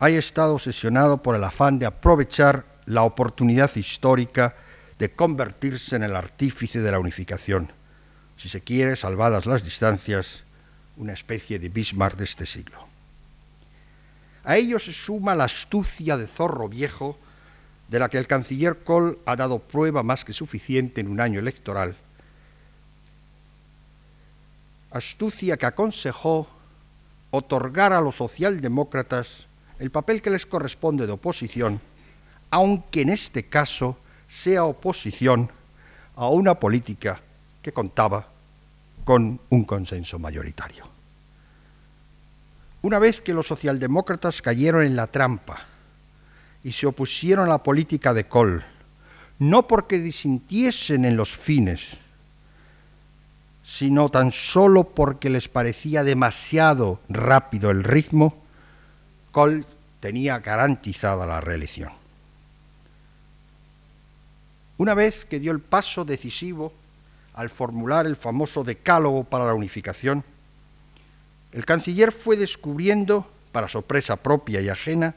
haya 0.01 0.19
estado 0.19 0.55
obsesionado 0.55 1.23
por 1.23 1.37
el 1.37 1.45
afán 1.45 1.79
de 1.79 1.87
aprovechar 1.87 2.65
la 2.85 3.05
oportunidad 3.05 3.71
histórica 3.77 4.57
de 4.99 5.13
convertirse 5.13 5.95
en 5.95 6.03
el 6.03 6.17
artífice 6.17 6.81
de 6.81 6.91
la 6.91 6.99
unificación, 6.99 7.71
si 8.37 8.49
se 8.49 8.61
quiere, 8.61 8.97
salvadas 8.97 9.47
las 9.47 9.63
distancias, 9.63 10.43
una 10.97 11.13
especie 11.13 11.61
de 11.61 11.69
Bismarck 11.69 12.17
de 12.17 12.25
este 12.25 12.45
siglo. 12.45 12.89
A 14.43 14.57
ello 14.57 14.81
se 14.81 14.93
suma 14.93 15.37
la 15.37 15.45
astucia 15.45 16.17
de 16.17 16.27
zorro 16.27 16.69
viejo 16.69 17.17
de 17.87 18.01
la 18.01 18.09
que 18.09 18.19
el 18.19 18.27
canciller 18.27 18.79
Kohl 18.83 19.21
ha 19.27 19.37
dado 19.37 19.61
prueba 19.61 20.03
más 20.03 20.25
que 20.25 20.33
suficiente 20.33 21.01
en 21.01 21.07
un 21.07 21.21
año 21.21 21.39
electoral, 21.39 21.97
astucia 24.97 25.57
que 25.57 25.67
aconsejó 25.67 26.47
otorgar 27.31 27.93
a 27.93 28.01
los 28.01 28.17
socialdemócratas 28.17 29.47
el 29.79 29.91
papel 29.91 30.23
que 30.23 30.31
les 30.31 30.47
corresponde 30.47 31.07
de 31.07 31.13
oposición, 31.13 31.81
aunque 32.51 33.03
en 33.03 33.11
este 33.11 33.45
caso 33.45 33.99
sea 34.29 34.65
oposición 34.65 35.51
a 36.17 36.29
una 36.29 36.59
política 36.59 37.21
que 37.63 37.73
contaba 37.73 38.27
con 39.05 39.39
un 39.51 39.65
consenso 39.65 40.19
mayoritario. 40.19 40.85
Una 42.83 42.99
vez 42.99 43.21
que 43.21 43.35
los 43.35 43.47
socialdemócratas 43.47 44.41
cayeron 44.41 44.85
en 44.85 44.97
la 44.97 45.09
trampa 45.09 45.65
y 46.63 46.73
se 46.73 46.87
opusieron 46.87 47.47
a 47.47 47.51
la 47.51 47.63
política 47.63 48.15
de 48.15 48.29
Kohl, 48.29 48.65
no 49.39 49.67
porque 49.67 49.99
disintiesen 49.99 51.05
en 51.05 51.17
los 51.17 51.33
fines, 51.33 51.99
sino 53.67 54.11
tan 54.11 54.31
solo 54.31 54.85
porque 54.85 55.29
les 55.29 55.49
parecía 55.49 56.05
demasiado 56.05 57.01
rápido 57.09 57.73
el 57.73 57.83
ritmo, 57.83 58.41
Kohl 59.33 59.67
tenía 59.99 60.39
garantizada 60.39 61.27
la 61.27 61.41
reelección. 61.41 61.91
Una 64.79 64.95
vez 64.95 65.25
que 65.25 65.41
dio 65.41 65.51
el 65.51 65.59
paso 65.59 66.05
decisivo 66.05 66.73
al 67.35 67.51
formular 67.51 68.07
el 68.07 68.15
famoso 68.15 68.63
decálogo 68.63 69.25
para 69.25 69.47
la 69.47 69.55
unificación, 69.55 70.23
el 71.51 71.67
canciller 71.67 72.13
fue 72.13 72.37
descubriendo, 72.37 73.29
para 73.51 73.69
sorpresa 73.69 74.15
propia 74.15 74.61
y 74.61 74.69
ajena, 74.69 75.17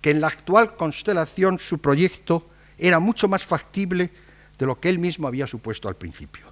que 0.00 0.10
en 0.10 0.20
la 0.20 0.26
actual 0.26 0.74
constelación 0.74 1.60
su 1.60 1.78
proyecto 1.78 2.50
era 2.76 2.98
mucho 2.98 3.28
más 3.28 3.44
factible 3.44 4.10
de 4.58 4.66
lo 4.66 4.80
que 4.80 4.88
él 4.88 4.98
mismo 4.98 5.28
había 5.28 5.46
supuesto 5.46 5.88
al 5.88 5.94
principio. 5.94 6.47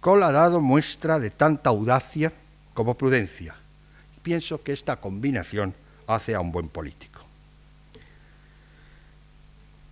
Kohl 0.00 0.22
ha 0.22 0.32
dado 0.32 0.60
muestra 0.60 1.18
de 1.18 1.30
tanta 1.30 1.70
audacia 1.70 2.32
como 2.74 2.94
prudencia. 2.94 3.56
Pienso 4.22 4.62
que 4.62 4.72
esta 4.72 4.96
combinación 4.96 5.74
hace 6.06 6.34
a 6.34 6.40
un 6.40 6.52
buen 6.52 6.68
político. 6.68 7.20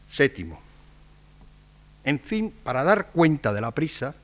Séptimo, 0.09 0.61
en 2.07 2.20
fin, 2.20 2.54
para 2.62 2.84
dar 2.84 3.09
cuenta 3.09 3.52
de 3.52 3.61
la 3.61 3.72
prisa, 3.72 4.14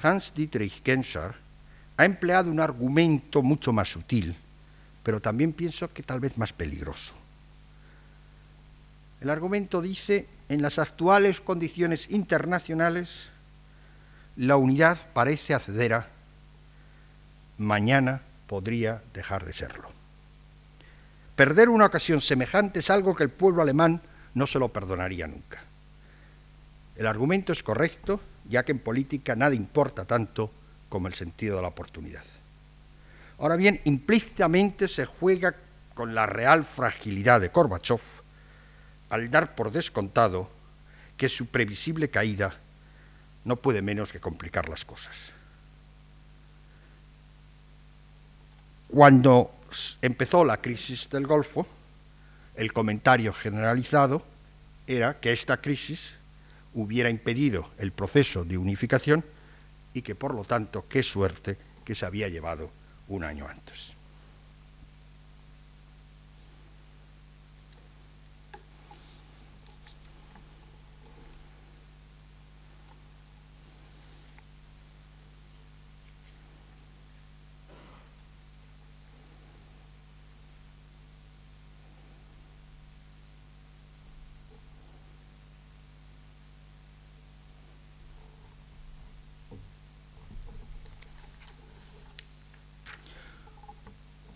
Hans 0.00 0.32
Dietrich 0.32 0.84
Genscher 0.84 1.34
ha 1.96 2.04
empleado 2.04 2.48
un 2.48 2.60
argumento 2.60 3.42
mucho 3.42 3.72
más 3.72 3.88
sutil, 3.90 4.36
pero 5.02 5.20
también 5.20 5.52
pienso 5.52 5.92
que 5.92 6.04
tal 6.04 6.20
vez 6.20 6.38
más 6.38 6.52
peligroso. 6.52 7.12
El 9.20 9.30
argumento 9.30 9.82
dice, 9.82 10.28
en 10.48 10.62
las 10.62 10.78
actuales 10.78 11.40
condiciones 11.40 12.08
internacionales, 12.08 13.30
la 14.36 14.56
unidad 14.56 14.98
parece 15.12 15.54
accedera, 15.54 16.08
mañana 17.58 18.20
podría 18.46 19.02
dejar 19.14 19.44
de 19.44 19.52
serlo. 19.52 19.90
Perder 21.34 21.68
una 21.68 21.86
ocasión 21.86 22.20
semejante 22.20 22.80
es 22.80 22.90
algo 22.90 23.14
que 23.14 23.24
el 23.24 23.30
pueblo 23.30 23.62
alemán 23.62 24.02
no 24.34 24.46
se 24.46 24.58
lo 24.58 24.68
perdonaría 24.68 25.26
nunca. 25.26 25.62
El 26.96 27.06
argumento 27.06 27.52
es 27.52 27.62
correcto, 27.62 28.20
ya 28.48 28.64
que 28.64 28.72
en 28.72 28.78
política 28.78 29.34
nada 29.34 29.54
importa 29.54 30.04
tanto 30.04 30.50
como 30.88 31.08
el 31.08 31.14
sentido 31.14 31.56
de 31.56 31.62
la 31.62 31.68
oportunidad. 31.68 32.24
Ahora 33.38 33.56
bien, 33.56 33.80
implícitamente 33.84 34.88
se 34.88 35.04
juega 35.04 35.54
con 35.94 36.14
la 36.14 36.26
real 36.26 36.64
fragilidad 36.64 37.40
de 37.40 37.48
Gorbachev 37.48 38.00
al 39.10 39.30
dar 39.30 39.54
por 39.54 39.72
descontado 39.72 40.50
que 41.16 41.28
su 41.28 41.46
previsible 41.46 42.10
caída 42.10 42.58
no 43.46 43.56
puede 43.56 43.80
menos 43.80 44.12
que 44.12 44.20
complicar 44.20 44.68
las 44.68 44.84
cosas. 44.84 45.30
Cuando 48.88 49.52
empezó 50.02 50.44
la 50.44 50.60
crisis 50.60 51.08
del 51.08 51.26
Golfo, 51.26 51.66
el 52.56 52.72
comentario 52.72 53.32
generalizado 53.32 54.22
era 54.86 55.20
que 55.20 55.32
esta 55.32 55.58
crisis 55.58 56.16
hubiera 56.74 57.08
impedido 57.08 57.70
el 57.78 57.92
proceso 57.92 58.44
de 58.44 58.58
unificación 58.58 59.24
y 59.94 60.02
que 60.02 60.14
por 60.14 60.34
lo 60.34 60.44
tanto 60.44 60.86
qué 60.88 61.02
suerte 61.02 61.56
que 61.84 61.94
se 61.94 62.04
había 62.04 62.28
llevado 62.28 62.70
un 63.08 63.22
año 63.22 63.46
antes. 63.46 63.95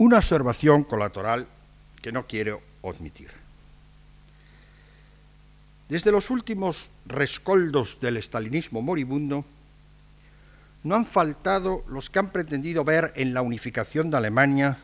Una 0.01 0.17
observación 0.17 0.85
colateral 0.85 1.47
que 2.01 2.11
no 2.11 2.27
quiero 2.27 2.63
omitir. 2.81 3.29
Desde 5.91 6.11
los 6.11 6.31
últimos 6.31 6.89
rescoldos 7.05 7.99
del 8.01 8.17
estalinismo 8.17 8.81
moribundo, 8.81 9.45
no 10.85 10.95
han 10.95 11.05
faltado 11.05 11.85
los 11.87 12.09
que 12.09 12.19
han 12.19 12.31
pretendido 12.31 12.83
ver 12.83 13.13
en 13.15 13.35
la 13.35 13.43
unificación 13.43 14.11
de 14.11 14.17
Alemania 14.17 14.79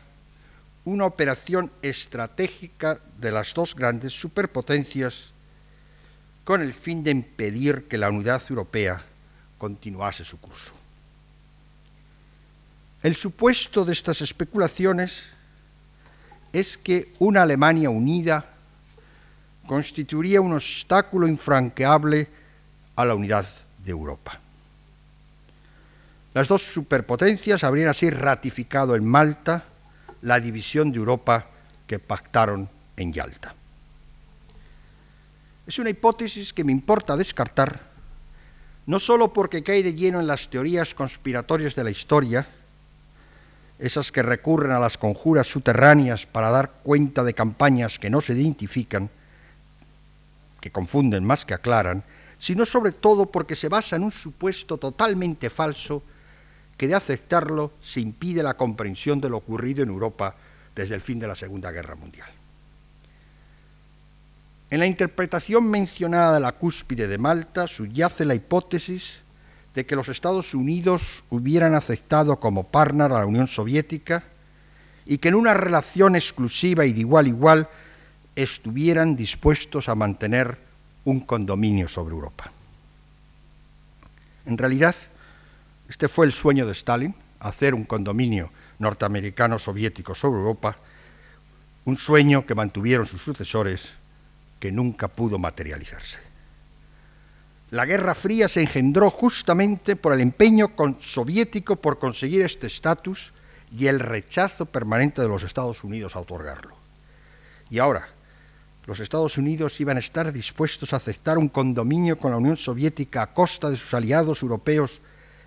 una 0.85 1.05
operación 1.05 1.71
estratégica 1.81 2.99
de 3.17 3.31
las 3.31 3.55
dos 3.55 3.73
grandes 3.73 4.13
superpotencias 4.13 5.33
con 6.43 6.61
el 6.61 6.75
fin 6.75 7.03
de 7.03 7.09
impedir 7.09 7.87
que 7.87 7.97
la 7.97 8.11
unidad 8.11 8.43
europea 8.51 9.01
continuase 9.57 10.23
su 10.23 10.39
curso. 10.39 10.76
El 13.03 13.15
supuesto 13.15 13.85
de 13.85 13.93
estas 13.93 14.21
especulaciones 14.21 15.27
es 16.51 16.77
que 16.77 17.13
una 17.19 17.43
Alemania 17.43 17.89
unida 17.89 18.45
constituiría 19.67 20.41
un 20.41 20.53
obstáculo 20.53 21.27
infranqueable 21.27 22.27
a 22.95 23.05
la 23.05 23.13
unidad 23.13 23.45
de 23.83 23.91
Europa. 23.91 24.39
Las 26.33 26.47
dos 26.47 26.63
superpotencias 26.63 27.63
habrían 27.63 27.89
así 27.89 28.09
ratificado 28.09 28.95
en 28.95 29.05
Malta 29.05 29.65
la 30.21 30.39
división 30.39 30.91
de 30.91 30.97
Europa 30.97 31.47
que 31.85 31.99
pactaron 31.99 32.69
en 32.95 33.13
Yalta. 33.13 33.53
Es 35.65 35.79
una 35.79 35.89
hipótesis 35.89 36.53
que 36.53 36.63
me 36.63 36.71
importa 36.71 37.17
descartar, 37.17 37.81
no 38.85 38.99
sólo 38.99 39.33
porque 39.33 39.63
cae 39.63 39.83
de 39.83 39.93
lleno 39.93 40.19
en 40.19 40.27
las 40.27 40.49
teorías 40.49 40.93
conspiratorias 40.93 41.75
de 41.75 41.83
la 41.83 41.91
historia, 41.91 42.47
esas 43.79 44.11
que 44.11 44.23
recurren 44.23 44.71
a 44.71 44.79
las 44.79 44.97
conjuras 44.97 45.47
subterráneas 45.47 46.25
para 46.25 46.49
dar 46.49 46.71
cuenta 46.83 47.23
de 47.23 47.33
campañas 47.33 47.99
que 47.99 48.09
no 48.09 48.21
se 48.21 48.33
identifican, 48.33 49.09
que 50.59 50.71
confunden 50.71 51.23
más 51.23 51.45
que 51.45 51.53
aclaran, 51.53 52.03
sino 52.39 52.65
sobre 52.65 52.91
todo 52.91 53.27
porque 53.27 53.55
se 53.55 53.69
basa 53.69 53.95
en 53.95 54.03
un 54.03 54.11
supuesto 54.11 54.77
totalmente 54.77 55.49
falso 55.49 56.03
que 56.77 56.87
de 56.87 56.95
aceptarlo 56.95 57.73
se 57.81 57.99
impide 57.99 58.43
la 58.43 58.55
comprensión 58.55 59.19
de 59.19 59.29
lo 59.29 59.37
ocurrido 59.37 59.83
en 59.83 59.89
Europa 59.89 60.35
desde 60.75 60.95
el 60.95 61.01
fin 61.01 61.19
de 61.19 61.27
la 61.27 61.35
Segunda 61.35 61.71
Guerra 61.71 61.95
Mundial. 61.95 62.29
En 64.69 64.79
la 64.79 64.85
interpretación 64.85 65.65
mencionada 65.65 66.35
de 66.35 66.39
la 66.41 66.51
cúspide 66.51 67.07
de 67.07 67.17
Malta 67.17 67.67
subyace 67.67 68.25
la 68.25 68.35
hipótesis 68.35 69.21
de 69.77 69.85
que 69.85 69.95
los 69.95 70.09
Estados 70.09 70.55
Unidos 70.55 71.23
hubieran 71.29 71.75
aceptado 71.75 72.39
como 72.39 72.63
partner 72.63 73.11
a 73.11 73.19
la 73.19 73.27
Unión 73.27 73.45
Soviética 73.45 74.23
y 75.05 75.19
que 75.19 75.27
en 75.27 75.35
una 75.35 75.53
relación 75.53 76.15
exclusiva 76.15 76.87
y 76.87 76.93
de 76.93 77.01
igual 77.01 77.27
a 77.27 77.29
igual 77.29 77.69
estuvieran 78.35 79.15
dispuestos 79.15 79.87
a 79.87 79.93
mantener 79.93 80.57
un 81.05 81.19
condominio 81.19 81.87
sobre 81.87 82.15
Europa. 82.15 82.51
En 84.47 84.57
realidad, 84.57 84.95
este 85.87 86.07
fue 86.07 86.25
el 86.25 86.33
sueño 86.33 86.65
de 86.65 86.71
Stalin, 86.71 87.13
hacer 87.39 87.75
un 87.75 87.83
condominio 87.83 88.49
norteamericano-soviético 88.79 90.15
sobre 90.15 90.39
Europa, 90.39 90.75
un 91.85 91.97
sueño 91.97 92.47
que 92.47 92.55
mantuvieron 92.55 93.05
sus 93.05 93.21
sucesores, 93.21 93.93
que 94.59 94.71
nunca 94.71 95.07
pudo 95.07 95.37
materializarse. 95.37 96.26
La 97.69 97.85
Guerra 97.85 98.15
Fría 98.15 98.47
se 98.47 98.61
engendró 98.61 99.09
justamente 99.09 99.97
por 99.97 100.13
el 100.13 100.21
empeño 100.21 100.71
soviético 101.01 101.75
por 101.75 101.99
conseguir 101.99 102.41
este 102.41 102.67
estatus 102.67 103.33
y 103.75 103.87
el 103.87 103.99
rechazo 103.99 104.65
permanente 104.65 105.21
de 105.21 105.27
los 105.27 105.43
Estados 105.43 105.83
Unidos 105.83 106.15
a 106.15 106.19
otorgarlo. 106.19 106.75
Y 107.69 107.79
ahora, 107.79 108.07
los 108.85 109.01
Estados 109.01 109.37
Unidos 109.37 109.81
iban 109.81 109.97
a 109.97 109.99
estar 109.99 110.31
dispuestos 110.31 110.93
a 110.93 110.95
aceptar 110.95 111.37
un 111.37 111.49
condominio 111.49 112.17
con 112.17 112.31
la 112.31 112.37
Unión 112.37 112.55
Soviética 112.55 113.21
a 113.21 113.33
costa 113.33 113.69
de 113.69 113.75
sus 113.75 113.93
aliados 113.93 114.41
europeos 114.41 115.01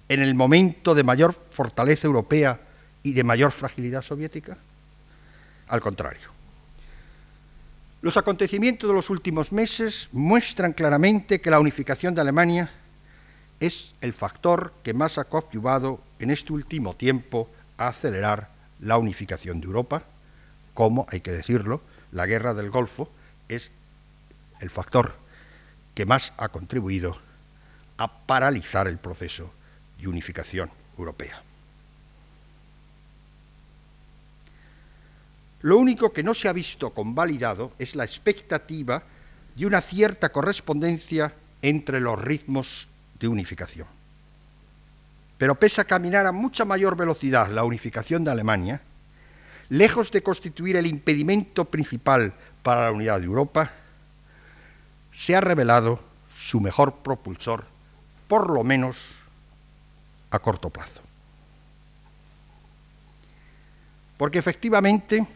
en 0.06 0.20
el 0.20 0.34
momento 0.34 0.94
de 0.94 1.04
mayor 1.04 1.34
fortaleza 1.50 2.06
europea 2.06 2.60
y 3.02 3.14
de 3.14 3.24
mayor 3.24 3.50
fragilidad 3.50 4.02
soviética? 4.02 4.58
Al 5.68 5.80
contrario. 5.80 6.39
Los 8.03 8.16
acontecimientos 8.16 8.88
de 8.88 8.94
los 8.94 9.11
últimos 9.11 9.53
meses 9.53 10.09
muestran 10.12 10.72
claramente 10.72 11.42
que 11.42 11.51
la 11.51 11.61
unificación 11.61 12.14
de 12.14 12.22
Alemania 12.22 12.70
es 13.61 13.94
el 14.01 14.14
factor 14.14 14.72
que 14.82 14.94
más 14.94 15.18
ha 15.18 15.24
coadyuvado 15.24 16.01
en 16.18 16.30
este 16.30 16.55
último 16.55 16.96
tiempo 16.96 17.51
a 17.76 17.88
acelerar 17.88 18.48
la 18.80 18.96
unificación 18.96 19.61
de 19.61 19.66
Europa, 19.66 20.05
como, 20.72 21.07
hay 21.11 21.20
que 21.20 21.30
decirlo, 21.30 21.82
la 22.11 22.24
guerra 22.24 22.55
del 22.55 22.70
Golfo 22.70 23.11
es 23.51 23.70
el 24.61 24.70
factor 24.70 25.16
que 25.94 26.07
más 26.07 26.32
ha 26.38 26.48
contribuido 26.48 27.18
a 27.98 28.24
paralizar 28.24 28.88
el 28.88 28.96
proceso 28.96 29.53
de 29.98 30.09
unificación 30.09 30.70
europea. 30.96 31.42
Lo 35.62 35.76
único 35.76 36.12
que 36.12 36.22
no 36.22 36.32
se 36.32 36.48
ha 36.48 36.52
visto 36.52 36.90
convalidado 36.90 37.72
es 37.78 37.94
la 37.94 38.04
expectativa 38.04 39.02
de 39.54 39.66
una 39.66 39.80
cierta 39.80 40.30
correspondencia 40.30 41.34
entre 41.61 42.00
los 42.00 42.18
ritmos 42.18 42.88
de 43.18 43.28
unificación. 43.28 43.86
Pero 45.36 45.54
pese 45.54 45.80
a 45.80 45.84
caminar 45.84 46.26
a 46.26 46.32
mucha 46.32 46.64
mayor 46.64 46.96
velocidad 46.96 47.48
la 47.48 47.64
unificación 47.64 48.24
de 48.24 48.30
Alemania, 48.30 48.80
lejos 49.68 50.11
de 50.11 50.22
constituir 50.22 50.76
el 50.76 50.86
impedimento 50.86 51.66
principal 51.66 52.32
para 52.62 52.84
la 52.84 52.92
unidad 52.92 53.18
de 53.20 53.26
Europa, 53.26 53.70
se 55.12 55.36
ha 55.36 55.40
revelado 55.40 56.00
su 56.34 56.61
mejor 56.61 56.96
propulsor, 56.96 57.64
por 58.28 58.50
lo 58.50 58.64
menos 58.64 58.96
a 60.30 60.38
corto 60.38 60.70
plazo. 60.70 61.02
Porque 64.16 64.38
efectivamente 64.38 65.26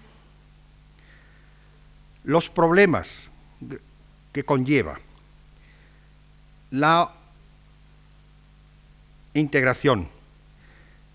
los 2.24 2.50
problemas 2.50 3.30
que 4.32 4.44
conlleva 4.44 4.98
la 6.70 7.12
integración 9.34 10.08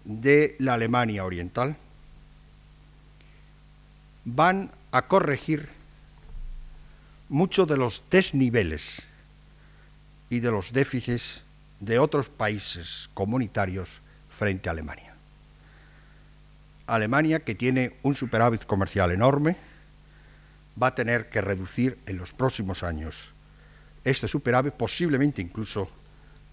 de 0.05 0.55
la 0.59 0.75
Alemania 0.75 1.25
Oriental 1.25 1.75
van 4.23 4.71
a 4.91 5.07
corregir 5.07 5.69
muchos 7.27 7.67
de 7.67 7.77
los 7.77 8.03
desniveles 8.09 9.01
y 10.29 10.39
de 10.39 10.51
los 10.51 10.71
déficits 10.71 11.43
de 11.79 11.99
otros 11.99 12.29
países 12.29 13.09
comunitarios 13.13 14.01
frente 14.29 14.69
a 14.69 14.73
Alemania. 14.73 15.15
Alemania, 16.87 17.39
que 17.41 17.55
tiene 17.55 17.97
un 18.03 18.15
superávit 18.15 18.65
comercial 18.65 19.11
enorme, 19.11 19.57
va 20.81 20.87
a 20.87 20.95
tener 20.95 21.29
que 21.29 21.41
reducir 21.41 21.99
en 22.05 22.17
los 22.17 22.33
próximos 22.33 22.83
años 22.83 23.31
este 24.03 24.27
superávit, 24.27 24.73
posiblemente 24.73 25.41
incluso 25.41 25.89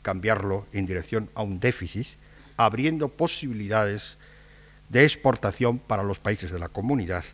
cambiarlo 0.03 0.67
en 0.73 0.87
dirección 0.87 1.31
a 1.35 1.43
un 1.43 1.61
déficit, 1.61 2.07
abriendo 2.57 3.09
posibilidades 3.09 4.17
de 4.89 5.05
exportación 5.05 5.79
para 5.79 6.03
los 6.03 6.19
países 6.19 6.51
de 6.51 6.59
la 6.59 6.69
comunidad 6.69 7.25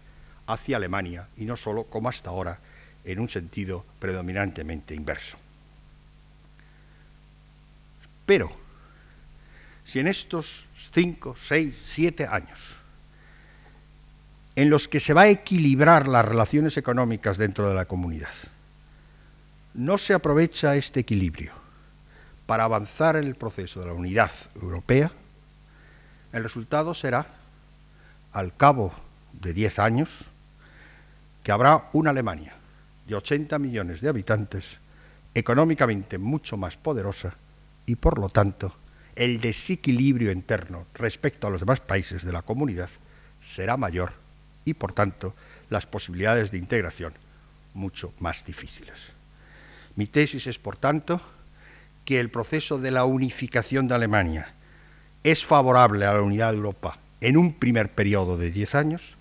hacia 0.47 0.77
Alemania 0.77 1.29
y 1.37 1.45
no 1.45 1.57
solo 1.57 1.85
como 1.85 2.09
hasta 2.09 2.31
ahora 2.31 2.61
en 3.05 3.21
un 3.21 3.29
sentido 3.29 3.85
predominantemente 3.99 4.95
inverso. 4.95 5.37
Pero, 8.27 8.53
si 9.85 9.99
en 9.99 10.07
estos 10.07 10.69
cinco, 10.93 11.35
seis, 11.37 11.77
siete 11.85 12.27
años, 12.27 12.77
en 14.55 14.71
los 14.71 14.89
que 14.89 15.01
se 15.01 15.15
va 15.15 15.23
a 15.23 15.29
equilibrar 15.29 16.09
las 16.09 16.25
relaciones 16.25 16.77
económicas 16.77 17.39
dentro 17.39 17.69
de 17.69 17.75
la 17.75 17.87
comunidad, 17.87 18.33
no 19.75 19.97
se 19.97 20.13
aprovecha 20.13 20.77
este 20.77 21.01
equilibrio 21.01 21.53
para 22.47 22.65
avanzar 22.65 23.17
en 23.17 23.25
el 23.25 23.35
proceso 23.35 23.81
de 23.81 23.87
la 23.87 23.95
unidad 23.95 24.31
europea, 24.61 25.11
el 26.33 26.43
resultado 26.43 26.93
será, 26.93 27.27
al 28.33 28.55
cabo 28.57 28.93
de 29.33 29.55
diez 29.55 29.79
años, 29.79 30.31
que 31.43 31.53
habrá 31.53 31.89
una 31.93 32.11
Alemania 32.11 32.55
de 33.07 33.15
80 33.15 33.59
millones 33.59 34.01
de 34.01 34.09
habitantes, 34.09 34.79
económicamente 35.35 36.19
mucho 36.19 36.57
más 36.57 36.77
poderosa 36.77 37.35
y 37.87 37.97
por 37.97 38.19
lo 38.19 38.29
tanto 38.29 38.75
el 39.17 39.41
desequilibrio 39.41 40.31
interno 40.31 40.87
respecto 40.95 41.47
a 41.47 41.51
los 41.51 41.61
demás 41.61 41.81
países 41.81 42.25
de 42.25 42.33
la 42.33 42.43
comunidad 42.43 42.89
será 43.41 43.77
mayor 43.77 44.22
y 44.65 44.75
por 44.75 44.93
tanto 44.93 45.35
las 45.71 45.87
posibilidades 45.87 46.51
de 46.51 46.59
integración 46.59 47.15
mucho 47.75 48.13
más 48.19 48.45
difíciles. 48.45 49.09
Mi 49.97 50.07
tesis 50.07 50.47
es, 50.47 50.59
por 50.59 50.77
tanto, 50.77 51.21
que 52.05 52.21
el 52.21 52.31
proceso 52.31 52.79
de 52.79 52.91
la 52.91 53.05
unificación 53.05 53.89
de 53.89 53.95
Alemania 53.95 54.55
es 55.23 55.45
favorable 55.45 56.05
a 56.05 56.15
la 56.15 56.23
unidad 56.23 56.51
de 56.51 56.57
Europa 56.57 56.99
en 57.21 57.37
un 57.37 57.55
primer 57.55 57.93
periodo 57.93 58.37
de 58.37 58.51
10 58.51 58.75
años 58.75 59.17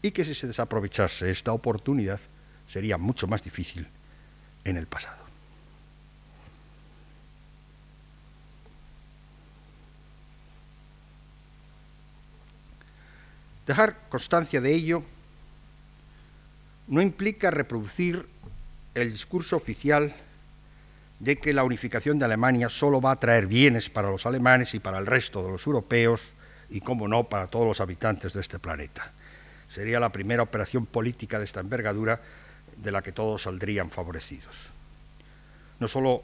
y 0.00 0.12
que 0.12 0.24
si 0.24 0.34
se 0.34 0.46
desaprovechase 0.46 1.30
esta 1.30 1.52
oportunidad 1.52 2.20
sería 2.66 2.98
mucho 2.98 3.26
más 3.26 3.42
difícil 3.42 3.86
en 4.64 4.76
el 4.76 4.86
pasado. 4.86 5.21
Dejar 13.72 13.96
constancia 14.10 14.60
de 14.60 14.70
ello 14.70 15.02
no 16.88 17.00
implica 17.00 17.50
reproducir 17.50 18.26
el 18.94 19.12
discurso 19.12 19.56
oficial 19.56 20.14
de 21.20 21.38
que 21.38 21.54
la 21.54 21.64
unificación 21.64 22.18
de 22.18 22.26
Alemania 22.26 22.68
solo 22.68 23.00
va 23.00 23.12
a 23.12 23.18
traer 23.18 23.46
bienes 23.46 23.88
para 23.88 24.10
los 24.10 24.26
alemanes 24.26 24.74
y 24.74 24.78
para 24.78 24.98
el 24.98 25.06
resto 25.06 25.42
de 25.42 25.52
los 25.52 25.66
europeos 25.66 26.34
y, 26.68 26.82
como 26.82 27.08
no, 27.08 27.24
para 27.30 27.46
todos 27.46 27.66
los 27.66 27.80
habitantes 27.80 28.34
de 28.34 28.42
este 28.42 28.58
planeta. 28.58 29.10
Sería 29.70 29.98
la 29.98 30.12
primera 30.12 30.42
operación 30.42 30.84
política 30.84 31.38
de 31.38 31.46
esta 31.46 31.60
envergadura 31.60 32.20
de 32.76 32.92
la 32.92 33.00
que 33.00 33.12
todos 33.12 33.44
saldrían 33.44 33.88
favorecidos. 33.88 34.68
No 35.80 35.88
solo 35.88 36.22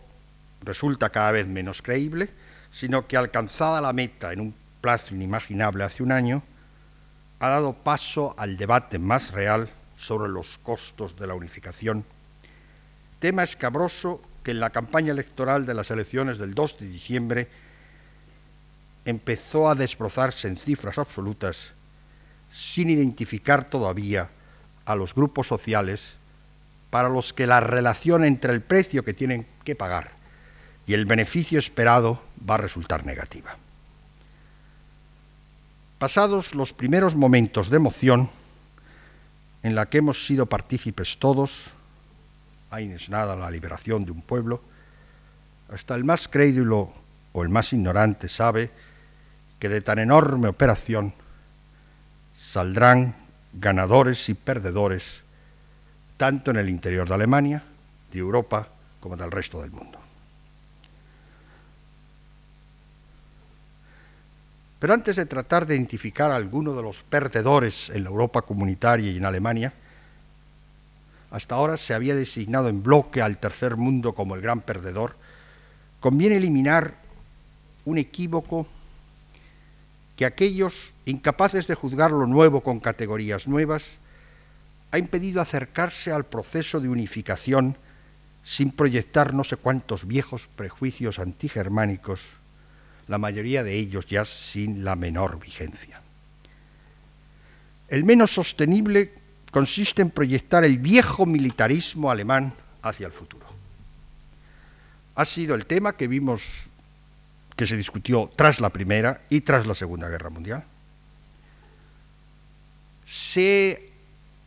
resulta 0.61 1.09
cada 1.09 1.33
vez 1.33 1.47
menos 1.47 1.81
creíble, 1.81 2.29
sino 2.71 3.07
que 3.07 3.17
alcanzada 3.17 3.81
la 3.81 3.95
meta 3.95 4.35
en 4.35 4.41
un 4.41 4.55
plazo 4.83 5.15
inimaginable 5.15 5.85
hace 5.85 6.03
un 6.03 6.13
año, 6.13 6.43
ha 7.41 7.49
dado 7.49 7.73
paso 7.73 8.35
al 8.37 8.57
debate 8.57 8.99
más 8.99 9.31
real 9.31 9.71
sobre 9.97 10.29
los 10.29 10.59
costos 10.59 11.17
de 11.17 11.27
la 11.27 11.35
unificación, 11.35 12.05
tema 13.21 13.43
escabroso 13.43 14.21
que 14.43 14.53
en 14.53 14.61
la 14.61 14.71
campaña 14.71 15.13
electoral 15.13 15.67
de 15.67 15.75
las 15.75 15.91
elecciones 15.91 16.39
del 16.39 16.55
2 16.55 16.79
de 16.79 16.89
diciembre 16.89 17.49
empezó 19.05 19.69
a 19.69 19.75
desbrozarse 19.75 20.49
en 20.49 20.57
cifras 20.57 20.99
absolutas 20.99 21.73
sin 22.53 22.91
identificar 22.91 23.69
todavía 23.69 24.31
a 24.85 24.95
los 24.95 25.15
grupos 25.15 25.47
sociales 25.47 26.15
para 26.91 27.09
los 27.09 27.33
que 27.33 27.47
la 27.47 27.61
relación 27.61 28.25
entre 28.25 28.53
el 28.53 28.63
precio 28.63 29.05
que 29.05 29.15
tienen 29.15 29.47
que 29.65 29.77
pagar 29.77 30.11
y 30.87 30.95
el 30.95 31.05
beneficio 31.05 31.59
esperado 31.59 32.23
va 32.49 32.55
a 32.55 32.59
resultar 32.59 33.05
negativa. 33.05 33.57
Pasados 35.99 36.55
los 36.55 36.73
primeros 36.73 37.17
momentos 37.17 37.71
de 37.71 37.77
emoción 37.77 38.31
en 39.65 39.75
la 39.75 39.87
que 39.87 39.99
hemos 39.99 40.27
sido 40.27 40.47
partícipes 40.47 41.19
todos, 41.19 41.71
ahí 42.71 42.89
es 42.93 43.11
nada 43.11 43.35
la 43.35 43.51
liberación 43.51 44.05
de 44.05 44.13
un 44.13 44.23
pueblo, 44.23 44.63
hasta 45.69 45.97
el 45.97 46.05
más 46.05 46.29
crédulo 46.29 46.93
o 47.33 47.43
el 47.43 47.49
más 47.49 47.73
ignorante 47.73 48.29
sabe 48.29 48.71
que 49.59 49.69
de 49.69 49.81
tan 49.81 49.99
enorme 49.99 50.47
operación 50.47 51.15
saldrán 52.37 53.17
ganadores 53.53 54.29
y 54.29 54.35
perdedores 54.35 55.25
tanto 56.17 56.53
en 56.53 56.59
el 56.59 56.69
interior 56.69 57.09
de 57.09 57.15
Alemania, 57.15 57.65
de 58.13 58.19
Europa, 58.21 58.69
como 59.01 59.17
del 59.17 59.33
resto 59.33 59.61
del 59.61 59.73
mundo. 59.73 59.98
Pero 64.79 64.95
antes 64.95 65.17
de 65.17 65.27
tratar 65.27 65.67
de 65.67 65.75
identificar 65.75 66.31
a 66.31 66.37
alguno 66.37 66.75
de 66.75 66.83
los 66.83 67.03
perdedores 67.03 67.91
en 67.91 68.05
la 68.05 68.11
Europa 68.11 68.43
comunitaria 68.43 69.11
y 69.11 69.17
en 69.17 69.25
Alemania, 69.25 69.73
hasta 71.31 71.57
ahora 71.57 71.77
se 71.77 71.95
había 71.95 72.15
designado 72.15 72.69
en 72.69 72.83
bloque 72.83 73.21
al 73.21 73.39
tercer 73.39 73.77
mundo 73.77 74.15
como 74.15 74.35
el 74.35 74.41
gran 74.41 74.61
perdedor, 74.61 75.17
conviene 76.01 76.37
eliminar 76.37 76.95
un 77.85 77.99
equívoco 77.99 78.67
que 80.17 80.25
aquellos 80.25 80.93
incapaces 81.07 81.67
de 81.67 81.75
juzgar 81.75 82.11
lo 82.11 82.27
nuevo 82.27 82.63
con 82.63 82.81
categorías 82.81 83.47
nuevas 83.47 83.99
ha 84.91 84.99
impedido 84.99 85.41
acercarse 85.41 86.11
al 86.11 86.25
proceso 86.25 86.81
de 86.81 86.89
unificación 86.89 87.77
sin 88.43 88.71
proyectar 88.71 89.35
no 89.35 89.45
sé 89.45 89.57
cuántos 89.57 90.07
viejos 90.07 90.49
prejuicios 90.57 91.19
antigermánicos, 91.19 92.23
la 93.09 93.19
mayoría 93.19 93.65
de 93.65 93.75
ellos 93.75 94.07
ya 94.07 94.25
sin 94.25 94.85
la 94.85 94.95
menor 94.95 95.41
vigencia. 95.41 96.01
El 97.89 98.05
menos 98.05 98.33
sostenible 98.33 99.13
consiste 99.51 100.03
en 100.03 100.11
proyectar 100.11 100.63
el 100.65 100.79
viejo 100.79 101.25
militarismo 101.25 102.11
alemán 102.11 102.53
hacia 102.83 103.07
el 103.07 103.13
futuro. 103.13 103.47
Ha 105.15 105.25
sido 105.25 105.55
el 105.55 105.67
tema 105.67 105.97
que 105.97 106.07
vimos 106.07 106.65
que 107.57 107.67
se 107.67 107.77
discutió 107.77 108.31
tras 108.37 108.61
la 108.61 108.71
Primera 108.71 109.23
y 109.31 109.41
tras 109.41 109.67
la 109.67 109.75
Segunda 109.75 110.09
Guerra 110.09 110.31
Mundial. 110.31 110.65
Se 113.05 113.91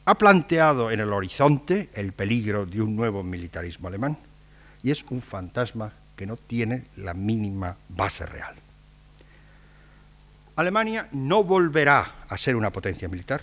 ha 0.06 0.16
planteado 0.16 0.92
en 0.92 1.00
el 1.00 1.12
horizonte 1.12 1.90
el 1.94 2.14
peligro 2.14 2.66
de 2.66 2.82
un 2.82 2.96
nuevo 2.96 3.24
militarismo 3.24 3.88
alemán 3.88 4.18
y 4.84 4.92
es 4.92 5.04
un 5.10 5.22
fantasma 5.22 5.92
que 6.22 6.28
no 6.28 6.38
tiene 6.38 6.84
la 6.98 7.16
mínima 7.16 7.76
base 7.90 8.28
real. 8.28 8.54
Alemania 10.56 11.08
no 11.14 11.44
volverá 11.44 12.26
a 12.30 12.38
ser 12.38 12.56
una 12.56 12.70
potencia 12.70 13.10
militar. 13.10 13.42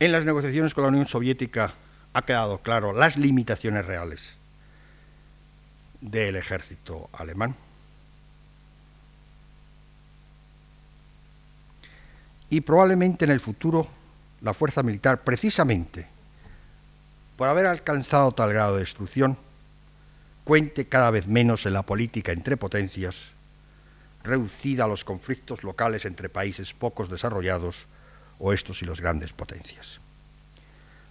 En 0.00 0.10
las 0.10 0.24
negociaciones 0.24 0.74
con 0.74 0.82
la 0.82 0.88
Unión 0.88 1.06
Soviética 1.06 1.74
ha 2.12 2.22
quedado 2.22 2.58
claro 2.58 2.92
las 2.92 3.16
limitaciones 3.16 3.86
reales 3.86 4.34
del 6.00 6.34
ejército 6.34 7.08
alemán. 7.12 7.54
Y 12.50 12.62
probablemente 12.62 13.26
en 13.26 13.30
el 13.30 13.38
futuro 13.38 13.86
la 14.40 14.54
fuerza 14.54 14.82
militar, 14.82 15.22
precisamente 15.22 16.08
por 17.36 17.46
haber 17.46 17.66
alcanzado 17.66 18.32
tal 18.32 18.52
grado 18.52 18.74
de 18.74 18.80
destrucción, 18.80 19.38
cuente 20.44 20.86
cada 20.86 21.10
vez 21.10 21.26
menos 21.26 21.66
en 21.66 21.72
la 21.72 21.82
política 21.82 22.32
entre 22.32 22.56
potencias, 22.56 23.28
reducida 24.24 24.84
a 24.84 24.88
los 24.88 25.04
conflictos 25.04 25.64
locales 25.64 26.04
entre 26.04 26.28
países 26.28 26.72
pocos 26.72 27.08
desarrollados 27.08 27.86
o 28.38 28.52
estos 28.52 28.82
y 28.82 28.86
las 28.86 29.00
grandes 29.00 29.32
potencias. 29.32 30.00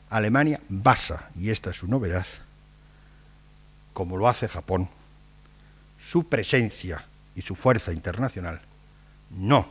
Alemania 0.09 0.59
basa, 0.67 1.29
y 1.39 1.49
esta 1.49 1.69
es 1.69 1.77
su 1.77 1.87
novedad, 1.87 2.25
como 3.93 4.17
lo 4.17 4.27
hace 4.27 4.47
Japón, 4.47 4.89
su 6.01 6.27
presencia 6.27 7.05
y 7.35 7.41
su 7.41 7.55
fuerza 7.55 7.93
internacional 7.93 8.61
no 9.29 9.67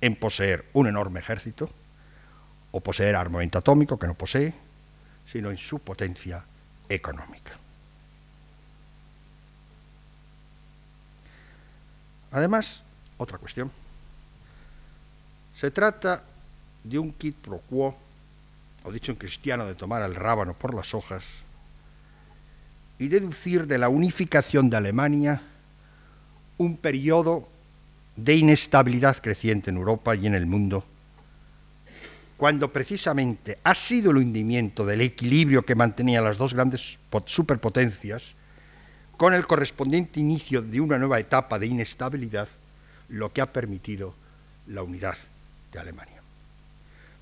en 0.00 0.16
poseer 0.16 0.66
un 0.72 0.86
enorme 0.86 1.20
ejército 1.20 1.70
o 2.72 2.80
poseer 2.80 3.16
armamento 3.16 3.58
atómico 3.58 3.98
que 3.98 4.06
no 4.06 4.14
posee, 4.14 4.54
sino 5.26 5.50
en 5.50 5.58
su 5.58 5.78
potencia 5.80 6.44
económica. 6.88 7.59
Además, 12.32 12.82
otra 13.18 13.38
cuestión. 13.38 13.70
Se 15.56 15.70
trata 15.70 16.22
de 16.84 16.98
un 16.98 17.12
quid 17.12 17.34
pro 17.34 17.60
quo, 17.68 17.96
o 18.84 18.92
dicho 18.92 19.12
en 19.12 19.18
cristiano, 19.18 19.66
de 19.66 19.74
tomar 19.74 20.02
el 20.02 20.14
rábano 20.14 20.54
por 20.54 20.74
las 20.74 20.94
hojas, 20.94 21.42
y 22.98 23.08
deducir 23.08 23.66
de 23.66 23.78
la 23.78 23.88
unificación 23.88 24.70
de 24.70 24.76
Alemania 24.76 25.42
un 26.58 26.76
periodo 26.76 27.48
de 28.16 28.36
inestabilidad 28.36 29.16
creciente 29.16 29.70
en 29.70 29.78
Europa 29.78 30.14
y 30.14 30.26
en 30.26 30.34
el 30.34 30.46
mundo, 30.46 30.84
cuando 32.36 32.72
precisamente 32.72 33.58
ha 33.64 33.74
sido 33.74 34.10
el 34.10 34.18
hundimiento 34.18 34.84
del 34.84 35.00
equilibrio 35.00 35.62
que 35.62 35.74
mantenía 35.74 36.20
las 36.20 36.38
dos 36.38 36.54
grandes 36.54 36.98
superpotencias, 37.26 38.34
con 39.20 39.34
el 39.34 39.46
correspondiente 39.46 40.18
inicio 40.18 40.62
de 40.62 40.80
una 40.80 40.96
nueva 40.96 41.20
etapa 41.20 41.58
de 41.58 41.66
inestabilidad, 41.66 42.48
lo 43.10 43.34
que 43.34 43.42
ha 43.42 43.52
permitido 43.52 44.14
la 44.66 44.82
unidad 44.82 45.18
de 45.70 45.78
Alemania. 45.78 46.22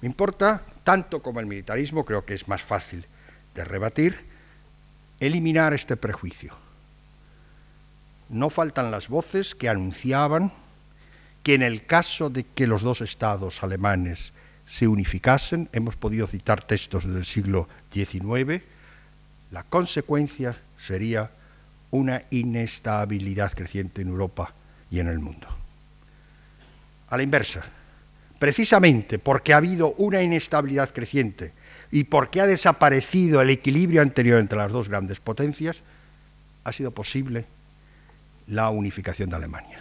Me 0.01 0.07
importa, 0.07 0.63
tanto 0.85 1.21
como 1.21 1.41
el 1.41 1.47
militarismo, 1.47 2.05
creo 2.05 2.25
que 2.25 2.35
es 2.35 2.47
más 2.47 2.63
fácil 2.63 3.05
de 3.57 3.65
rebatir, 3.65 4.17
eliminar 5.19 5.75
este 5.75 5.97
prejuicio. 5.97 6.55
No 8.29 8.49
faltan 8.49 8.93
las 8.93 9.09
voces 9.09 9.57
que 9.57 9.69
anunciaban 9.69 10.53
que 11.43 11.55
en 11.55 11.63
el 11.63 11.85
caso 11.85 12.31
de 12.31 12.45
que 12.45 12.69
los 12.69 12.83
dos 12.83 13.01
estados 13.01 13.65
alemanes 13.65 14.33
se 14.67 14.87
unificasen, 14.87 15.69
hemos 15.73 15.97
podido 15.97 16.29
citar 16.29 16.63
textos 16.65 17.13
del 17.13 17.25
siglo 17.25 17.69
XIX, 17.91 18.63
la 19.51 19.65
consecuencia 19.65 20.57
sería 20.79 21.33
una 21.91 22.23
inestabilidad 22.31 23.53
creciente 23.53 24.03
en 24.03 24.09
Europa 24.09 24.53
y 24.91 25.01
en 25.01 25.09
el 25.09 25.19
mundo. 25.19 25.47
A 27.09 27.17
la 27.17 27.23
inversa, 27.23 27.65
precisamente 28.39 29.19
porque 29.19 29.55
ha 29.55 29.59
habido 29.59 29.95
una 29.95 30.23
inestabilidad 30.23 30.91
creciente 30.93 31.53
y 31.91 32.05
porque 32.05 32.41
ha 32.41 32.47
desaparecido 32.47 33.41
el 33.41 33.51
equilibrio 33.51 34.03
anterior 34.03 34.39
entre 34.39 34.59
las 34.59 34.73
dos 34.73 34.89
grandes 34.89 35.21
potencias, 35.21 35.83
ha 36.65 36.73
sido 36.73 36.91
posible 36.91 37.47
la 38.47 38.69
unificación 38.71 39.31
de 39.31 39.37
Alemania. 39.37 39.79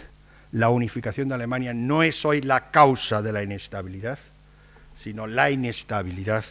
La 0.52 0.70
unificación 0.70 1.28
de 1.28 1.34
Alemania 1.34 1.74
no 1.74 2.02
es 2.02 2.24
hoy 2.24 2.40
la 2.40 2.70
causa 2.70 3.20
de 3.20 3.32
la 3.32 3.42
inestabilidad, 3.42 4.18
sino 5.02 5.26
la 5.26 5.50
inestabilidad 5.50 6.44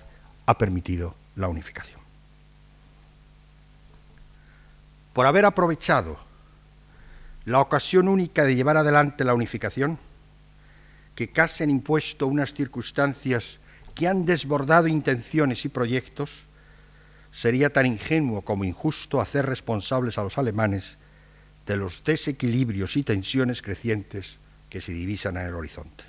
ha 0.45 0.57
permitido 0.57 1.15
la 1.35 1.47
unificación. 1.47 1.96
Por 5.17 5.25
haber 5.25 5.45
aprovechado 5.45 6.19
la 7.45 7.59
ocasión 7.59 8.07
única 8.07 8.43
de 8.43 8.55
llevar 8.55 8.77
adelante 8.77 9.23
la 9.23 9.33
unificación, 9.33 9.97
que 11.15 11.31
casi 11.31 11.63
han 11.63 11.71
impuesto 11.71 12.27
unas 12.27 12.53
circunstancias 12.53 13.57
que 13.95 14.07
han 14.07 14.27
desbordado 14.27 14.87
intenciones 14.87 15.65
y 15.65 15.69
proyectos, 15.69 16.41
sería 17.31 17.73
tan 17.73 17.87
ingenuo 17.87 18.43
como 18.43 18.63
injusto 18.63 19.19
hacer 19.19 19.47
responsables 19.47 20.19
a 20.19 20.23
los 20.23 20.37
alemanes 20.37 20.99
de 21.65 21.77
los 21.77 22.03
desequilibrios 22.03 22.95
y 22.95 23.01
tensiones 23.01 23.63
crecientes 23.63 24.37
que 24.69 24.81
se 24.81 24.91
divisan 24.91 25.37
en 25.37 25.47
el 25.47 25.55
horizonte. 25.55 26.03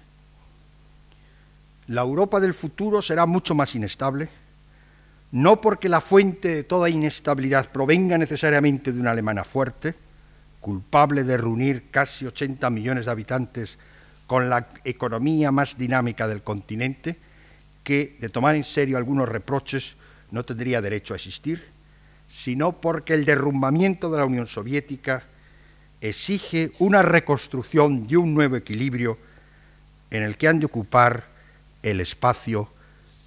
La 1.87 2.03
Europa 2.03 2.41
del 2.41 2.53
futuro 2.53 3.01
será 3.01 3.25
mucho 3.25 3.55
más 3.55 3.75
inestable, 3.75 4.29
no 5.33 5.61
porque 5.61 5.89
la 5.89 6.01
fuente 6.01 6.49
de 6.49 6.65
toda 6.65 6.89
inestabilidad 6.89 7.71
provenga 7.71 8.17
necesariamente 8.17 8.93
de 8.93 9.01
una 9.01 9.11
alemana 9.11 9.45
fuerte, 9.45 9.95
culpable 10.61 11.25
de 11.25 11.37
reunir 11.37 11.91
casi 11.91 12.27
80 12.27 12.69
millones 12.71 13.05
de 13.07 13.11
habitantes 13.11 13.79
con 14.27 14.49
la 14.49 14.69
economía 14.85 15.51
más 15.51 15.77
dinámica 15.77 16.27
del 16.27 16.43
continente, 16.43 17.19
que, 17.85 18.17
de 18.21 18.29
tomar 18.29 18.55
en 18.55 18.65
serio 18.65 18.97
algunos 18.97 19.29
reproches, 19.29 19.97
no 20.31 20.45
tendría 20.45 20.81
derecho 20.81 21.15
a 21.15 21.17
existir, 21.17 21.65
sino 22.29 22.81
porque 22.81 23.15
el 23.15 23.25
derrumbamiento 23.25 24.11
de 24.11 24.19
la 24.19 24.27
Unión 24.27 24.47
Soviética 24.47 25.25
exige 26.01 26.73
una 26.79 27.03
reconstrucción 27.03 28.07
de 28.07 28.17
un 28.17 28.35
nuevo 28.35 28.57
equilibrio 28.57 29.19
en 30.11 30.23
el 30.23 30.37
que 30.37 30.49
han 30.49 30.61
de 30.61 30.67
ocupar 30.67 31.25
el 31.83 32.01
espacio 32.01 32.69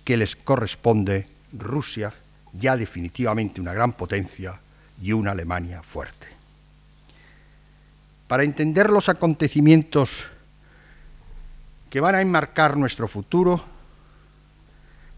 que 0.04 0.18
les 0.18 0.36
corresponde 0.36 1.28
Rusia, 1.54 2.14
ya 2.54 2.78
definitivamente 2.78 3.62
una 3.62 3.74
gran 3.74 3.94
potencia, 3.94 4.60
y 5.02 5.14
una 5.14 5.32
Alemania 5.32 5.82
fuerte. 5.82 6.28
Para 8.28 8.44
entender 8.44 8.90
los 8.90 9.10
acontecimientos 9.10 10.26
que 11.90 12.00
van 12.00 12.16
a 12.16 12.22
enmarcar 12.22 12.78
nuestro 12.78 13.08
futuro, 13.08 13.64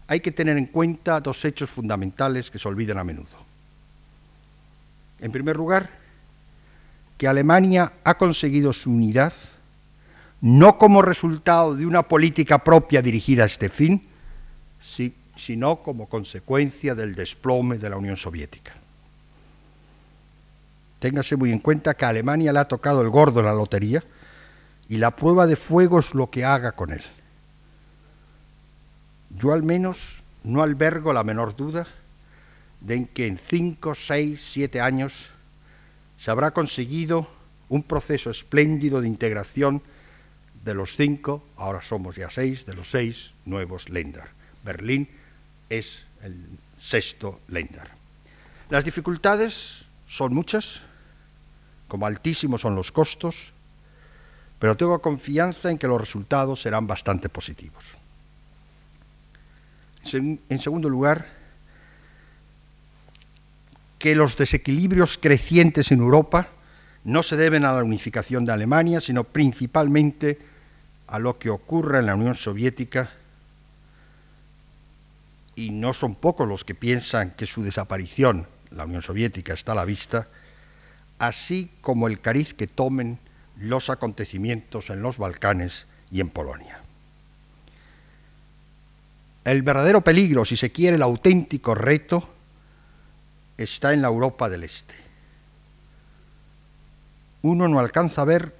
hay 0.08 0.20
que 0.20 0.32
tener 0.32 0.56
en 0.56 0.66
cuenta 0.66 1.20
dos 1.20 1.44
hechos 1.44 1.70
fundamentales 1.70 2.50
que 2.50 2.58
se 2.58 2.66
olvidan 2.66 2.98
a 2.98 3.04
menudo. 3.04 3.44
En 5.20 5.30
primer 5.30 5.56
lugar, 5.56 5.90
que 7.16 7.28
Alemania 7.28 7.92
ha 8.02 8.18
conseguido 8.18 8.72
su 8.72 8.90
unidad 8.90 9.32
no 10.40 10.76
como 10.76 11.00
resultado 11.00 11.74
de 11.74 11.86
una 11.86 12.02
política 12.02 12.58
propia 12.58 13.00
dirigida 13.00 13.44
a 13.44 13.46
este 13.46 13.70
fin, 13.70 14.02
sino 15.36 15.82
como 15.82 16.08
consecuencia 16.08 16.94
del 16.94 17.14
desplome 17.14 17.78
de 17.78 17.90
la 17.90 17.96
Unión 17.96 18.16
Soviética. 18.16 18.72
Téngase 20.98 21.36
muy 21.36 21.52
en 21.52 21.58
cuenta 21.58 21.94
que 21.94 22.04
a 22.04 22.08
Alemania 22.08 22.52
le 22.52 22.60
ha 22.60 22.68
tocado 22.68 23.02
el 23.02 23.10
gordo 23.10 23.40
en 23.40 23.46
la 23.46 23.52
lotería 23.52 24.02
y 24.88 24.96
la 24.96 25.14
prueba 25.16 25.46
de 25.46 25.56
fuego 25.56 26.00
es 26.00 26.14
lo 26.14 26.30
que 26.30 26.44
haga 26.44 26.72
con 26.72 26.92
él. 26.92 27.02
Yo 29.36 29.52
al 29.52 29.62
menos 29.62 30.22
no 30.44 30.62
albergo 30.62 31.12
la 31.12 31.24
menor 31.24 31.56
duda 31.56 31.86
de 32.80 33.06
que 33.06 33.26
en 33.26 33.38
cinco, 33.38 33.94
seis, 33.94 34.46
siete 34.52 34.80
años 34.80 35.30
se 36.18 36.30
habrá 36.30 36.52
conseguido 36.52 37.26
un 37.68 37.82
proceso 37.82 38.30
espléndido 38.30 39.00
de 39.00 39.08
integración 39.08 39.82
de 40.64 40.74
los 40.74 40.96
cinco, 40.96 41.42
ahora 41.56 41.82
somos 41.82 42.16
ya 42.16 42.30
seis, 42.30 42.64
de 42.64 42.74
los 42.74 42.90
seis 42.90 43.32
nuevos 43.44 43.88
Länder. 43.88 44.28
Berlín 44.64 45.08
es 45.78 46.04
el 46.22 46.36
sexto 46.80 47.40
Länder. 47.48 47.88
Las 48.70 48.84
dificultades 48.84 49.84
son 50.06 50.34
muchas, 50.34 50.80
como 51.88 52.06
altísimos 52.06 52.60
son 52.60 52.74
los 52.74 52.92
costos, 52.92 53.52
pero 54.58 54.76
tengo 54.76 55.00
confianza 55.00 55.70
en 55.70 55.78
que 55.78 55.86
los 55.86 56.00
resultados 56.00 56.62
serán 56.62 56.86
bastante 56.86 57.28
positivos. 57.28 57.84
En 60.12 60.58
segundo 60.58 60.88
lugar, 60.88 61.26
que 63.98 64.14
los 64.14 64.36
desequilibrios 64.36 65.18
crecientes 65.18 65.90
en 65.90 66.00
Europa 66.00 66.48
no 67.04 67.22
se 67.22 67.36
deben 67.36 67.64
a 67.64 67.72
la 67.72 67.82
unificación 67.82 68.44
de 68.44 68.52
Alemania, 68.52 69.00
sino 69.00 69.24
principalmente 69.24 70.38
a 71.06 71.18
lo 71.18 71.38
que 71.38 71.50
ocurre 71.50 71.98
en 71.98 72.06
la 72.06 72.14
Unión 72.14 72.34
Soviética, 72.34 73.10
y 75.56 75.70
no 75.70 75.92
son 75.92 76.14
pocos 76.14 76.48
los 76.48 76.64
que 76.64 76.74
piensan 76.74 77.32
que 77.32 77.46
su 77.46 77.62
desaparición, 77.62 78.46
la 78.70 78.84
Unión 78.84 79.02
Soviética, 79.02 79.54
está 79.54 79.72
a 79.72 79.76
la 79.76 79.84
vista, 79.84 80.28
así 81.18 81.70
como 81.80 82.08
el 82.08 82.20
cariz 82.20 82.54
que 82.54 82.66
tomen 82.66 83.18
los 83.56 83.90
acontecimientos 83.90 84.90
en 84.90 85.02
los 85.02 85.18
Balcanes 85.18 85.86
y 86.10 86.20
en 86.20 86.30
Polonia. 86.30 86.80
El 89.44 89.62
verdadero 89.62 90.00
peligro, 90.00 90.44
si 90.44 90.56
se 90.56 90.72
quiere, 90.72 90.96
el 90.96 91.02
auténtico 91.02 91.74
reto, 91.74 92.28
está 93.58 93.92
en 93.92 94.02
la 94.02 94.08
Europa 94.08 94.48
del 94.48 94.64
Este. 94.64 94.94
Uno 97.42 97.68
no 97.68 97.78
alcanza 97.78 98.22
a 98.22 98.24
ver 98.24 98.56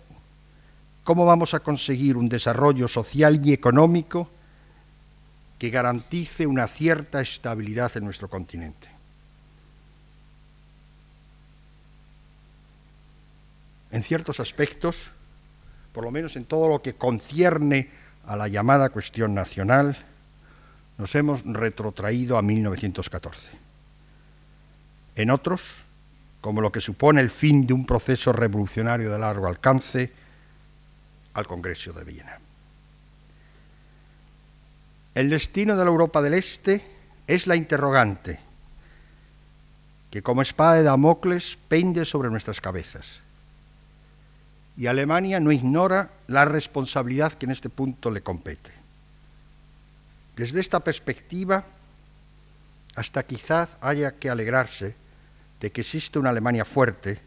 cómo 1.03 1.24
vamos 1.24 1.55
a 1.55 1.61
conseguir 1.61 2.16
un 2.16 2.28
desarrollo 2.28 2.86
social 2.86 3.40
y 3.42 3.53
económico 3.53 4.28
que 5.59 5.71
garantice 5.71 6.47
una 6.47 6.67
cierta 6.67 7.21
estabilidad 7.21 7.97
en 7.97 8.05
nuestro 8.05 8.29
continente. 8.29 8.89
En 13.91 14.03
ciertos 14.03 14.41
aspectos, 14.41 15.11
por 15.93 16.05
lo 16.05 16.11
menos 16.11 16.35
en 16.37 16.45
todo 16.45 16.69
lo 16.69 16.83
que 16.83 16.95
concierne 16.95 17.91
a 18.27 18.35
la 18.37 18.49
llamada 18.49 18.91
cuestión 18.91 19.35
nacional, 19.35 19.97
nos 20.99 21.15
hemos 21.15 21.43
retrotraído 21.45 22.37
a 22.37 22.43
1914. 22.43 23.53
En 25.17 25.31
otros, 25.31 25.63
como 26.41 26.61
lo 26.61 26.73
que 26.73 26.81
supone 26.81 27.21
el 27.21 27.31
fin 27.31 27.67
de 27.67 27.73
un 27.73 27.87
proceso 27.87 28.33
revolucionario 28.33 29.11
de 29.11 29.19
largo 29.19 29.47
alcance, 29.47 30.13
al 31.35 31.47
Congreso 31.47 31.93
de 31.93 32.05
Viena. 32.05 32.43
El 35.15 35.31
destino 35.31 35.77
de 35.77 35.85
la 35.85 35.91
Europa 35.91 36.21
del 36.23 36.35
Este 36.35 36.85
es 37.27 37.47
la 37.47 37.57
interrogante 37.57 38.41
que 40.15 40.23
como 40.23 40.43
espada 40.43 40.75
de 40.75 40.85
Damocles 40.85 41.59
pende 41.67 42.05
sobre 42.05 42.31
nuestras 42.31 42.61
cabezas. 42.61 43.19
Y 44.77 44.87
Alemania 44.87 45.41
no 45.41 45.51
ignora 45.51 46.12
la 46.29 46.45
responsabilidad 46.45 47.33
que 47.33 47.47
en 47.47 47.51
este 47.51 47.69
punto 47.69 48.12
le 48.12 48.21
compete. 48.21 48.71
Desde 50.37 50.61
esta 50.61 50.79
perspectiva, 50.79 51.65
hasta 52.95 53.25
quizás 53.25 53.71
haya 53.81 54.12
que 54.12 54.31
alegrarse 54.31 54.95
de 55.59 55.73
que 55.73 55.81
existe 55.81 56.21
una 56.21 56.31
Alemania 56.31 56.65
fuerte, 56.65 57.21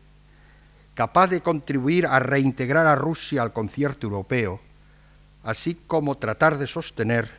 capaz 0.94 1.28
de 1.28 1.42
contribuir 1.42 2.06
a 2.06 2.20
reintegrar 2.20 2.88
a 2.88 2.96
Rusia 2.96 3.42
al 3.42 3.52
concierto 3.52 4.08
europeo, 4.08 4.62
así 5.44 5.76
como 5.76 6.16
tratar 6.16 6.58
de 6.58 6.68
sostener 6.68 7.30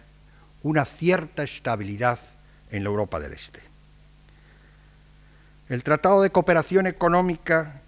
una 0.63 0.85
cierta 0.85 1.43
estabilidad 1.43 2.19
en 2.71 2.85
la 2.85 2.91
Europa 2.91 3.19
del 3.21 3.33
Este. 3.33 3.61
El 5.69 5.83
Tratado 5.83 6.23
de 6.23 6.31
Cooperación 6.31 6.87
Económica 6.87 7.83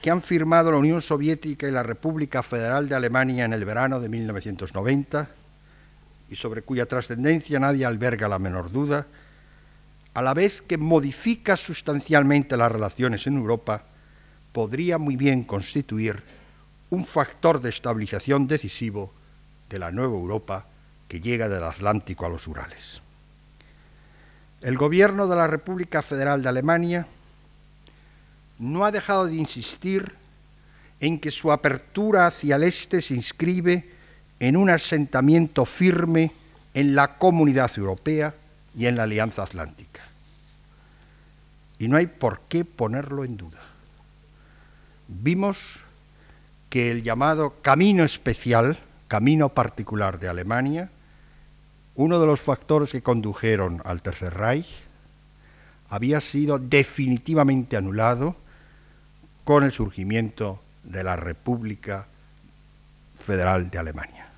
que 0.00 0.10
han 0.10 0.20
firmado 0.20 0.70
la 0.70 0.76
Unión 0.76 1.00
Soviética 1.00 1.66
y 1.66 1.70
la 1.70 1.82
República 1.82 2.42
Federal 2.42 2.88
de 2.88 2.94
Alemania 2.94 3.46
en 3.46 3.54
el 3.54 3.64
verano 3.64 4.00
de 4.00 4.10
1990 4.10 5.30
y 6.30 6.36
sobre 6.36 6.62
cuya 6.62 6.86
trascendencia 6.86 7.58
nadie 7.58 7.86
alberga 7.86 8.28
la 8.28 8.38
menor 8.38 8.70
duda, 8.70 9.06
a 10.12 10.22
la 10.22 10.34
vez 10.34 10.62
que 10.62 10.76
modifica 10.76 11.56
sustancialmente 11.56 12.56
las 12.56 12.70
relaciones 12.70 13.26
en 13.26 13.36
Europa, 13.36 13.84
podría 14.52 14.98
muy 14.98 15.16
bien 15.16 15.44
constituir 15.44 16.22
un 16.90 17.04
factor 17.04 17.60
de 17.60 17.70
estabilización 17.70 18.46
decisivo 18.46 19.12
de 19.70 19.78
la 19.78 19.90
nueva 19.90 20.14
Europa 20.14 20.66
llega 21.20 21.48
del 21.48 21.64
Atlántico 21.64 22.26
a 22.26 22.28
los 22.28 22.46
Urales. 22.46 23.00
El 24.60 24.76
gobierno 24.76 25.26
de 25.26 25.36
la 25.36 25.46
República 25.46 26.02
Federal 26.02 26.42
de 26.42 26.48
Alemania 26.48 27.06
no 28.58 28.84
ha 28.84 28.92
dejado 28.92 29.26
de 29.26 29.34
insistir 29.34 30.14
en 31.00 31.18
que 31.18 31.30
su 31.30 31.52
apertura 31.52 32.26
hacia 32.26 32.56
el 32.56 32.62
este 32.62 33.02
se 33.02 33.14
inscribe 33.14 33.90
en 34.40 34.56
un 34.56 34.70
asentamiento 34.70 35.64
firme 35.64 36.32
en 36.72 36.94
la 36.94 37.16
comunidad 37.18 37.70
europea 37.76 38.34
y 38.76 38.86
en 38.86 38.96
la 38.96 39.04
Alianza 39.04 39.42
Atlántica. 39.42 40.00
Y 41.78 41.88
no 41.88 41.96
hay 41.96 42.06
por 42.06 42.40
qué 42.48 42.64
ponerlo 42.64 43.24
en 43.24 43.36
duda. 43.36 43.60
Vimos 45.08 45.76
que 46.70 46.90
el 46.90 47.02
llamado 47.02 47.54
camino 47.62 48.04
especial, 48.04 48.78
camino 49.08 49.50
particular 49.50 50.18
de 50.18 50.28
Alemania, 50.28 50.90
uno 51.96 52.18
de 52.18 52.26
los 52.26 52.40
factores 52.40 52.90
que 52.90 53.02
condujeron 53.02 53.80
al 53.84 54.02
Tercer 54.02 54.34
Reich, 54.34 54.82
había 55.88 56.20
sido 56.20 56.58
definitivamente 56.58 57.76
anulado 57.76 58.36
con 59.44 59.62
el 59.62 59.72
surgimiento 59.72 60.60
de 60.82 61.04
la 61.04 61.16
República 61.16 62.06
Federal 63.18 63.70
de 63.70 63.78
Alemania. 63.78 64.28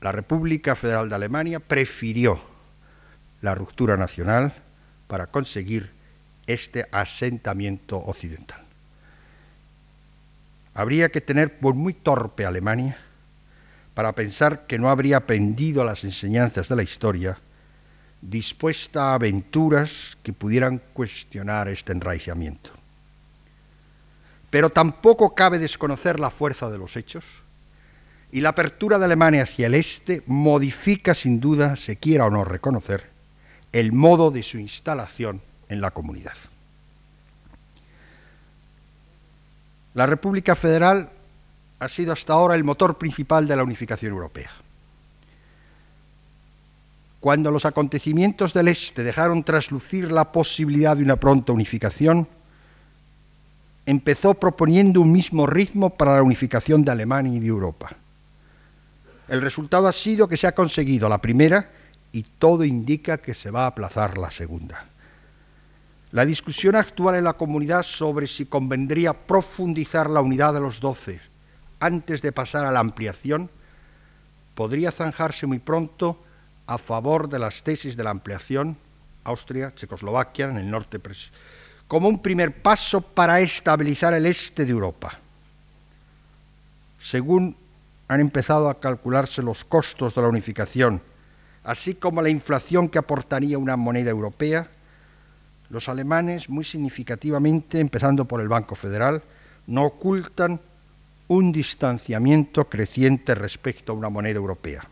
La 0.00 0.12
República 0.12 0.74
Federal 0.76 1.08
de 1.08 1.14
Alemania 1.16 1.60
prefirió 1.60 2.40
la 3.42 3.54
ruptura 3.54 3.96
nacional 3.96 4.54
para 5.08 5.26
conseguir 5.26 5.90
este 6.46 6.86
asentamiento 6.92 7.98
occidental. 7.98 8.62
Habría 10.74 11.08
que 11.08 11.20
tener 11.20 11.58
por 11.58 11.74
muy 11.74 11.92
torpe 11.92 12.46
Alemania 12.46 12.98
para 13.96 14.12
pensar 14.12 14.66
que 14.66 14.78
no 14.78 14.90
habría 14.90 15.16
aprendido 15.16 15.82
las 15.82 16.04
enseñanzas 16.04 16.68
de 16.68 16.76
la 16.76 16.82
historia, 16.82 17.38
dispuesta 18.20 19.04
a 19.04 19.14
aventuras 19.14 20.18
que 20.22 20.34
pudieran 20.34 20.82
cuestionar 20.92 21.70
este 21.70 21.92
enraizamiento. 21.92 22.72
Pero 24.50 24.68
tampoco 24.68 25.34
cabe 25.34 25.58
desconocer 25.58 26.20
la 26.20 26.28
fuerza 26.28 26.68
de 26.68 26.76
los 26.76 26.94
hechos, 26.98 27.24
y 28.30 28.42
la 28.42 28.50
apertura 28.50 28.98
de 28.98 29.06
Alemania 29.06 29.44
hacia 29.44 29.66
el 29.66 29.74
este 29.74 30.22
modifica 30.26 31.14
sin 31.14 31.40
duda, 31.40 31.74
se 31.76 31.96
quiera 31.96 32.26
o 32.26 32.30
no 32.30 32.44
reconocer, 32.44 33.08
el 33.72 33.92
modo 33.92 34.30
de 34.30 34.42
su 34.42 34.58
instalación 34.58 35.40
en 35.70 35.80
la 35.80 35.90
comunidad. 35.90 36.36
La 39.94 40.04
República 40.04 40.54
Federal 40.54 41.15
ha 41.78 41.88
sido 41.88 42.12
hasta 42.12 42.32
ahora 42.32 42.54
el 42.54 42.64
motor 42.64 42.96
principal 42.96 43.46
de 43.46 43.56
la 43.56 43.64
unificación 43.64 44.12
europea. 44.12 44.50
Cuando 47.20 47.50
los 47.50 47.64
acontecimientos 47.64 48.54
del 48.54 48.68
Este 48.68 49.02
dejaron 49.02 49.42
traslucir 49.42 50.12
la 50.12 50.32
posibilidad 50.32 50.96
de 50.96 51.02
una 51.02 51.16
pronta 51.16 51.52
unificación, 51.52 52.28
empezó 53.84 54.34
proponiendo 54.34 55.00
un 55.00 55.12
mismo 55.12 55.46
ritmo 55.46 55.90
para 55.90 56.16
la 56.16 56.22
unificación 56.22 56.84
de 56.84 56.92
Alemania 56.92 57.36
y 57.36 57.40
de 57.40 57.46
Europa. 57.46 57.96
El 59.28 59.42
resultado 59.42 59.88
ha 59.88 59.92
sido 59.92 60.28
que 60.28 60.36
se 60.36 60.46
ha 60.46 60.54
conseguido 60.54 61.08
la 61.08 61.20
primera 61.20 61.70
y 62.12 62.22
todo 62.22 62.64
indica 62.64 63.18
que 63.18 63.34
se 63.34 63.50
va 63.50 63.64
a 63.64 63.68
aplazar 63.68 64.18
la 64.18 64.30
segunda. 64.30 64.84
La 66.12 66.24
discusión 66.24 66.76
actual 66.76 67.16
en 67.16 67.24
la 67.24 67.32
comunidad 67.32 67.82
sobre 67.82 68.28
si 68.28 68.46
convendría 68.46 69.12
profundizar 69.12 70.08
la 70.08 70.20
unidad 70.20 70.54
de 70.54 70.60
los 70.60 70.80
doce 70.80 71.20
antes 71.80 72.22
de 72.22 72.32
pasar 72.32 72.64
a 72.66 72.72
la 72.72 72.80
ampliación, 72.80 73.50
podría 74.54 74.90
zanjarse 74.90 75.46
muy 75.46 75.58
pronto 75.58 76.22
a 76.66 76.78
favor 76.78 77.28
de 77.28 77.38
las 77.38 77.62
tesis 77.62 77.96
de 77.96 78.04
la 78.04 78.10
ampliación, 78.10 78.76
Austria, 79.24 79.74
Checoslovaquia, 79.74 80.48
en 80.48 80.56
el 80.56 80.70
norte, 80.70 81.00
como 81.86 82.08
un 82.08 82.20
primer 82.22 82.62
paso 82.62 83.00
para 83.00 83.40
estabilizar 83.40 84.14
el 84.14 84.26
este 84.26 84.64
de 84.64 84.70
Europa. 84.70 85.18
Según 87.00 87.56
han 88.08 88.20
empezado 88.20 88.68
a 88.68 88.80
calcularse 88.80 89.42
los 89.42 89.64
costos 89.64 90.14
de 90.14 90.22
la 90.22 90.28
unificación, 90.28 91.02
así 91.64 91.94
como 91.94 92.22
la 92.22 92.28
inflación 92.28 92.88
que 92.88 92.98
aportaría 92.98 93.58
una 93.58 93.76
moneda 93.76 94.10
europea, 94.10 94.68
los 95.68 95.88
alemanes, 95.88 96.48
muy 96.48 96.64
significativamente, 96.64 97.80
empezando 97.80 98.24
por 98.24 98.40
el 98.40 98.48
Banco 98.48 98.76
Federal, 98.76 99.22
no 99.66 99.84
ocultan 99.84 100.60
un 101.28 101.52
distanciamiento 101.52 102.68
creciente 102.68 103.34
respecto 103.34 103.92
a 103.92 103.96
una 103.96 104.08
moneda 104.08 104.36
europea. 104.36 104.86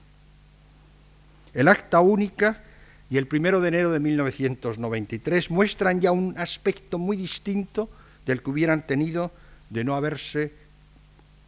El 1.52 1.69
acta 1.69 2.01
única 2.01 2.62
y 3.09 3.16
el 3.16 3.28
primero 3.28 3.61
de 3.61 3.69
enero 3.69 3.93
de 3.93 4.01
1993 4.01 5.51
muestran 5.51 6.01
ya 6.01 6.11
un 6.11 6.36
aspecto 6.36 6.98
muy 6.98 7.16
distinto 7.16 7.89
del 8.27 8.43
que 8.43 8.51
hubieran 8.51 8.86
tenido 8.86 9.31
de 9.70 9.85
no 9.85 9.94
haberse 9.94 10.52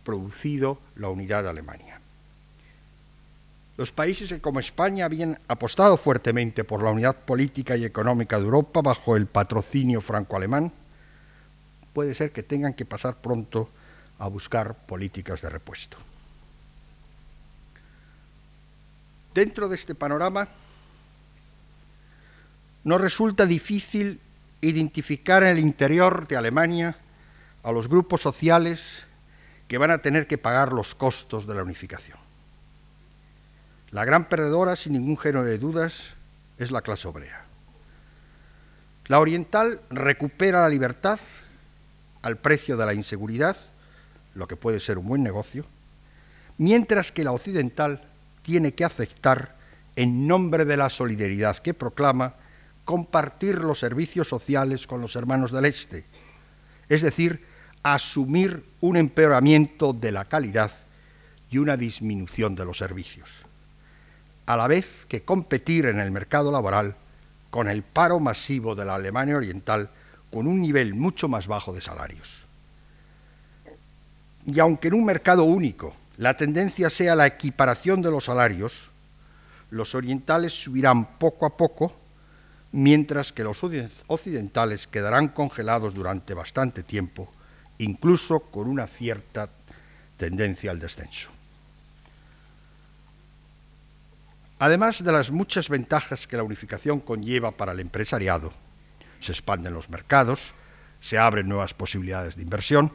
producido 0.04 0.78
la 0.96 1.08
unidad 1.08 1.42
de 1.42 1.48
Alemania. 1.48 2.00
Los 3.76 3.92
países 3.92 4.28
que 4.28 4.40
como 4.40 4.60
España 4.60 5.04
habían 5.04 5.38
apostado 5.48 5.96
fuertemente 5.96 6.64
por 6.64 6.82
la 6.82 6.90
unidad 6.90 7.16
política 7.16 7.76
y 7.76 7.84
económica 7.84 8.38
de 8.38 8.44
Europa 8.44 8.80
bajo 8.80 9.16
el 9.16 9.26
patrocinio 9.26 10.00
franco-alemán, 10.00 10.72
puede 11.92 12.14
ser 12.14 12.30
que 12.30 12.42
tengan 12.42 12.74
que 12.74 12.86
pasar 12.86 13.16
pronto 13.16 13.68
a 14.18 14.28
buscar 14.28 14.74
políticas 14.86 15.42
de 15.42 15.50
repuesto. 15.50 15.98
Dentro 19.34 19.68
de 19.68 19.76
este 19.76 19.94
panorama, 19.94 20.48
no 22.84 22.98
resulta 22.98 23.44
difícil 23.44 24.20
identificar 24.60 25.42
en 25.42 25.50
el 25.50 25.58
interior 25.58 26.26
de 26.26 26.36
Alemania 26.36 26.96
a 27.62 27.72
los 27.72 27.88
grupos 27.88 28.22
sociales 28.22 29.02
que 29.68 29.78
van 29.78 29.90
a 29.90 29.98
tener 29.98 30.26
que 30.26 30.38
pagar 30.38 30.72
los 30.72 30.94
costos 30.94 31.46
de 31.46 31.54
la 31.54 31.62
unificación. 31.62 32.18
La 33.90 34.04
gran 34.04 34.28
perdedora, 34.28 34.76
sin 34.76 34.94
ningún 34.94 35.18
género 35.18 35.44
de 35.44 35.58
dudas, 35.58 36.14
es 36.58 36.70
la 36.70 36.82
clase 36.82 37.08
obrera. 37.08 37.44
La 39.06 39.20
oriental 39.20 39.80
recupera 39.90 40.62
la 40.62 40.68
libertad 40.68 41.20
al 42.22 42.38
precio 42.38 42.76
de 42.76 42.86
la 42.86 42.94
inseguridad, 42.94 43.56
lo 44.36 44.46
que 44.46 44.56
puede 44.56 44.80
ser 44.80 44.98
un 44.98 45.08
buen 45.08 45.22
negocio, 45.22 45.64
mientras 46.58 47.10
que 47.10 47.24
la 47.24 47.32
occidental 47.32 48.02
tiene 48.42 48.72
que 48.72 48.84
aceptar, 48.84 49.56
en 49.96 50.26
nombre 50.26 50.66
de 50.66 50.76
la 50.76 50.90
solidaridad 50.90 51.56
que 51.56 51.72
proclama, 51.72 52.34
compartir 52.84 53.56
los 53.56 53.78
servicios 53.78 54.28
sociales 54.28 54.86
con 54.86 55.00
los 55.00 55.16
hermanos 55.16 55.50
del 55.50 55.64
Este, 55.64 56.04
es 56.88 57.02
decir, 57.02 57.44
asumir 57.82 58.64
un 58.80 58.96
empeoramiento 58.96 59.92
de 59.92 60.12
la 60.12 60.26
calidad 60.26 60.70
y 61.50 61.58
una 61.58 61.76
disminución 61.76 62.54
de 62.54 62.64
los 62.64 62.78
servicios, 62.78 63.42
a 64.44 64.56
la 64.56 64.68
vez 64.68 65.06
que 65.08 65.22
competir 65.22 65.86
en 65.86 65.98
el 65.98 66.10
mercado 66.10 66.52
laboral 66.52 66.94
con 67.50 67.68
el 67.68 67.82
paro 67.82 68.20
masivo 68.20 68.74
de 68.74 68.84
la 68.84 68.96
Alemania 68.96 69.36
Oriental 69.36 69.88
con 70.30 70.46
un 70.46 70.60
nivel 70.60 70.94
mucho 70.94 71.28
más 71.28 71.46
bajo 71.46 71.72
de 71.72 71.80
salarios. 71.80 72.45
Y 74.46 74.60
aunque 74.60 74.88
en 74.88 74.94
un 74.94 75.04
mercado 75.04 75.44
único 75.44 75.94
la 76.16 76.36
tendencia 76.36 76.88
sea 76.88 77.14
la 77.14 77.26
equiparación 77.26 78.00
de 78.00 78.10
los 78.10 78.24
salarios, 78.24 78.90
los 79.70 79.94
orientales 79.94 80.52
subirán 80.52 81.18
poco 81.18 81.46
a 81.46 81.56
poco 81.56 81.92
mientras 82.72 83.32
que 83.32 83.42
los 83.42 83.60
occidentales 84.06 84.86
quedarán 84.86 85.28
congelados 85.28 85.94
durante 85.94 86.34
bastante 86.34 86.82
tiempo, 86.82 87.30
incluso 87.78 88.40
con 88.40 88.68
una 88.68 88.86
cierta 88.86 89.48
tendencia 90.16 90.70
al 90.70 90.78
descenso. 90.78 91.30
Además 94.58 95.02
de 95.04 95.12
las 95.12 95.30
muchas 95.30 95.68
ventajas 95.68 96.26
que 96.26 96.36
la 96.36 96.42
unificación 96.42 97.00
conlleva 97.00 97.50
para 97.50 97.72
el 97.72 97.80
empresariado, 97.80 98.52
se 99.20 99.32
expanden 99.32 99.74
los 99.74 99.90
mercados, 99.90 100.54
se 101.00 101.18
abren 101.18 101.48
nuevas 101.48 101.74
posibilidades 101.74 102.36
de 102.36 102.42
inversión, 102.42 102.92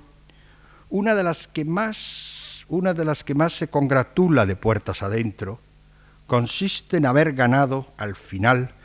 una 0.91 1.15
de 1.15 1.23
las 1.23 1.47
que 1.47 1.65
más, 1.65 2.65
una 2.67 2.93
de 2.93 3.05
las 3.05 3.23
que 3.23 3.33
más 3.33 3.53
se 3.53 3.69
congratula 3.69 4.45
de 4.45 4.55
puertas 4.55 5.01
adentro 5.01 5.59
consiste 6.27 6.97
en 6.97 7.05
haber 7.05 7.33
ganado 7.33 7.91
al 7.97 8.15
final 8.15 8.75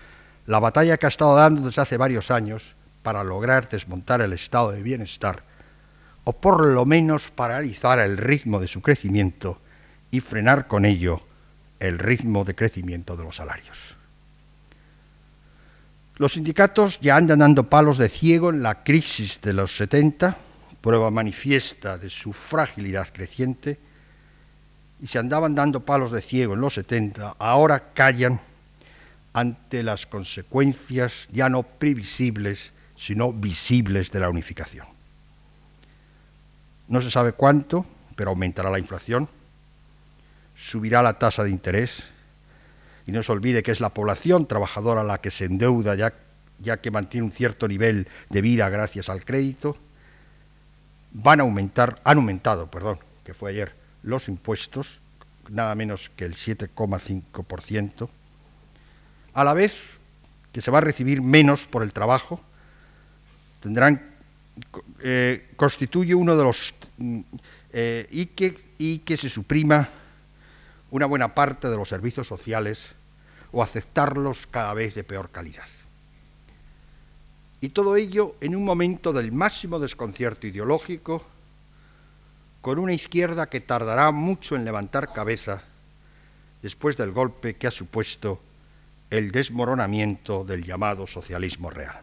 la 0.46 0.60
batalla 0.60 0.96
que 0.96 1.06
ha 1.06 1.08
estado 1.08 1.36
dando 1.36 1.62
desde 1.62 1.82
hace 1.82 1.96
varios 1.96 2.30
años 2.30 2.76
para 3.02 3.24
lograr 3.24 3.68
desmontar 3.68 4.20
el 4.20 4.32
estado 4.32 4.70
de 4.70 4.82
bienestar, 4.82 5.42
o 6.24 6.32
por 6.32 6.64
lo 6.64 6.86
menos 6.86 7.30
paralizar 7.30 7.98
el 7.98 8.16
ritmo 8.16 8.60
de 8.60 8.68
su 8.68 8.80
crecimiento 8.82 9.60
y 10.10 10.20
frenar 10.20 10.68
con 10.68 10.84
ello 10.84 11.22
el 11.80 11.98
ritmo 11.98 12.44
de 12.44 12.54
crecimiento 12.54 13.16
de 13.16 13.24
los 13.24 13.36
salarios. 13.36 13.96
Los 16.16 16.32
sindicatos 16.34 16.98
ya 17.00 17.16
andan 17.16 17.40
dando 17.40 17.68
palos 17.68 17.98
de 17.98 18.08
ciego 18.08 18.50
en 18.50 18.62
la 18.62 18.82
crisis 18.84 19.40
de 19.40 19.52
los 19.52 19.76
70, 19.76 20.36
prueba 20.86 21.10
manifiesta 21.10 21.98
de 21.98 22.08
su 22.08 22.32
fragilidad 22.32 23.08
creciente, 23.12 23.76
y 25.00 25.08
se 25.08 25.18
andaban 25.18 25.52
dando 25.52 25.84
palos 25.84 26.12
de 26.12 26.22
ciego 26.22 26.54
en 26.54 26.60
los 26.60 26.74
70, 26.74 27.34
ahora 27.40 27.92
callan 27.92 28.40
ante 29.32 29.82
las 29.82 30.06
consecuencias 30.06 31.26
ya 31.32 31.48
no 31.48 31.64
previsibles, 31.64 32.70
sino 32.94 33.32
visibles 33.32 34.12
de 34.12 34.20
la 34.20 34.30
unificación. 34.30 34.86
No 36.86 37.00
se 37.00 37.10
sabe 37.10 37.32
cuánto, 37.32 37.84
pero 38.14 38.30
aumentará 38.30 38.70
la 38.70 38.78
inflación, 38.78 39.28
subirá 40.54 41.02
la 41.02 41.18
tasa 41.18 41.42
de 41.42 41.50
interés, 41.50 42.04
y 43.08 43.10
no 43.10 43.24
se 43.24 43.32
olvide 43.32 43.64
que 43.64 43.72
es 43.72 43.80
la 43.80 43.90
población 43.90 44.46
trabajadora 44.46 45.02
la 45.02 45.20
que 45.20 45.32
se 45.32 45.46
endeuda 45.46 45.96
ya, 45.96 46.14
ya 46.60 46.76
que 46.76 46.92
mantiene 46.92 47.26
un 47.26 47.32
cierto 47.32 47.66
nivel 47.66 48.06
de 48.30 48.40
vida 48.40 48.68
gracias 48.68 49.08
al 49.08 49.24
crédito, 49.24 49.76
van 51.22 51.40
a 51.40 51.44
aumentar, 51.44 52.00
han 52.04 52.18
aumentado, 52.18 52.70
perdón, 52.70 52.98
que 53.24 53.32
fue 53.32 53.50
ayer, 53.50 53.74
los 54.02 54.28
impuestos, 54.28 55.00
nada 55.48 55.74
menos 55.74 56.10
que 56.14 56.24
el 56.24 56.36
7,5%, 56.36 58.08
a 59.32 59.44
la 59.44 59.54
vez 59.54 59.98
que 60.52 60.60
se 60.60 60.70
va 60.70 60.78
a 60.78 60.82
recibir 60.82 61.22
menos 61.22 61.66
por 61.66 61.82
el 61.82 61.92
trabajo, 61.92 62.40
tendrán, 63.60 64.14
eh, 65.00 65.48
constituye 65.56 66.14
uno 66.14 66.36
de 66.36 66.44
los... 66.44 66.74
Mm, 66.98 67.20
eh, 67.72 68.06
y, 68.10 68.26
que, 68.26 68.74
y 68.78 69.00
que 69.00 69.16
se 69.16 69.28
suprima 69.28 69.88
una 70.90 71.06
buena 71.06 71.34
parte 71.34 71.68
de 71.68 71.76
los 71.76 71.88
servicios 71.88 72.26
sociales 72.26 72.94
o 73.52 73.62
aceptarlos 73.62 74.46
cada 74.46 74.72
vez 74.72 74.94
de 74.94 75.04
peor 75.04 75.30
calidad. 75.30 75.66
Y 77.66 77.70
todo 77.70 77.96
ello 77.96 78.36
en 78.40 78.54
un 78.54 78.64
momento 78.64 79.12
del 79.12 79.32
máximo 79.32 79.80
desconcierto 79.80 80.46
ideológico, 80.46 81.24
con 82.60 82.78
una 82.78 82.92
izquierda 82.92 83.48
que 83.48 83.60
tardará 83.60 84.12
mucho 84.12 84.54
en 84.54 84.64
levantar 84.64 85.12
cabeza 85.12 85.64
después 86.62 86.96
del 86.96 87.10
golpe 87.10 87.56
que 87.56 87.66
ha 87.66 87.72
supuesto 87.72 88.40
el 89.10 89.32
desmoronamiento 89.32 90.44
del 90.44 90.62
llamado 90.62 91.08
socialismo 91.08 91.68
real. 91.68 92.02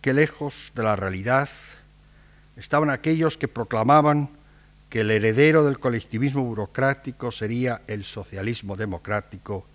Qué 0.00 0.12
lejos 0.12 0.70
de 0.76 0.84
la 0.84 0.94
realidad 0.94 1.48
estaban 2.56 2.90
aquellos 2.90 3.36
que 3.36 3.48
proclamaban 3.48 4.28
que 4.90 5.00
el 5.00 5.10
heredero 5.10 5.64
del 5.64 5.80
colectivismo 5.80 6.44
burocrático 6.44 7.32
sería 7.32 7.82
el 7.88 8.04
socialismo 8.04 8.76
democrático, 8.76 9.66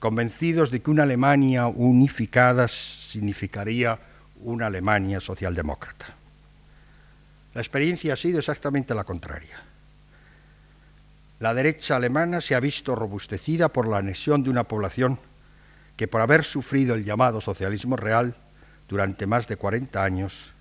convencidos 0.00 0.70
de 0.70 0.80
que 0.80 0.90
una 0.90 1.04
Alemania 1.04 1.66
unificada 1.66 2.66
significaría 2.66 3.98
una 4.42 4.66
Alemania 4.66 5.20
socialdemócrata. 5.20 6.06
La 7.54 7.60
experiencia 7.60 8.14
ha 8.14 8.16
sido 8.16 8.38
exactamente 8.38 8.94
la 8.94 9.04
contraria. 9.04 9.62
La 11.38 11.52
derecha 11.52 11.96
alemana 11.96 12.40
se 12.40 12.54
ha 12.54 12.60
visto 12.60 12.94
robustecida 12.94 13.68
por 13.68 13.86
la 13.86 13.98
anexión 13.98 14.42
de 14.42 14.50
una 14.50 14.64
población 14.64 15.18
que 15.96 16.08
por 16.08 16.22
haber 16.22 16.44
sufrido 16.44 16.94
el 16.94 17.04
llamado 17.04 17.42
socialismo 17.42 17.96
real 17.96 18.34
durante 18.88 19.26
más 19.26 19.48
de 19.48 19.56
40 19.56 20.02
años, 20.02 20.54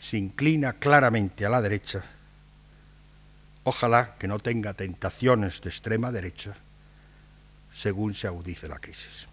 se 0.00 0.16
inclina 0.16 0.74
claramente 0.74 1.44
a 1.44 1.50
la 1.50 1.60
derecha. 1.60 2.02
Ojalá 3.64 4.14
que 4.18 4.28
no 4.28 4.38
tenga 4.38 4.74
tentaciones 4.74 5.60
de 5.60 5.68
extrema 5.68 6.10
derecha 6.10 6.56
según 7.72 8.14
se 8.14 8.26
agudice 8.26 8.68
la 8.68 8.78
crisis. 8.78 9.26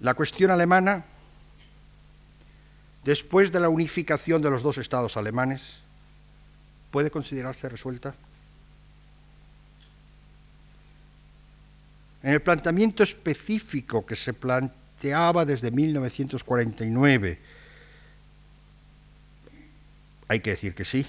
La 0.00 0.14
cuestión 0.14 0.50
alemana 0.50 1.04
después 3.04 3.50
de 3.50 3.60
la 3.60 3.68
unificación 3.68 4.42
de 4.42 4.50
los 4.50 4.62
dos 4.62 4.78
estados 4.78 5.16
alemanes, 5.16 5.80
puede 6.90 7.10
considerarse 7.10 7.68
resuelta? 7.68 8.14
En 12.22 12.32
el 12.32 12.42
planteamiento 12.42 13.02
específico 13.02 14.06
que 14.06 14.14
se 14.14 14.32
planteaba 14.32 15.44
desde 15.44 15.70
1949, 15.70 17.40
hay 20.28 20.40
que 20.40 20.50
decir 20.50 20.74
que 20.74 20.84
sí, 20.84 21.04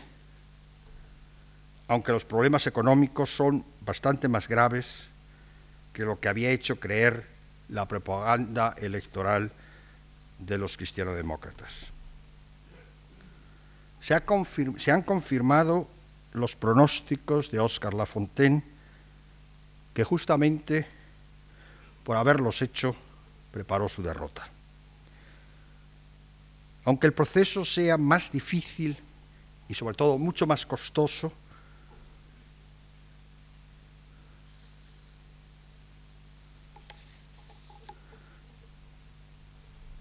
aunque 1.88 2.11
los 2.11 2.26
problemas 2.26 2.65
económicos 2.65 3.30
son 3.30 3.64
bastante 3.85 4.27
más 4.27 4.47
graves 4.47 5.10
que 5.93 6.03
lo 6.03 6.19
que 6.19 6.30
había 6.30 6.51
hecho 6.51 6.80
creer 6.80 7.27
la 7.69 7.88
propaganda 7.88 8.76
electoral 8.77 9.51
de 10.39 10.57
los 10.57 10.77
cristianodemócratas. 10.77 11.91
Se, 14.01 14.22
se 14.77 14.91
han 14.91 15.01
confirmado 15.03 15.88
los 16.34 16.55
pronósticos 16.55 17.51
de 17.51 17.60
Oscar 17.60 17.93
Lafontaine, 17.93 18.64
que 19.93 20.03
justamente 20.03 20.88
por 22.03 22.18
haberlos 22.18 22.61
hecho 22.61 22.95
preparó 23.51 23.88
su 23.88 24.01
derrota. 24.01 24.47
Aunque 26.85 27.07
el 27.07 27.14
proceso 27.14 27.64
sea 27.64 27.97
más 27.97 28.31
difícil 28.31 28.97
y 29.69 29.73
sobre 29.73 29.95
todo 29.95 30.18
mucho 30.18 30.45
más 30.45 30.65
costoso, 30.65 31.31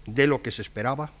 de 0.05 0.27
lo 0.27 0.41
que 0.41 0.51
se 0.51 0.61
esperaba, 0.61 1.11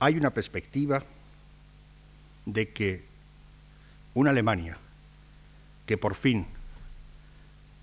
hay 0.00 0.16
una 0.16 0.30
perspectiva 0.30 1.02
de 2.46 2.72
que 2.72 3.04
una 4.14 4.30
Alemania 4.30 4.76
que 5.86 5.98
por 5.98 6.14
fin 6.14 6.46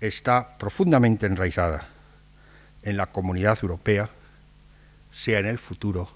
está 0.00 0.56
profundamente 0.58 1.26
enraizada 1.26 1.88
en 2.82 2.96
la 2.96 3.06
comunidad 3.06 3.58
europea 3.62 4.10
sea 5.12 5.38
en 5.40 5.46
el 5.46 5.58
futuro 5.58 6.10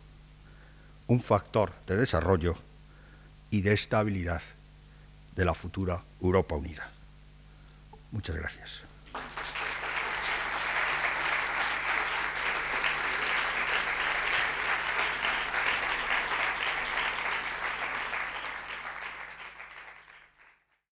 un 1.07 1.21
factor 1.21 1.73
de 1.87 1.97
desarrollo 1.97 2.57
y 3.51 3.63
de 3.63 3.73
estabilidad 3.73 4.43
de 5.35 5.45
la 5.45 5.55
futura 5.55 6.03
Europa 6.21 6.55
unida. 6.55 6.91
Muchas 8.13 8.37
gracias. 8.37 8.90